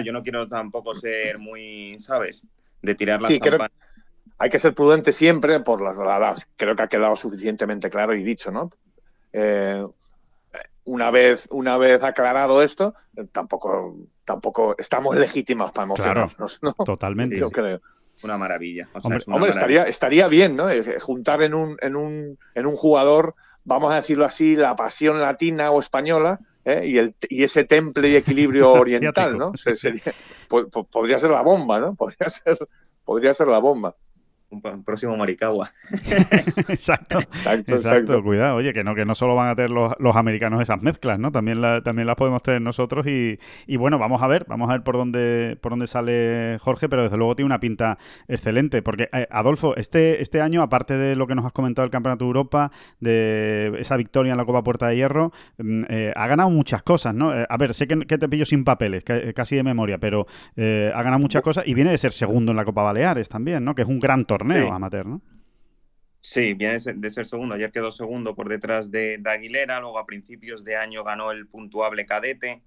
Yo 0.03 0.12
no 0.12 0.22
quiero 0.22 0.47
tampoco 0.47 0.93
ser 0.93 1.39
muy, 1.39 1.97
¿sabes? 1.99 2.45
De 2.82 2.93
tirar 2.93 3.22
las 3.22 3.32
sí, 3.32 3.39
hay 4.39 4.49
que 4.49 4.60
ser 4.60 4.74
prudente 4.74 5.12
siempre 5.12 5.60
por 5.62 5.82
la 5.82 5.91
edad. 5.91 6.38
Creo 6.58 6.76
que 6.76 6.84
ha 6.84 6.88
quedado 6.88 7.16
suficientemente 7.16 7.89
claro 7.89 8.14
y 8.14 8.24
dicho, 8.24 8.51
¿no? 8.51 8.70
Eh, 9.34 9.86
una 10.86 11.12
vez, 11.12 11.47
una 11.51 11.78
vez 11.78 12.03
aclarado 12.03 12.62
esto, 12.62 12.93
tampoco, 13.32 13.97
tampoco 14.26 14.76
estamos 14.78 15.16
legítimos 15.18 15.72
para 15.72 15.86
emocionarnos, 15.86 16.60
¿no? 16.62 16.74
Totalmente. 16.74 17.38
Yo 17.38 17.49
creo. 17.49 17.82
Una 18.24 18.38
maravilla. 18.38 18.89
hombre, 19.28 19.49
estaría, 19.49 19.84
estaría 19.84 20.28
bien, 20.28 20.55
¿no? 20.55 20.68
Juntar 20.99 21.43
en 21.43 21.53
un, 21.53 21.78
en 21.82 21.95
un, 21.95 22.38
en 22.55 22.65
un 22.65 22.76
jugador, 22.76 23.36
vamos 23.63 23.91
a 23.91 23.95
decirlo 23.95 24.26
así, 24.26 24.55
la 24.55 24.76
pasión 24.76 25.20
latina 25.20 25.72
o 25.72 25.80
española 25.80 26.39
¿eh? 26.65 26.86
y, 26.86 26.97
el, 26.97 27.15
y 27.30 27.43
ese 27.43 27.63
temple 27.63 28.09
y 28.09 28.15
equilibrio 28.15 28.72
oriental, 28.74 29.38
¿no? 29.38 29.51
podría 30.91 31.20
ser 31.20 31.30
la 31.30 31.41
bomba, 31.41 31.80
¿no? 31.80 31.95
Podría 31.95 32.30
ser, 32.30 32.57
podría 33.05 33.34
ser 33.34 33.47
la 33.47 33.59
bomba 33.59 33.95
un, 34.50 34.84
próximo 34.84 35.16
Maricagua. 35.18 35.72
exacto, 36.70 37.20
exacto, 37.45 38.24
cuidado, 38.24 38.58
oye, 38.58 38.74
que 38.74 38.84
no, 38.84 38.95
que 38.95 39.06
no 39.06 39.16
solo 39.16 39.36
van 39.36 39.50
a 39.50 39.56
tener 39.56 39.72
los, 39.72 39.93
los 40.00 40.16
americanos 40.16 40.62
esas 40.62 40.82
mezclas, 40.82 41.20
¿no? 41.20 41.32
También, 41.32 41.62
la, 41.62 41.82
también 41.82 42.08
las 42.08 42.16
podemos 42.16 42.41
tener 42.41 42.62
nosotros 42.62 43.06
y, 43.08 43.39
y, 43.66 43.78
bueno, 43.78 44.00
vamos 44.00 44.22
a 44.22 44.28
ver, 44.28 44.45
vamos 44.48 44.70
a 44.70 44.74
ver 44.74 44.84
por 44.84 44.95
dónde, 44.95 45.58
por 45.62 45.72
dónde 45.72 45.88
sale 45.88 46.58
Jorge, 46.60 46.88
pero 46.89 47.04
desde 47.04 47.18
luego 47.18 47.36
tiene 47.36 47.48
una 47.48 47.60
pinta 47.60 47.98
excelente, 48.28 48.82
porque 48.82 49.10
eh, 49.14 49.28
Adolfo, 49.32 49.76
este, 49.76 50.22
este 50.22 50.41
año, 50.41 50.62
aparte 50.62 50.98
de 50.98 51.16
lo 51.16 51.28
que 51.28 51.36
nos 51.36 51.45
has 51.45 51.52
comentado 51.52 51.84
del 51.84 51.91
Campeonato 51.91 52.26
de 52.26 52.30
Europa, 52.30 52.72
de 53.00 53.74
esa 53.80 53.98
victoria 53.98 54.32
en 54.32 54.38
la 54.38 54.45
Copa 54.45 54.64
Puerta 54.64 54.88
de 54.88 54.95
Hierro, 54.95 55.32
mm, 55.58 55.84
eh, 55.89 56.14
ha 56.16 56.28
ganado 56.28 56.50
muchas 56.50 56.84
cosas, 56.84 57.14
¿no? 57.14 57.34
Eh, 57.34 57.45
a 57.48 57.58
ver, 57.58 57.74
sé 57.74 57.88
que, 57.88 58.18
te 58.18 58.30
pillo 58.30 58.45
sin 58.45 58.64
papeles, 58.64 59.04
casi 59.36 59.56
de 59.56 59.64
memoria, 59.64 60.00
pero 60.00 60.26
ha 60.58 61.04
ganado 61.04 61.20
muchas 61.20 61.41
cosas 61.41 61.68
y 61.68 61.74
viene 61.74 61.91
de 61.91 61.98
ser 61.98 62.12
segundo 62.12 62.52
en 62.52 62.58
la 62.58 62.66
Copa 62.66 62.82
Baleares 62.82 63.30
también, 63.30 63.64
¿no? 63.64 63.76
Que 63.76 63.84
es 63.84 63.88
un 63.88 64.00
gran 64.00 64.26
torneo 64.26 64.36
torneo 64.38 64.71
amateur, 64.71 65.05
¿no? 65.05 65.21
Sí, 66.21 66.53
viene 66.53 66.77
de 66.77 67.09
ser 67.09 67.25
segundo. 67.25 67.55
Ayer 67.55 67.71
quedó 67.71 67.91
segundo 67.91 68.35
por 68.35 68.49
detrás 68.49 68.91
de, 68.91 69.21
Aguilera, 69.25 69.79
luego 69.79 69.97
a 69.97 70.05
principios 70.05 70.63
de 70.65 70.75
año 70.75 71.03
ganó 71.03 71.31
el 71.31 71.47
puntuable 71.47 72.05
cadete. 72.05 72.61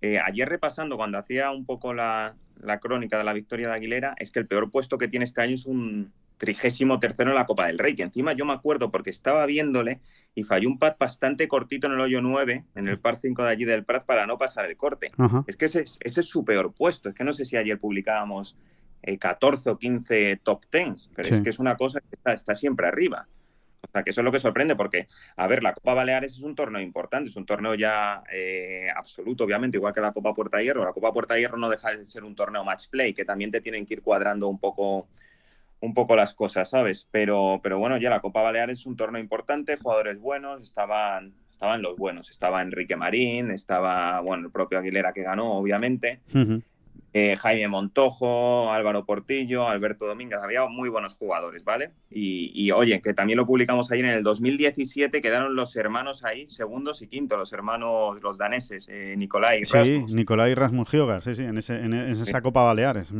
Eh, 0.00 0.18
ayer 0.18 0.48
repasando, 0.48 0.96
cuando 0.96 1.18
hacía 1.18 1.50
un 1.52 1.64
poco 1.64 1.94
la, 1.94 2.36
crónica 2.80 3.18
de 3.18 3.24
la 3.24 3.32
victoria 3.32 3.68
de 3.68 3.74
Aguilera, 3.74 4.14
es 4.18 4.30
que 4.30 4.40
el 4.40 4.46
peor 4.46 4.70
puesto 4.70 4.98
que 4.98 5.08
tiene 5.08 5.24
este 5.24 5.40
año 5.40 5.54
es 5.54 5.64
un 5.64 6.12
trigésimo 6.36 6.98
tercero 6.98 7.30
en 7.30 7.36
la 7.36 7.46
Copa 7.46 7.68
del 7.68 7.78
Rey, 7.78 7.94
que 7.94 8.02
encima 8.02 8.32
yo 8.32 8.44
me 8.44 8.52
acuerdo 8.52 8.90
porque 8.90 9.10
estaba 9.10 9.46
viéndole 9.46 10.00
y 10.34 10.42
falló 10.42 10.68
un 10.68 10.78
pad 10.78 10.96
bastante 10.98 11.46
cortito 11.46 11.86
en 11.86 11.94
el 11.94 12.00
hoyo 12.00 12.20
9, 12.20 12.64
en 12.74 12.88
el 12.88 12.98
par 12.98 13.20
5 13.22 13.44
de 13.44 13.50
allí 13.50 13.64
del 13.64 13.84
Prat, 13.84 14.04
para 14.04 14.26
no 14.26 14.36
pasar 14.38 14.66
el 14.68 14.76
corte. 14.76 15.12
Es 15.46 15.56
que 15.56 15.66
ese, 15.66 15.84
ese, 16.00 16.20
es 16.20 16.28
su 16.28 16.44
peor 16.44 16.74
puesto. 16.74 17.08
Es 17.08 17.14
que 17.14 17.24
no 17.24 17.32
sé 17.32 17.44
si 17.44 17.56
ayer 17.56 17.78
publicábamos 17.78 18.56
14 19.18 19.68
eh, 19.68 19.72
o 19.72 19.78
15 19.78 20.40
top 20.42 20.64
10, 20.70 21.10
pero 21.14 21.28
es 21.28 21.40
que 21.40 21.50
es 21.50 21.58
una 21.58 21.76
cosa 21.76 22.00
que 22.00 22.16
está, 22.34 22.54
siempre 22.54 22.86
arriba. 22.86 23.26
O 23.82 23.90
sea, 23.92 24.04
que 24.04 24.10
eso 24.10 24.20
es 24.20 24.24
lo 24.24 24.32
que 24.32 24.38
sorprende, 24.38 24.76
porque, 24.76 25.08
a 25.36 25.46
ver, 25.48 25.62
la 25.62 25.74
Copa 25.74 25.92
Baleares 25.92 26.32
es 26.32 26.40
un 26.40 26.54
torneo 26.54 26.80
importante, 26.80 27.30
es 27.30 27.36
un 27.36 27.44
torneo 27.44 27.74
ya 27.74 28.22
eh, 28.32 28.88
absoluto, 28.94 29.44
obviamente, 29.44 29.76
igual 29.76 29.92
que 29.92 30.00
la 30.00 30.12
Copa 30.12 30.32
Puerta 30.34 30.62
Hierro. 30.62 30.84
La 30.84 30.92
Copa 30.92 31.12
Puerta 31.12 31.36
Hierro 31.36 31.58
no 31.58 31.68
deja 31.68 31.96
de 31.96 32.06
ser 32.06 32.22
un 32.24 32.36
torneo 32.36 32.64
match 32.64 32.88
play, 32.88 33.12
que 33.12 33.24
también 33.24 33.50
te 33.50 33.60
tienen 33.60 33.84
que 33.84 33.94
ir 33.94 34.02
cuadrando 34.02 34.48
un 34.48 34.58
poco, 34.58 35.08
un 35.80 35.94
poco 35.94 36.14
las 36.14 36.32
cosas, 36.32 36.70
¿sabes? 36.70 37.08
Pero, 37.10 37.60
pero 37.62 37.78
bueno, 37.78 37.96
ya 37.98 38.08
la 38.08 38.20
Copa 38.20 38.40
Baleares 38.40 38.78
es 38.78 38.86
un 38.86 38.96
torneo 38.96 39.20
importante, 39.20 39.76
jugadores 39.76 40.18
buenos, 40.20 40.62
estaban, 40.62 41.34
estaban 41.50 41.82
los 41.82 41.96
buenos, 41.96 42.30
estaba 42.30 42.62
Enrique 42.62 42.96
Marín, 42.96 43.50
estaba, 43.50 44.20
bueno, 44.20 44.46
el 44.46 44.52
propio 44.52 44.78
Aguilera 44.78 45.12
que 45.12 45.22
ganó, 45.22 45.54
obviamente. 45.54 46.20
Eh, 47.14 47.36
Jaime 47.36 47.68
Montojo, 47.68 48.72
Álvaro 48.72 49.04
Portillo, 49.04 49.68
Alberto 49.68 50.06
Domínguez, 50.06 50.38
había 50.42 50.64
muy 50.66 50.88
buenos 50.88 51.14
jugadores, 51.14 51.62
¿vale? 51.62 51.90
Y, 52.10 52.70
oye, 52.70 53.02
que 53.02 53.12
también 53.12 53.36
lo 53.36 53.46
publicamos 53.46 53.92
ayer 53.92 54.06
en 54.06 54.12
el 54.12 54.22
2017, 54.22 55.20
quedaron 55.20 55.54
los 55.54 55.76
hermanos 55.76 56.24
ahí, 56.24 56.48
segundos 56.48 57.02
y 57.02 57.08
quintos, 57.08 57.38
los 57.38 57.52
hermanos, 57.52 58.22
los 58.22 58.38
daneses, 58.38 58.88
eh, 58.88 59.14
Nicolai 59.18 59.60
y 59.60 59.64
Rasmus. 59.64 60.10
Sí, 60.10 60.16
Nicolai 60.16 60.52
y 60.52 60.54
Rasmus 60.54 60.88
Hiogar, 60.90 61.22
sí, 61.22 61.34
sí, 61.34 61.42
en, 61.44 61.58
esa 61.58 62.40
Copa 62.40 62.62
Baleares. 62.62 63.12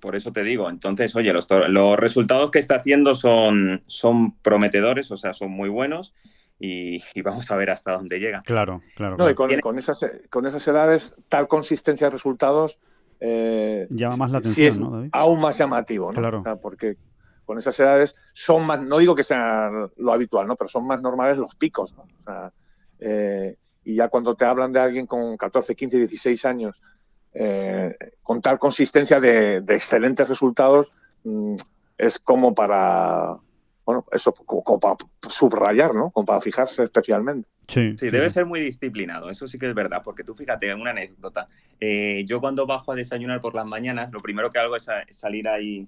Por 0.00 0.16
eso 0.16 0.32
te 0.32 0.42
digo, 0.42 0.70
entonces, 0.70 1.14
oye, 1.16 1.34
los, 1.34 1.46
los 1.68 1.98
resultados 1.98 2.50
que 2.50 2.58
está 2.58 2.76
haciendo 2.76 3.14
son, 3.14 3.82
son 3.86 4.32
prometedores, 4.38 5.10
o 5.10 5.18
sea, 5.18 5.34
son 5.34 5.50
muy 5.50 5.68
buenos. 5.68 6.14
Y, 6.58 7.02
vamos 7.22 7.50
a 7.50 7.56
ver 7.56 7.70
hasta 7.70 7.92
dónde 7.92 8.18
llega. 8.18 8.42
Claro, 8.42 8.82
claro. 8.94 9.16
No, 9.16 9.28
y 9.28 9.34
con, 9.34 9.78
esas, 9.78 10.06
con 10.30 10.46
esas 10.46 10.66
edades, 10.66 11.14
tal 11.28 11.48
consistencia 11.48 12.06
de 12.06 12.12
resultados. 12.12 12.78
Eh, 13.20 13.86
Llama 13.90 14.16
más 14.16 14.30
la 14.30 14.38
atención, 14.38 14.66
es 14.68 14.78
¿no, 14.78 15.08
Aún 15.12 15.40
más 15.40 15.58
llamativo, 15.58 16.12
¿no? 16.12 16.18
Claro. 16.18 16.60
porque 16.60 16.96
con 17.44 17.58
esas 17.58 17.78
edades 17.78 18.16
son 18.32 18.66
más, 18.66 18.82
no 18.82 18.98
digo 18.98 19.14
que 19.14 19.22
sea 19.22 19.70
lo 19.96 20.12
habitual, 20.12 20.46
¿no? 20.46 20.56
Pero 20.56 20.68
son 20.68 20.86
más 20.86 21.00
normales 21.00 21.38
los 21.38 21.54
picos, 21.54 21.94
¿no? 21.94 22.02
O 22.02 22.24
sea, 22.24 22.52
eh, 22.98 23.56
y 23.84 23.94
ya 23.94 24.08
cuando 24.08 24.34
te 24.34 24.44
hablan 24.44 24.72
de 24.72 24.80
alguien 24.80 25.06
con 25.06 25.36
14, 25.36 25.74
15, 25.74 25.98
16 25.98 26.44
años, 26.44 26.82
eh, 27.32 27.94
con 28.22 28.40
tal 28.40 28.58
consistencia 28.58 29.20
de, 29.20 29.58
excelentes 29.68 30.28
resultados, 30.28 30.88
mm, 31.22 31.54
es 31.96 32.18
como 32.18 32.54
para, 32.54 33.38
bueno, 33.86 34.04
eso 34.10 34.32
como, 34.32 34.80
para 34.80 34.96
subrayar, 35.30 35.94
¿no? 35.94 36.10
Como 36.10 36.26
para 36.26 36.40
fijarse 36.40 36.82
especialmente. 36.82 37.48
Sí, 37.68 37.94
sí, 37.96 38.10
debe 38.10 38.30
ser 38.30 38.44
muy 38.44 38.60
disciplinado, 38.60 39.30
eso 39.30 39.46
sí 39.46 39.58
que 39.58 39.66
es 39.66 39.74
verdad, 39.74 40.02
porque 40.04 40.24
tú 40.24 40.34
fíjate, 40.34 40.74
una 40.74 40.90
anécdota. 40.90 41.48
Eh, 41.78 42.24
yo 42.26 42.40
cuando 42.40 42.66
bajo 42.66 42.92
a 42.92 42.96
desayunar 42.96 43.40
por 43.40 43.54
las 43.54 43.64
mañanas, 43.64 44.10
lo 44.12 44.18
primero 44.18 44.50
que 44.50 44.58
hago 44.58 44.74
es, 44.74 44.88
salir 45.10 45.46
ahí, 45.46 45.86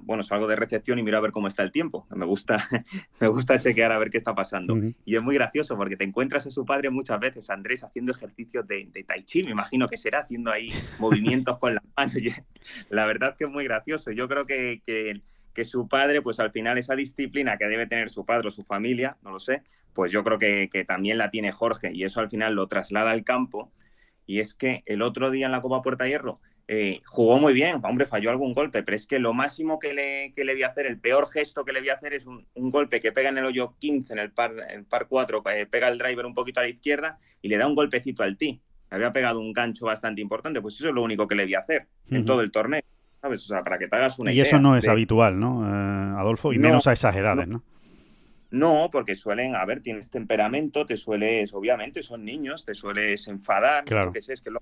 bueno, 0.00 0.24
salgo 0.24 0.48
de 0.48 0.56
recepción 0.56 0.98
y 0.98 1.04
miro 1.04 1.16
a 1.16 1.20
ver 1.20 1.30
cómo 1.30 1.46
está 1.46 1.62
el 1.62 1.70
tiempo. 1.70 2.08
Me 2.10 2.26
gusta, 2.26 2.58
me 3.20 3.28
gusta 3.28 3.60
chequear 3.60 3.92
a 3.92 3.98
ver 3.98 4.10
qué 4.10 4.18
está 4.18 4.34
pasando. 4.34 4.76
Y 5.04 5.14
es 5.14 5.22
muy 5.22 5.36
gracioso 5.36 5.76
porque 5.76 5.96
te 5.96 6.04
encuentras 6.04 6.44
a 6.46 6.50
su 6.50 6.64
padre 6.64 6.90
muchas 6.90 7.20
veces, 7.20 7.50
Andrés, 7.50 7.84
haciendo 7.84 8.10
ejercicios 8.10 8.66
de, 8.66 8.88
de 8.92 9.04
tai 9.04 9.22
chi, 9.22 9.44
me 9.44 9.52
imagino 9.52 9.86
que 9.88 9.96
será, 9.96 10.20
haciendo 10.20 10.50
ahí 10.50 10.72
movimientos 10.98 11.56
con 11.58 11.76
las 11.76 11.84
manos. 11.96 12.16
La 12.90 13.06
verdad 13.06 13.36
que 13.36 13.44
es 13.44 13.50
muy 13.50 13.62
gracioso. 13.62 14.10
Yo 14.10 14.28
creo 14.28 14.44
que, 14.44 14.82
que 14.84 15.22
que 15.54 15.64
su 15.64 15.88
padre, 15.88 16.22
pues 16.22 16.40
al 16.40 16.50
final 16.50 16.78
esa 16.78 16.94
disciplina 16.94 17.56
que 17.58 17.66
debe 17.66 17.86
tener 17.86 18.10
su 18.10 18.24
padre 18.24 18.48
o 18.48 18.50
su 18.50 18.64
familia, 18.64 19.16
no 19.22 19.30
lo 19.30 19.38
sé, 19.38 19.62
pues 19.92 20.12
yo 20.12 20.22
creo 20.24 20.38
que, 20.38 20.84
también 20.86 21.18
la 21.18 21.30
tiene 21.30 21.52
Jorge 21.52 21.90
y 21.92 22.04
eso 22.04 22.20
al 22.20 22.30
final 22.30 22.54
lo 22.54 22.68
traslada 22.68 23.10
al 23.10 23.24
campo. 23.24 23.72
Y 24.26 24.40
es 24.40 24.54
que 24.54 24.82
el 24.86 25.02
otro 25.02 25.30
día 25.30 25.46
en 25.46 25.52
la 25.52 25.60
Copa 25.60 25.82
Puerta 25.82 26.06
Hierro 26.06 26.40
eh, 26.68 27.00
jugó 27.04 27.38
muy 27.40 27.52
bien, 27.52 27.80
hombre, 27.82 28.06
falló 28.06 28.30
algún 28.30 28.54
golpe, 28.54 28.84
pero 28.84 28.94
es 28.94 29.06
que 29.06 29.18
lo 29.18 29.34
máximo 29.34 29.80
que 29.80 29.92
le, 29.92 30.32
que 30.36 30.44
le 30.44 30.62
a 30.64 30.68
hacer, 30.68 30.86
el 30.86 31.00
peor 31.00 31.28
gesto 31.28 31.64
que 31.64 31.72
le 31.72 31.90
a 31.90 31.94
hacer 31.94 32.14
es 32.14 32.26
un, 32.26 32.46
golpe 32.54 33.00
que 33.00 33.10
pega 33.10 33.30
en 33.30 33.38
el 33.38 33.44
hoyo 33.44 33.74
15, 33.80 34.12
en 34.12 34.18
el 34.20 34.30
par, 34.30 34.54
el 34.70 34.84
par 34.84 35.08
4, 35.08 35.42
eh, 35.52 35.66
pega 35.66 35.88
el 35.88 35.98
driver 35.98 36.26
un 36.26 36.34
poquito 36.34 36.60
a 36.60 36.62
la 36.62 36.68
izquierda 36.68 37.18
y 37.42 37.48
le 37.48 37.56
da 37.56 37.66
un 37.66 37.74
golpecito 37.74 38.22
al 38.22 38.36
tee. 38.36 38.60
Había 38.88 39.10
pegado 39.10 39.40
un 39.40 39.52
gancho 39.52 39.86
bastante 39.86 40.20
importante, 40.20 40.60
pues 40.60 40.76
eso 40.76 40.88
es 40.88 40.94
lo 40.94 41.02
único 41.02 41.26
que 41.26 41.34
le 41.34 41.56
a 41.56 41.60
hacer 41.60 41.88
en 42.08 42.24
todo 42.24 42.40
el 42.40 42.52
torneo. 42.52 42.82
¿Sabes? 43.20 43.44
O 43.44 43.48
sea, 43.48 43.62
para 43.62 43.78
que 43.78 43.88
te 43.88 43.96
hagas 43.96 44.18
una 44.18 44.30
y 44.30 44.34
idea. 44.34 44.44
Y 44.44 44.46
eso 44.46 44.58
no 44.58 44.76
es 44.76 44.88
habitual, 44.88 45.38
¿no, 45.38 45.66
eh, 45.66 46.18
Adolfo? 46.18 46.52
Y 46.52 46.58
menos 46.58 46.86
a 46.86 46.92
esas 46.92 47.14
edades, 47.16 47.48
¿no? 47.48 47.62
¿no? 48.50 48.88
porque 48.90 49.14
suelen, 49.14 49.54
a 49.54 49.64
ver, 49.64 49.80
tienes 49.80 50.10
temperamento, 50.10 50.84
te 50.84 50.96
sueles, 50.96 51.54
obviamente, 51.54 52.02
son 52.02 52.24
niños, 52.24 52.64
te 52.64 52.74
sueles 52.74 53.28
enfadar, 53.28 53.84
claro. 53.84 54.12
que 54.12 54.22
sé, 54.22 54.32
es 54.32 54.40
que 54.40 54.50
lo 54.50 54.60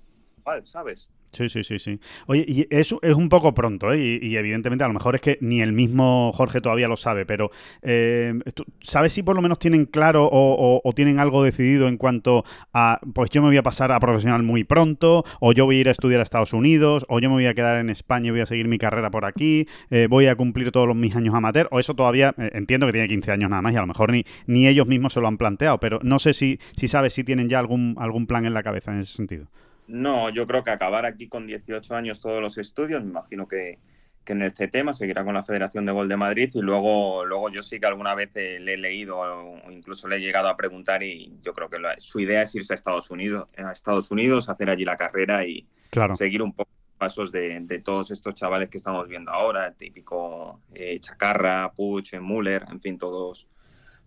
¿sabes? 0.63 1.09
Sí, 1.31 1.47
sí, 1.47 1.63
sí, 1.63 1.77
sí. 1.77 1.99
Oye, 2.25 2.43
y 2.47 2.67
eso 2.71 2.99
es 3.03 3.15
un 3.15 3.29
poco 3.29 3.53
pronto, 3.53 3.93
¿eh? 3.93 4.19
Y, 4.21 4.35
evidentemente 4.35 4.83
a 4.83 4.87
lo 4.87 4.93
mejor 4.93 5.15
es 5.15 5.21
que 5.21 5.37
ni 5.41 5.61
el 5.61 5.73
mismo 5.73 6.31
Jorge 6.33 6.59
todavía 6.59 6.87
lo 6.87 6.97
sabe, 6.97 7.25
pero 7.25 7.51
eh, 7.83 8.33
¿sabes 8.79 9.13
si 9.13 9.21
por 9.21 9.35
lo 9.35 9.41
menos 9.41 9.59
tienen 9.59 9.85
claro 9.85 10.27
o, 10.31 10.93
tienen 10.95 11.19
algo 11.19 11.43
decidido 11.43 11.87
en 11.87 11.97
cuanto 11.97 12.43
a, 12.73 12.99
pues 13.13 13.29
yo 13.29 13.41
me 13.41 13.49
voy 13.49 13.57
a 13.57 13.63
pasar 13.63 13.91
a 13.91 13.99
profesional 13.99 14.41
muy 14.41 14.63
pronto, 14.63 15.23
o 15.39 15.53
yo 15.53 15.65
voy 15.65 15.77
a 15.77 15.79
ir 15.81 15.87
a 15.87 15.91
estudiar 15.91 16.19
a 16.19 16.23
Estados 16.23 16.53
Unidos, 16.53 17.05
o 17.09 17.19
yo 17.19 17.29
me 17.29 17.35
voy 17.35 17.45
a 17.45 17.53
quedar 17.53 17.79
en 17.79 17.89
España 17.89 18.29
y 18.29 18.31
voy 18.31 18.41
a 18.41 18.45
seguir 18.47 18.67
mi 18.67 18.79
carrera 18.79 19.11
por 19.11 19.25
aquí, 19.25 19.67
eh, 19.91 20.07
voy 20.09 20.25
a 20.25 20.35
cumplir 20.35 20.71
todos 20.71 20.87
los 20.87 20.95
mis 20.95 21.15
años 21.15 21.35
amateur, 21.35 21.67
o 21.71 21.79
eso 21.79 21.93
todavía, 21.93 22.33
eh, 22.37 22.49
entiendo 22.53 22.87
que 22.87 22.93
tiene 22.93 23.07
15 23.07 23.31
años 23.31 23.49
nada 23.51 23.61
más 23.61 23.73
y 23.73 23.77
a 23.77 23.81
lo 23.81 23.87
mejor 23.87 24.11
ni, 24.11 24.25
ni 24.47 24.67
ellos 24.67 24.87
mismos 24.87 25.13
se 25.13 25.21
lo 25.21 25.27
han 25.27 25.37
planteado, 25.37 25.79
pero 25.79 25.99
no 26.01 26.17
sé 26.17 26.33
si, 26.33 26.59
si 26.75 26.87
sabes 26.87 27.13
si 27.13 27.23
tienen 27.23 27.49
ya 27.49 27.59
algún, 27.59 27.95
algún 27.99 28.25
plan 28.25 28.45
en 28.45 28.53
la 28.55 28.63
cabeza 28.63 28.91
en 28.91 28.99
ese 28.99 29.13
sentido. 29.13 29.47
No, 29.89 30.29
yo 30.29 30.45
creo 30.45 30.63
que 30.63 30.69
acabar 30.69 31.05
aquí 31.05 31.27
con 31.27 31.47
18 31.47 31.95
años 31.95 32.21
todos 32.21 32.43
los 32.43 32.59
estudios, 32.59 33.03
me 33.03 33.09
imagino 33.09 33.47
que, 33.47 33.79
en 34.27 34.43
este 34.43 34.67
tema 34.67 34.93
seguirá 34.93 35.25
con 35.25 35.33
la 35.33 35.43
Federación 35.43 35.87
de 35.87 35.91
Gol 35.91 36.07
de 36.07 36.15
Madrid 36.15 36.51
y 36.53 36.61
luego, 36.61 37.25
luego 37.25 37.49
yo 37.49 37.63
sí 37.63 37.79
que 37.79 37.87
alguna 37.87 38.13
vez 38.13 38.29
le 38.35 38.75
he 38.75 38.77
leído 38.77 39.17
o 39.17 39.71
incluso 39.71 40.07
le 40.07 40.17
he 40.17 40.19
llegado 40.19 40.49
a 40.49 40.55
preguntar 40.55 41.01
y 41.01 41.39
yo 41.41 41.55
creo 41.55 41.67
que 41.67 41.77
su 41.97 42.19
idea 42.19 42.43
es 42.43 42.53
irse 42.53 42.73
a 42.73 42.75
Estados 42.75 43.09
Unidos, 43.09 43.47
a 43.57 43.71
Estados 43.71 44.11
Unidos, 44.11 44.47
hacer 44.47 44.69
allí 44.69 44.85
la 44.85 44.97
carrera 44.97 45.47
y 45.47 45.67
seguir 46.13 46.43
un 46.43 46.53
poco 46.53 46.69
pasos 46.99 47.31
de, 47.31 47.81
todos 47.83 48.11
estos 48.11 48.35
chavales 48.35 48.69
que 48.69 48.77
estamos 48.77 49.07
viendo 49.07 49.31
ahora, 49.31 49.73
típico 49.73 50.59
eh, 50.75 50.99
Chacarra, 50.99 51.71
Puch, 51.71 52.13
Müller, 52.21 52.67
en 52.69 52.79
fin, 52.79 52.99
todos, 52.99 53.47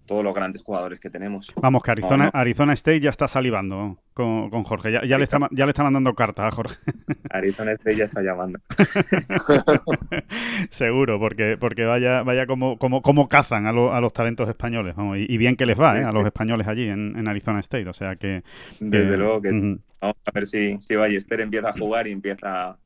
todos 0.07 0.24
los 0.24 0.34
grandes 0.34 0.62
jugadores 0.62 1.00
que 1.00 1.11
tenemos. 1.11 1.53
Vamos, 1.57 1.82
que 1.82 1.90
Arizona, 1.90 2.30
Arizona 2.32 2.72
State 2.72 3.00
ya 3.00 3.11
está 3.11 3.28
salivando 3.28 3.98
con, 4.14 4.50
Jorge. 4.64 4.92
Ya, 5.07 5.18
le 5.18 5.24
está, 5.24 5.38
ya 5.50 5.64
le 5.64 5.70
está 5.70 5.84
mandando 5.84 6.14
cartas 6.14 6.46
a 6.46 6.50
Jorge. 6.50 6.76
Arizona 7.30 7.72
State 7.72 7.96
ya 7.96 8.05
está 8.05 8.22
llamando. 8.22 8.59
Seguro, 10.70 11.18
porque, 11.18 11.57
porque 11.59 11.84
vaya, 11.84 12.22
vaya 12.22 12.46
como, 12.46 12.78
como, 12.78 13.03
como 13.03 13.28
cazan 13.28 13.66
a, 13.66 13.72
los 13.72 14.12
talentos 14.12 14.48
españoles. 14.48 14.94
y, 15.16 15.36
bien 15.38 15.57
que 15.57 15.66
les 15.66 15.78
va 15.78 15.98
¿eh? 15.98 16.05
a 16.05 16.12
los 16.12 16.26
españoles 16.26 16.66
allí 16.66 16.88
en, 16.88 17.28
Arizona 17.28 17.61
State. 17.61 17.88
O 17.88 17.92
sea 17.92 18.16
que. 18.16 18.42
Desde 18.80 19.16
luego 19.16 19.40
que. 19.40 19.78
Vamos 20.00 20.16
a 20.24 20.30
ver 20.32 20.46
si, 20.46 20.78
si 20.80 20.96
Ballester 20.96 21.40
empieza 21.40 21.70
a 21.70 21.72
jugar 21.72 22.09
y 22.09 22.12
empieza 22.12 22.76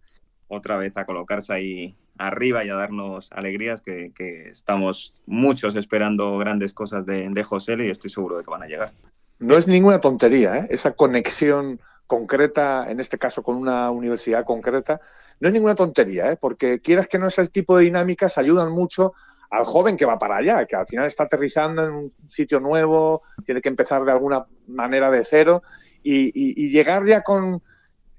otra 0.49 0.77
vez 0.77 0.97
a 0.97 1.07
colocarse 1.07 1.53
ahí 1.53 1.97
arriba 2.19 2.64
y 2.64 2.71
a 2.71 2.75
darnos 2.75 3.31
alegrías 3.33 3.81
que, 3.81 4.12
estamos 4.51 5.14
muchos 5.27 5.77
esperando 5.77 6.39
grandes 6.39 6.73
cosas 6.73 7.07
de, 7.07 7.29
de 7.29 7.45
José 7.45 7.77
y 7.79 7.91
estoy 7.91 8.11
seguro 8.11 8.39
de 8.39 8.45
que 8.45 8.51
van 8.51 8.62
a 8.62 8.67
llegar. 8.67 8.93
No 9.39 9.57
es 9.57 9.69
ninguna 9.69 10.01
tontería, 10.01 10.57
¿eh? 10.57 10.67
esa 10.71 10.93
conexión 10.93 11.81
concreta, 12.07 12.91
en 12.91 13.01
este 13.01 13.19
caso 13.19 13.43
con 13.43 13.57
una 13.57 13.91
universidad 13.91 14.45
concreta, 14.45 15.01
no 15.41 15.49
es 15.49 15.55
ninguna 15.55 15.75
tontería, 15.75 16.33
¿eh? 16.33 16.39
porque 16.41 16.81
quieras 16.81 17.07
que 17.07 17.19
no 17.19 17.27
ese 17.27 17.47
tipo 17.49 17.77
de 17.77 17.85
dinámicas 17.85 18.39
ayudan 18.39 18.73
mucho 18.73 19.12
al 19.51 19.64
joven 19.64 19.97
que 19.97 20.07
va 20.07 20.19
para 20.19 20.37
allá, 20.37 20.64
que 20.64 20.75
al 20.75 20.87
final 20.87 21.07
está 21.07 21.25
aterrizando 21.25 21.85
en 21.85 21.93
un 21.93 22.12
sitio 22.31 22.61
nuevo, 22.61 23.23
tiene 23.45 23.61
que 23.61 23.69
empezar 23.69 24.05
de 24.05 24.12
alguna 24.12 24.47
manera 24.67 25.11
de 25.11 25.25
cero 25.25 25.62
y, 26.03 26.69
llegar 26.71 27.05
ya 27.05 27.23
con 27.23 27.62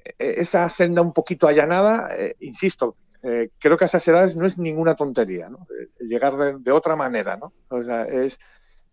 eh, 0.06 0.36
esa 0.38 0.70
senda 0.70 1.02
un 1.02 1.14
poquito 1.14 1.48
allanada, 1.48 2.10
insisto, 2.40 2.96
eh, 3.24 3.50
creo 3.60 3.78
que 3.78 3.86
a 3.86 3.88
esas 3.88 4.08
edades 4.08 4.36
no 4.36 4.46
es 4.46 4.58
ninguna 4.58 4.96
tontería, 4.96 5.50
¿no? 5.50 5.68
Eh, 5.80 5.90
llegar 6.06 6.36
de, 6.60 6.72
otra 6.72 6.96
manera, 6.96 7.38
¿no? 7.38 7.54
O 7.70 7.84
sea, 7.84 8.04
es, 8.04 8.40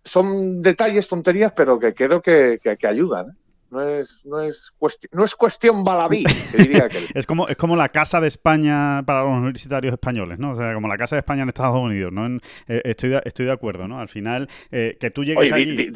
son 0.02 0.62
detalles, 0.62 1.08
tonterías, 1.08 1.52
pero 1.52 1.78
que 1.78 1.94
creo 1.94 2.22
que, 2.22 2.60
ayudan. 2.86 3.30
¿eh? 3.30 3.32
No 3.70 3.80
es, 3.82 4.20
no, 4.24 4.40
es 4.40 4.70
cuestión, 4.78 5.10
no 5.14 5.24
es 5.24 5.34
cuestión 5.34 5.82
baladí, 5.82 6.24
diría 6.56 6.88
que... 6.90 7.06
es, 7.12 7.26
como, 7.26 7.48
es 7.48 7.56
como 7.56 7.76
la 7.76 7.88
Casa 7.88 8.20
de 8.20 8.28
España 8.28 9.02
para 9.04 9.24
los 9.24 9.32
universitarios 9.32 9.92
españoles, 9.92 10.38
¿no? 10.38 10.52
O 10.52 10.56
sea, 10.56 10.74
como 10.74 10.86
la 10.86 10.96
Casa 10.96 11.16
de 11.16 11.20
España 11.20 11.42
en 11.42 11.48
Estados 11.48 11.76
Unidos, 11.76 12.12
¿no? 12.12 12.38
estoy, 12.68 13.10
de, 13.10 13.22
estoy 13.24 13.46
de 13.46 13.52
acuerdo, 13.52 13.88
¿no? 13.88 14.00
Al 14.00 14.08
final, 14.08 14.48
que 14.70 15.10
tú 15.12 15.24
llegues 15.24 15.52
allí... 15.52 15.90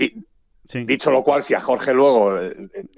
Dicho 0.84 1.10
lo 1.10 1.22
cual, 1.24 1.42
si 1.42 1.54
a 1.54 1.60
Jorge 1.60 1.94
luego 1.94 2.36
le, 2.36 2.54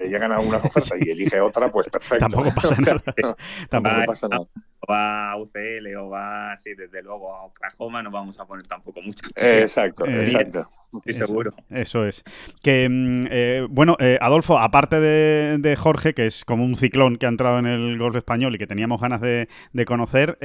llegan 0.09 0.33
algunas 0.33 0.65
ofertas 0.65 0.99
y 0.99 1.09
elige 1.09 1.39
otra, 1.39 1.69
pues 1.69 1.87
perfecto. 1.91 2.27
Tampoco 2.27 2.53
pasa 2.53 2.75
nada. 2.79 3.35
Tampoco 3.69 4.05
pasa 4.05 4.27
nada 4.27 4.45
va 4.89 5.31
a 5.31 5.37
UCL 5.37 5.95
o 5.97 6.09
va 6.09 6.53
así, 6.53 6.73
desde 6.73 7.01
luego 7.03 7.35
a 7.35 7.43
Oklahoma, 7.43 8.01
no 8.01 8.11
vamos 8.11 8.39
a 8.39 8.45
poner 8.45 8.65
tampoco 8.67 9.01
mucho. 9.01 9.27
exacto, 9.35 10.05
eh, 10.07 10.23
exacto. 10.23 10.67
Sí, 11.05 11.13
seguro. 11.13 11.53
Eso 11.69 12.05
es. 12.05 12.25
Que, 12.61 12.89
mm, 12.89 13.27
eh, 13.29 13.65
bueno, 13.69 13.95
eh, 13.99 14.17
Adolfo, 14.19 14.59
aparte 14.59 14.99
de, 14.99 15.75
Jorge, 15.77 16.13
que 16.13 16.25
es 16.25 16.43
como 16.43 16.65
un 16.65 16.75
ciclón 16.75 17.15
que 17.15 17.27
ha 17.27 17.29
entrado 17.29 17.59
en 17.59 17.65
el 17.65 17.97
golf 17.97 18.17
español 18.17 18.55
y 18.55 18.57
que 18.57 18.67
teníamos 18.67 18.99
ganas 18.99 19.21
de, 19.21 19.47
conocer, 19.85 20.37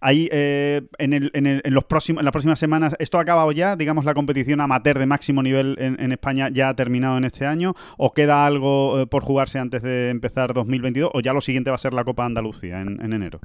hay 0.00 0.28
en, 0.32 1.12
el, 1.12 1.30
en, 1.34 1.62
los 1.72 1.84
próximos, 1.84 2.20
en 2.20 2.24
las 2.24 2.32
próximas 2.32 2.58
semanas, 2.58 2.96
¿esto 2.98 3.18
ha 3.18 3.20
acabado 3.20 3.52
ya? 3.52 3.76
Digamos, 3.76 4.04
la 4.04 4.14
competición 4.14 4.60
amateur 4.60 4.98
de 4.98 5.06
máximo 5.06 5.40
nivel 5.42 5.76
en, 5.78 6.10
España 6.10 6.48
ya 6.48 6.68
ha 6.68 6.74
terminado 6.74 7.16
en 7.16 7.24
este 7.24 7.46
año, 7.46 7.74
o 7.96 8.12
queda 8.12 8.44
algo 8.44 9.06
por 9.06 9.22
jugarse 9.22 9.60
antes 9.60 9.82
de 9.82 10.10
empezar 10.10 10.52
2022, 10.52 11.10
o 11.14 11.20
ya 11.20 11.32
lo 11.32 11.40
siguiente 11.40 11.70
va 11.70 11.76
a 11.76 11.78
ser 11.78 11.92
la 11.92 12.02
Copa 12.02 12.24
Andalucía 12.24 12.80
en 12.80 13.12
enero? 13.12 13.40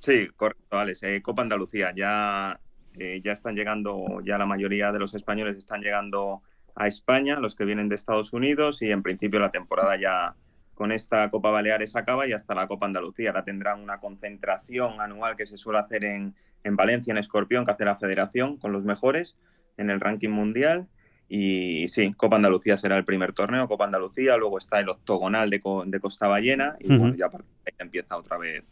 Sí, 0.00 0.28
correcto, 0.34 0.78
Alex. 0.78 1.02
Eh, 1.02 1.20
Copa 1.20 1.42
Andalucía, 1.42 1.92
ya, 1.94 2.58
eh, 2.98 3.20
ya 3.22 3.32
están 3.32 3.54
llegando, 3.54 4.22
ya 4.24 4.38
la 4.38 4.46
mayoría 4.46 4.92
de 4.92 4.98
los 4.98 5.14
españoles 5.14 5.58
están 5.58 5.82
llegando 5.82 6.42
a 6.74 6.88
España, 6.88 7.38
los 7.38 7.54
que 7.54 7.66
vienen 7.66 7.90
de 7.90 7.96
Estados 7.96 8.32
Unidos, 8.32 8.80
y 8.80 8.90
en 8.90 9.02
principio 9.02 9.40
la 9.40 9.50
temporada 9.50 10.00
ya 10.00 10.34
con 10.74 10.90
esta 10.90 11.30
Copa 11.30 11.50
Baleares 11.50 11.96
acaba 11.96 12.26
y 12.26 12.32
hasta 12.32 12.54
la 12.54 12.66
Copa 12.66 12.86
Andalucía. 12.86 13.28
Ahora 13.28 13.44
tendrán 13.44 13.80
una 13.80 14.00
concentración 14.00 15.02
anual 15.02 15.36
que 15.36 15.46
se 15.46 15.58
suele 15.58 15.80
hacer 15.80 16.04
en, 16.04 16.34
en 16.64 16.76
Valencia, 16.76 17.10
en 17.10 17.18
Escorpión, 17.18 17.66
que 17.66 17.72
hace 17.72 17.84
la 17.84 17.96
federación 17.96 18.56
con 18.56 18.72
los 18.72 18.84
mejores 18.84 19.36
en 19.76 19.90
el 19.90 20.00
ranking 20.00 20.30
mundial. 20.30 20.88
Y 21.28 21.88
sí, 21.88 22.14
Copa 22.14 22.36
Andalucía 22.36 22.78
será 22.78 22.96
el 22.96 23.04
primer 23.04 23.34
torneo, 23.34 23.68
Copa 23.68 23.84
Andalucía, 23.84 24.38
luego 24.38 24.56
está 24.56 24.80
el 24.80 24.88
octogonal 24.88 25.50
de, 25.50 25.60
de 25.86 26.00
Costa 26.00 26.26
Ballena 26.26 26.76
y 26.80 26.96
bueno, 26.96 27.14
ya 27.14 27.30
empieza 27.78 28.16
otra 28.16 28.38
vez 28.38 28.64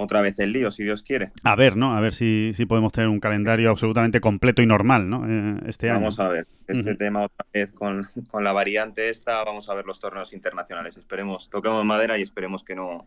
otra 0.00 0.20
vez 0.20 0.38
el 0.38 0.52
lío, 0.52 0.70
si 0.72 0.82
Dios 0.82 1.02
quiere. 1.02 1.30
A 1.44 1.56
ver, 1.56 1.76
¿no? 1.76 1.96
A 1.96 2.00
ver 2.00 2.12
si, 2.12 2.52
si 2.54 2.66
podemos 2.66 2.92
tener 2.92 3.08
un 3.08 3.20
calendario 3.20 3.70
absolutamente 3.70 4.20
completo 4.20 4.62
y 4.62 4.66
normal, 4.66 5.08
¿no? 5.08 5.26
Eh, 5.28 5.60
este 5.66 5.90
año. 5.90 6.00
Vamos 6.00 6.20
a 6.20 6.28
ver. 6.28 6.46
Este 6.66 6.94
tema 6.94 7.24
otra 7.24 7.46
vez 7.52 7.72
con, 7.72 8.06
con, 8.30 8.44
la 8.44 8.52
variante 8.52 9.10
esta, 9.10 9.42
vamos 9.44 9.68
a 9.68 9.74
ver 9.74 9.86
los 9.86 10.00
torneos 10.00 10.32
internacionales. 10.32 10.96
Esperemos, 10.96 11.50
toquemos 11.50 11.84
madera 11.84 12.18
y 12.18 12.22
esperemos 12.22 12.62
que 12.62 12.76
no, 12.76 13.04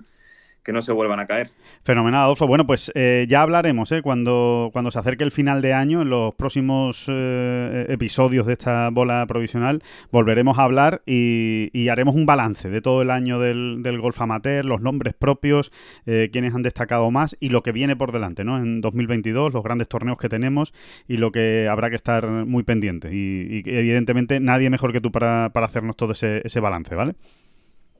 que 0.63 0.73
no 0.73 0.81
se 0.81 0.91
vuelvan 0.91 1.19
a 1.19 1.25
caer. 1.25 1.51
Fenomenal, 1.83 2.21
Adolfo. 2.21 2.47
Bueno, 2.47 2.65
pues 2.65 2.91
eh, 2.95 3.25
ya 3.29 3.41
hablaremos 3.41 3.91
¿eh? 3.91 4.01
cuando, 4.01 4.69
cuando 4.71 4.91
se 4.91 4.99
acerque 4.99 5.23
el 5.23 5.31
final 5.31 5.61
de 5.61 5.73
año, 5.73 6.01
en 6.01 6.09
los 6.09 6.33
próximos 6.35 7.05
eh, 7.09 7.85
episodios 7.89 8.45
de 8.47 8.53
esta 8.53 8.89
bola 8.89 9.25
provisional, 9.27 9.83
volveremos 10.11 10.57
a 10.57 10.63
hablar 10.63 11.01
y, 11.05 11.69
haremos 11.93 12.15
un 12.15 12.25
balance 12.25 12.69
de 12.69 12.81
todo 12.81 13.03
el 13.03 13.11
año 13.11 13.39
del, 13.39 13.83
del 13.83 13.99
golf 13.99 14.19
amateur, 14.19 14.65
los 14.65 14.81
nombres 14.81 15.13
propios, 15.13 15.71
eh, 16.05 16.29
quienes 16.31 16.55
han 16.55 16.63
destacado 16.63 17.11
más 17.11 17.35
y 17.39 17.49
lo 17.49 17.61
que 17.61 17.71
viene 17.71 17.95
por 17.95 18.11
delante 18.11 18.43
¿no? 18.43 18.57
en 18.57 18.81
2022, 18.81 19.53
los 19.53 19.63
grandes 19.63 19.87
torneos 19.87 20.17
que 20.17 20.29
tenemos 20.29 20.73
y 21.07 21.17
lo 21.17 21.31
que 21.31 21.67
habrá 21.69 21.89
que 21.89 21.95
estar 21.95 22.27
muy 22.27 22.63
pendiente. 22.63 23.09
Y, 23.13 23.63
evidentemente 23.65 24.39
nadie 24.39 24.69
mejor 24.69 24.91
que 24.91 25.01
tú 25.01 25.11
para, 25.11 25.51
para 25.53 25.65
hacernos 25.65 25.95
todo 25.95 26.13
ese, 26.13 26.41
ese 26.45 26.59
balance, 26.59 26.95
¿vale? 26.95 27.15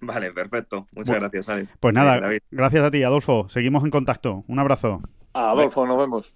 Vale, 0.06 0.32
perfecto. 0.32 0.88
Muchas 0.91 1.16
gracias, 1.16 1.49
Alex. 1.49 1.70
Pues 1.80 1.93
nada, 1.93 2.22
gracias 2.51 2.84
a 2.84 2.91
ti, 2.91 3.04
Adolfo. 3.04 3.47
Seguimos 3.49 3.84
en 3.84 3.89
contacto. 3.89 4.43
Un 4.47 4.60
abrazo. 4.60 5.01
Adolfo, 5.34 5.86
nos 5.86 5.97
vemos. 5.97 6.34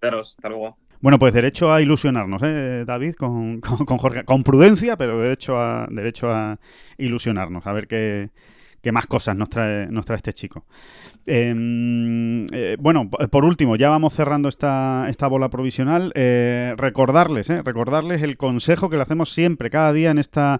hasta 0.00 0.48
luego. 0.48 0.76
Bueno, 1.00 1.18
pues 1.18 1.32
derecho 1.32 1.72
a 1.72 1.80
ilusionarnos, 1.80 2.42
¿eh, 2.42 2.84
David? 2.84 3.14
Con, 3.14 3.60
con, 3.60 3.98
Jorge. 3.98 4.24
Con 4.24 4.42
prudencia, 4.42 4.96
pero 4.96 5.20
derecho 5.20 5.58
a, 5.58 5.86
derecho 5.90 6.32
a 6.32 6.58
ilusionarnos. 6.96 7.66
A 7.66 7.72
ver 7.72 7.86
qué, 7.86 8.30
qué 8.82 8.92
más 8.92 9.06
cosas 9.06 9.36
nos 9.36 9.48
trae, 9.48 9.86
nos 9.88 10.04
trae 10.04 10.16
este 10.16 10.32
chico. 10.32 10.64
Em, 11.30 12.46
eh, 12.54 12.76
bueno, 12.80 13.10
por 13.10 13.44
último, 13.44 13.76
ya 13.76 13.90
vamos 13.90 14.14
cerrando 14.14 14.48
esta, 14.48 15.06
esta 15.10 15.26
bola 15.26 15.50
provisional. 15.50 16.10
Eh, 16.14 16.72
recordarles, 16.78 17.50
eh, 17.50 17.60
recordarles 17.62 18.22
el 18.22 18.38
consejo 18.38 18.88
que 18.88 18.96
le 18.96 19.02
hacemos 19.02 19.30
siempre, 19.30 19.68
cada 19.68 19.92
día 19.92 20.10
en 20.10 20.18
esta 20.18 20.58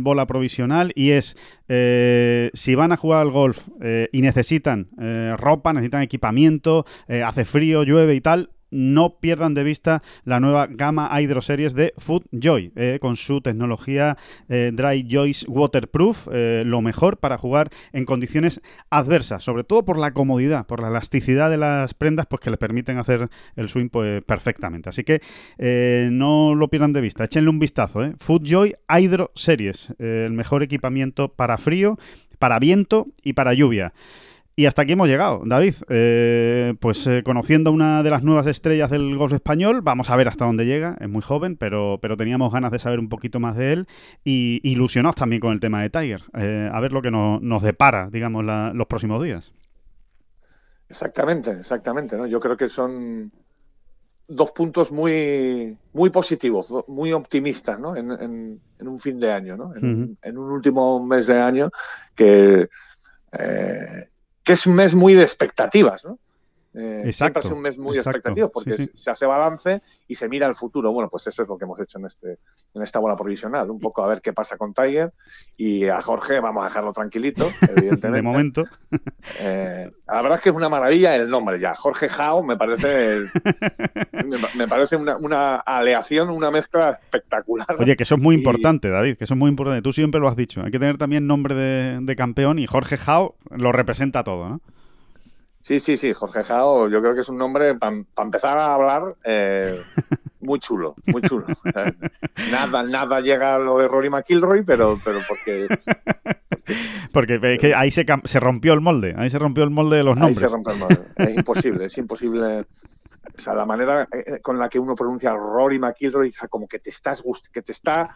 bola 0.00 0.26
provisional, 0.26 0.92
y 0.94 1.10
es 1.10 1.36
si 1.66 2.74
van 2.74 2.92
a 2.92 2.96
jugar 2.96 3.22
al 3.22 3.30
golf 3.30 3.68
y 4.12 4.20
necesitan 4.20 4.88
ropa, 5.36 5.72
necesitan 5.72 6.02
equipamiento, 6.02 6.84
hace 7.24 7.44
frío, 7.44 7.82
llueve 7.82 8.14
y 8.14 8.20
tal, 8.20 8.50
no 8.74 9.20
pierdan 9.20 9.54
de 9.54 9.64
vista 9.64 10.02
la 10.24 10.40
nueva 10.40 10.66
gama 10.66 11.08
Hydro 11.20 11.40
Series 11.40 11.74
de 11.74 11.94
FoodJoy, 11.96 12.72
eh, 12.74 12.98
con 13.00 13.16
su 13.16 13.40
tecnología 13.40 14.18
eh, 14.48 14.72
Dry 14.74 15.06
Joyce 15.08 15.46
Waterproof, 15.48 16.28
eh, 16.32 16.64
lo 16.66 16.82
mejor 16.82 17.18
para 17.18 17.38
jugar 17.38 17.70
en 17.92 18.04
condiciones 18.04 18.60
adversas, 18.90 19.44
sobre 19.44 19.64
todo 19.64 19.84
por 19.84 19.98
la 19.98 20.12
comodidad, 20.12 20.66
por 20.66 20.82
la 20.82 20.88
elasticidad 20.88 21.50
de 21.50 21.56
las 21.56 21.94
prendas, 21.94 22.26
pues 22.26 22.40
que 22.40 22.50
le 22.50 22.56
permiten 22.56 22.98
hacer 22.98 23.28
el 23.54 23.68
swing 23.68 23.88
pues, 23.88 24.22
perfectamente. 24.24 24.88
Así 24.88 25.04
que 25.04 25.20
no 26.10 26.54
lo 26.54 26.68
pierdan 26.68 26.92
de 26.92 27.00
vista, 27.00 27.24
échenle 27.24 27.50
un 27.50 27.58
vistazo. 27.60 28.00
FoodJoy 28.18 28.74
Hydro 28.88 29.30
Series, 29.34 29.94
el 29.98 30.32
mejor 30.32 30.62
equipamiento 30.62 31.28
para 31.28 31.58
frío, 31.58 31.96
para 32.38 32.58
viento 32.58 33.06
y 33.22 33.34
para 33.34 33.54
lluvia. 33.54 33.92
Y 34.56 34.66
hasta 34.66 34.82
aquí 34.82 34.92
hemos 34.92 35.08
llegado, 35.08 35.42
David. 35.44 35.74
Eh, 35.88 36.74
pues 36.78 37.04
eh, 37.08 37.22
conociendo 37.24 37.72
una 37.72 38.04
de 38.04 38.10
las 38.10 38.22
nuevas 38.22 38.46
estrellas 38.46 38.88
del 38.88 39.16
golf 39.16 39.32
español, 39.32 39.80
vamos 39.82 40.10
a 40.10 40.16
ver 40.16 40.28
hasta 40.28 40.44
dónde 40.44 40.64
llega. 40.64 40.96
Es 41.00 41.08
muy 41.08 41.22
joven, 41.22 41.56
pero, 41.56 41.98
pero 42.00 42.16
teníamos 42.16 42.52
ganas 42.52 42.70
de 42.70 42.78
saber 42.78 43.00
un 43.00 43.08
poquito 43.08 43.40
más 43.40 43.56
de 43.56 43.72
él 43.72 43.88
y 44.22 44.60
ilusionados 44.62 45.16
también 45.16 45.40
con 45.40 45.52
el 45.52 45.58
tema 45.58 45.82
de 45.82 45.90
Tiger. 45.90 46.22
Eh, 46.34 46.70
a 46.72 46.80
ver 46.80 46.92
lo 46.92 47.02
que 47.02 47.10
nos 47.10 47.62
depara, 47.62 48.08
digamos, 48.10 48.44
los 48.44 48.86
próximos 48.86 49.20
días. 49.24 49.52
Exactamente, 50.88 51.50
exactamente. 51.50 52.16
¿no? 52.16 52.26
Yo 52.26 52.38
creo 52.38 52.56
que 52.56 52.68
son 52.68 53.32
dos 54.28 54.52
puntos 54.52 54.92
muy, 54.92 55.76
muy 55.92 56.10
positivos, 56.10 56.68
muy 56.86 57.12
optimistas 57.12 57.80
¿no? 57.80 57.96
en, 57.96 58.60
un 58.78 59.00
fin 59.00 59.18
de 59.18 59.32
año, 59.32 59.56
¿no? 59.56 59.74
en, 59.74 60.38
un 60.38 60.50
último 60.52 61.04
mes 61.04 61.26
de 61.26 61.40
año 61.40 61.70
que 62.14 62.68
que 64.44 64.52
es 64.52 64.66
un 64.66 64.74
mes 64.74 64.94
muy 64.94 65.14
de 65.14 65.22
expectativas, 65.22 66.04
¿no? 66.04 66.18
Eh, 66.74 67.12
siempre 67.12 67.38
ha 67.38 67.42
sido 67.42 67.54
un 67.54 67.62
mes 67.62 67.78
muy 67.78 67.96
expectativo 67.96 68.50
porque 68.50 68.88
se 68.94 69.10
hace 69.10 69.26
balance 69.26 69.80
y 70.08 70.14
se 70.16 70.28
mira 70.28 70.46
al 70.46 70.56
futuro. 70.56 70.92
Bueno, 70.92 71.08
pues 71.08 71.26
eso 71.28 71.42
es 71.42 71.48
lo 71.48 71.56
que 71.56 71.64
hemos 71.64 71.78
hecho 71.80 71.98
en, 71.98 72.06
este, 72.06 72.38
en 72.74 72.82
esta 72.82 72.98
bola 72.98 73.16
provisional. 73.16 73.70
Un 73.70 73.78
poco 73.78 74.02
a 74.02 74.08
ver 74.08 74.20
qué 74.20 74.32
pasa 74.32 74.56
con 74.56 74.74
Tiger 74.74 75.12
y 75.56 75.86
a 75.86 76.00
Jorge 76.02 76.40
vamos 76.40 76.62
a 76.62 76.66
dejarlo 76.66 76.92
tranquilito, 76.92 77.48
evidentemente. 77.76 78.16
de 78.16 78.22
momento. 78.22 78.64
Eh, 79.40 79.90
la 80.06 80.22
verdad 80.22 80.38
es 80.38 80.42
que 80.42 80.50
es 80.50 80.56
una 80.56 80.68
maravilla 80.68 81.14
el 81.14 81.30
nombre 81.30 81.60
ya. 81.60 81.74
Jorge 81.76 82.08
Jao 82.08 82.42
me 82.42 82.56
parece, 82.56 83.22
me, 84.56 84.66
parece 84.66 84.96
una, 84.96 85.56
aleación, 85.56 86.30
una 86.30 86.50
mezcla 86.50 86.98
espectacular. 87.02 87.66
Oye, 87.78 87.96
que 87.96 88.02
eso 88.02 88.16
es 88.16 88.20
muy 88.20 88.34
importante, 88.34 88.90
David, 88.90 89.16
que 89.16 89.24
eso 89.24 89.34
es 89.34 89.38
muy 89.38 89.48
importante. 89.48 89.80
Tú 89.82 89.92
siempre 89.92 90.20
lo 90.20 90.28
has 90.28 90.36
dicho. 90.36 90.62
Hay 90.62 90.72
que 90.72 90.78
tener 90.80 90.98
también 90.98 91.26
nombre 91.26 91.54
de, 91.54 92.00
de 92.00 92.16
campeón 92.16 92.58
y 92.58 92.66
Jorge 92.66 92.96
Jao 92.96 93.36
lo 93.50 93.70
representa 93.70 94.24
todo, 94.24 94.48
¿no? 94.48 94.60
Sí, 95.64 95.80
sí, 95.80 95.96
sí, 95.96 96.12
Jorge 96.12 96.42
Jao, 96.42 96.90
yo 96.90 97.00
creo 97.00 97.14
que 97.14 97.22
es 97.22 97.28
un 97.30 97.38
nombre, 97.38 97.74
para 97.74 98.04
empezar 98.18 98.58
a 98.58 98.74
hablar, 98.74 99.16
eh, 99.24 99.80
muy 100.40 100.58
chulo, 100.58 100.94
muy 101.06 101.22
chulo. 101.22 101.46
nada, 102.50 102.82
nada 102.82 103.20
llega 103.20 103.54
a 103.54 103.58
lo 103.58 103.78
de 103.78 103.88
Rory 103.88 104.10
McIlroy, 104.10 104.62
pero, 104.62 104.98
pero 105.02 105.20
porque... 105.26 105.66
Porque, 107.12 107.72
ahí 107.74 107.90
se, 107.90 108.04
se, 108.24 108.40
rompió 108.40 108.74
el 108.74 108.82
molde, 108.82 109.14
ahí 109.16 109.30
se 109.30 109.38
rompió 109.38 109.64
el 109.64 109.70
molde 109.70 109.96
de 109.96 110.02
los 110.02 110.18
nombres. 110.18 110.42
Ahí 110.42 110.48
se 110.48 110.52
rompió 110.52 110.74
el 110.74 110.80
molde. 110.80 111.04
Es 111.16 111.34
imposible, 111.34 111.84
es 111.86 111.96
imposible. 111.96 112.66
O 113.36 113.40
sea, 113.40 113.54
la 113.54 113.64
manera 113.64 114.06
eh, 114.12 114.40
con 114.42 114.58
la 114.58 114.68
que 114.68 114.78
uno 114.78 114.94
pronuncia 114.94 115.34
Rory 115.34 115.78
McIlroy, 115.78 116.32
como 116.50 116.68
que 116.68 116.78
te 116.78 116.90
estás 116.90 117.22
que 117.50 117.62
te 117.62 117.72
está 117.72 118.10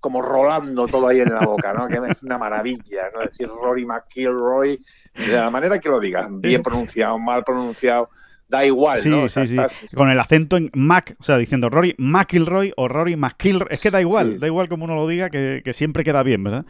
como 0.00 0.22
rolando 0.22 0.86
todo 0.86 1.08
ahí 1.08 1.20
en 1.20 1.32
la 1.32 1.40
boca, 1.40 1.72
¿no? 1.72 1.88
Que 1.88 1.96
es 1.96 2.22
una 2.22 2.38
maravilla, 2.38 3.10
¿no? 3.14 3.20
Decir 3.20 3.48
Rory 3.48 3.86
McIlroy, 3.86 4.78
de 5.14 5.32
la 5.32 5.50
manera 5.50 5.78
que 5.78 5.88
lo 5.88 6.00
digas, 6.00 6.28
bien 6.30 6.62
pronunciado, 6.62 7.18
mal 7.18 7.44
pronunciado, 7.44 8.10
da 8.48 8.64
igual, 8.64 9.00
¿no? 9.06 9.28
Sí, 9.28 9.46
sí, 9.46 9.56
Con 9.96 10.10
el 10.10 10.20
acento 10.20 10.56
en 10.56 10.70
Mac, 10.74 11.16
o 11.18 11.24
sea, 11.24 11.38
diciendo 11.38 11.70
Rory 11.70 11.94
McIlroy 11.98 12.72
o 12.76 12.86
Rory 12.86 13.16
McIlroy, 13.16 13.68
es 13.70 13.80
que 13.80 13.90
da 13.90 14.00
igual, 14.00 14.38
da 14.38 14.46
igual 14.46 14.68
como 14.68 14.84
uno 14.84 14.94
lo 14.94 15.08
diga, 15.08 15.30
que, 15.30 15.62
siempre 15.72 16.04
queda 16.04 16.22
bien, 16.22 16.44
¿verdad? 16.44 16.66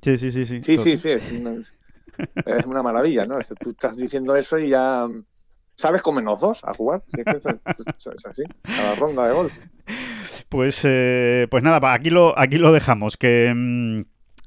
Sí, 0.00 0.16
sí, 0.18 0.32
sí, 0.32 0.46
sí. 0.46 0.62
Sí, 0.62 0.78
sí, 0.78 0.96
sí, 0.96 1.10
es 1.10 2.64
una, 2.64 2.82
maravilla, 2.82 3.26
¿no? 3.26 3.38
Tú 3.60 3.70
estás 3.70 3.96
diciendo 3.96 4.34
eso 4.34 4.58
y 4.58 4.70
ya 4.70 5.06
sabes 5.74 6.00
con 6.00 6.14
menos 6.14 6.40
dos 6.40 6.64
a 6.64 6.72
jugar, 6.72 7.02
es 7.14 8.26
así, 8.26 8.42
a 8.64 8.82
la 8.82 8.94
ronda 8.94 9.28
de 9.28 9.34
golf. 9.34 9.52
Pues, 10.48 10.80
eh, 10.84 11.48
pues 11.50 11.62
nada, 11.62 11.92
aquí 11.92 12.10
lo, 12.10 12.38
aquí 12.38 12.58
lo 12.58 12.72
dejamos. 12.72 13.16
Que. 13.16 13.52
Mm, 13.54 14.02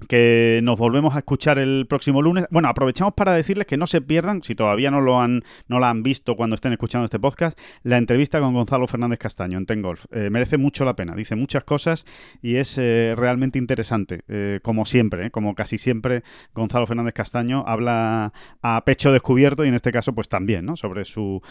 que 0.07 0.59
nos 0.63 0.79
volvemos 0.79 1.15
a 1.15 1.19
escuchar 1.19 1.59
el 1.59 1.85
próximo 1.87 2.21
lunes. 2.21 2.45
Bueno, 2.51 2.69
aprovechamos 2.69 3.13
para 3.13 3.33
decirles 3.33 3.67
que 3.67 3.77
no 3.77 3.87
se 3.87 4.01
pierdan, 4.01 4.41
si 4.41 4.55
todavía 4.55 4.91
no 4.91 5.01
lo 5.01 5.19
han, 5.19 5.43
no 5.67 5.79
la 5.79 5.89
han 5.89 6.03
visto 6.03 6.35
cuando 6.35 6.55
estén 6.55 6.71
escuchando 6.71 7.05
este 7.05 7.19
podcast, 7.19 7.59
la 7.83 7.97
entrevista 7.97 8.39
con 8.39 8.53
Gonzalo 8.53 8.87
Fernández 8.87 9.19
Castaño 9.19 9.57
en 9.57 9.65
Tengolf. 9.65 10.05
Eh, 10.11 10.29
merece 10.29 10.57
mucho 10.57 10.85
la 10.85 10.95
pena, 10.95 11.15
dice 11.15 11.35
muchas 11.35 11.63
cosas 11.63 12.05
y 12.41 12.55
es 12.55 12.77
eh, 12.77 13.13
realmente 13.17 13.59
interesante. 13.59 14.21
Eh, 14.27 14.59
como 14.63 14.85
siempre, 14.85 15.31
como 15.31 15.55
casi 15.55 15.77
siempre, 15.77 16.23
Gonzalo 16.53 16.87
Fernández 16.87 17.13
Castaño 17.13 17.63
habla 17.67 18.33
a 18.61 18.83
pecho 18.85 19.11
descubierto 19.11 19.65
y 19.65 19.67
en 19.67 19.73
este 19.73 19.91
caso, 19.91 20.13
pues 20.13 20.29
también, 20.29 20.65
¿no? 20.65 20.75
Sobre 20.75 21.05
su 21.05 21.41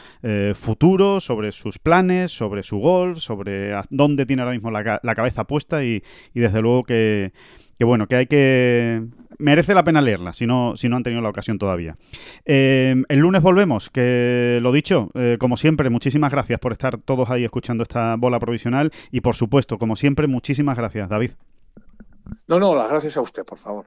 futuro, 0.54 1.20
sobre 1.20 1.52
sus 1.52 1.78
planes, 1.78 2.30
sobre 2.30 2.62
su 2.62 2.78
golf, 2.78 3.18
sobre 3.18 3.72
dónde 3.90 4.26
tiene 4.26 4.42
ahora 4.42 4.52
mismo 4.52 4.70
la, 4.70 5.00
la 5.02 5.14
cabeza 5.14 5.44
puesta 5.44 5.84
y, 5.84 6.02
y 6.34 6.40
desde 6.40 6.60
luego 6.60 6.84
que 6.84 7.32
que 7.78 7.84
bueno, 7.84 8.06
que 8.08 8.16
hay 8.16 8.26
que... 8.26 9.04
Merece 9.38 9.72
la 9.72 9.84
pena 9.84 10.02
leerla, 10.02 10.32
si 10.32 10.48
no, 10.48 10.76
si 10.76 10.88
no 10.88 10.96
han 10.96 11.04
tenido 11.04 11.22
la 11.22 11.28
ocasión 11.28 11.58
todavía. 11.58 11.96
Eh, 12.44 13.04
el 13.08 13.18
lunes 13.20 13.40
volvemos, 13.40 13.88
que 13.88 14.58
lo 14.60 14.72
dicho, 14.72 15.10
eh, 15.14 15.36
como 15.38 15.56
siempre, 15.56 15.88
muchísimas 15.90 16.32
gracias 16.32 16.58
por 16.58 16.72
estar 16.72 16.98
todos 16.98 17.30
ahí 17.30 17.44
escuchando 17.44 17.84
esta 17.84 18.16
bola 18.16 18.40
provisional 18.40 18.90
y 19.12 19.20
por 19.20 19.36
supuesto, 19.36 19.78
como 19.78 19.94
siempre, 19.94 20.26
muchísimas 20.26 20.76
gracias, 20.76 21.08
David. 21.08 21.30
No, 22.48 22.58
no, 22.58 22.74
las 22.74 22.90
gracias 22.90 23.16
a 23.16 23.20
usted, 23.20 23.44
por 23.44 23.58
favor. 23.58 23.86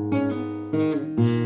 Música 0.71 1.40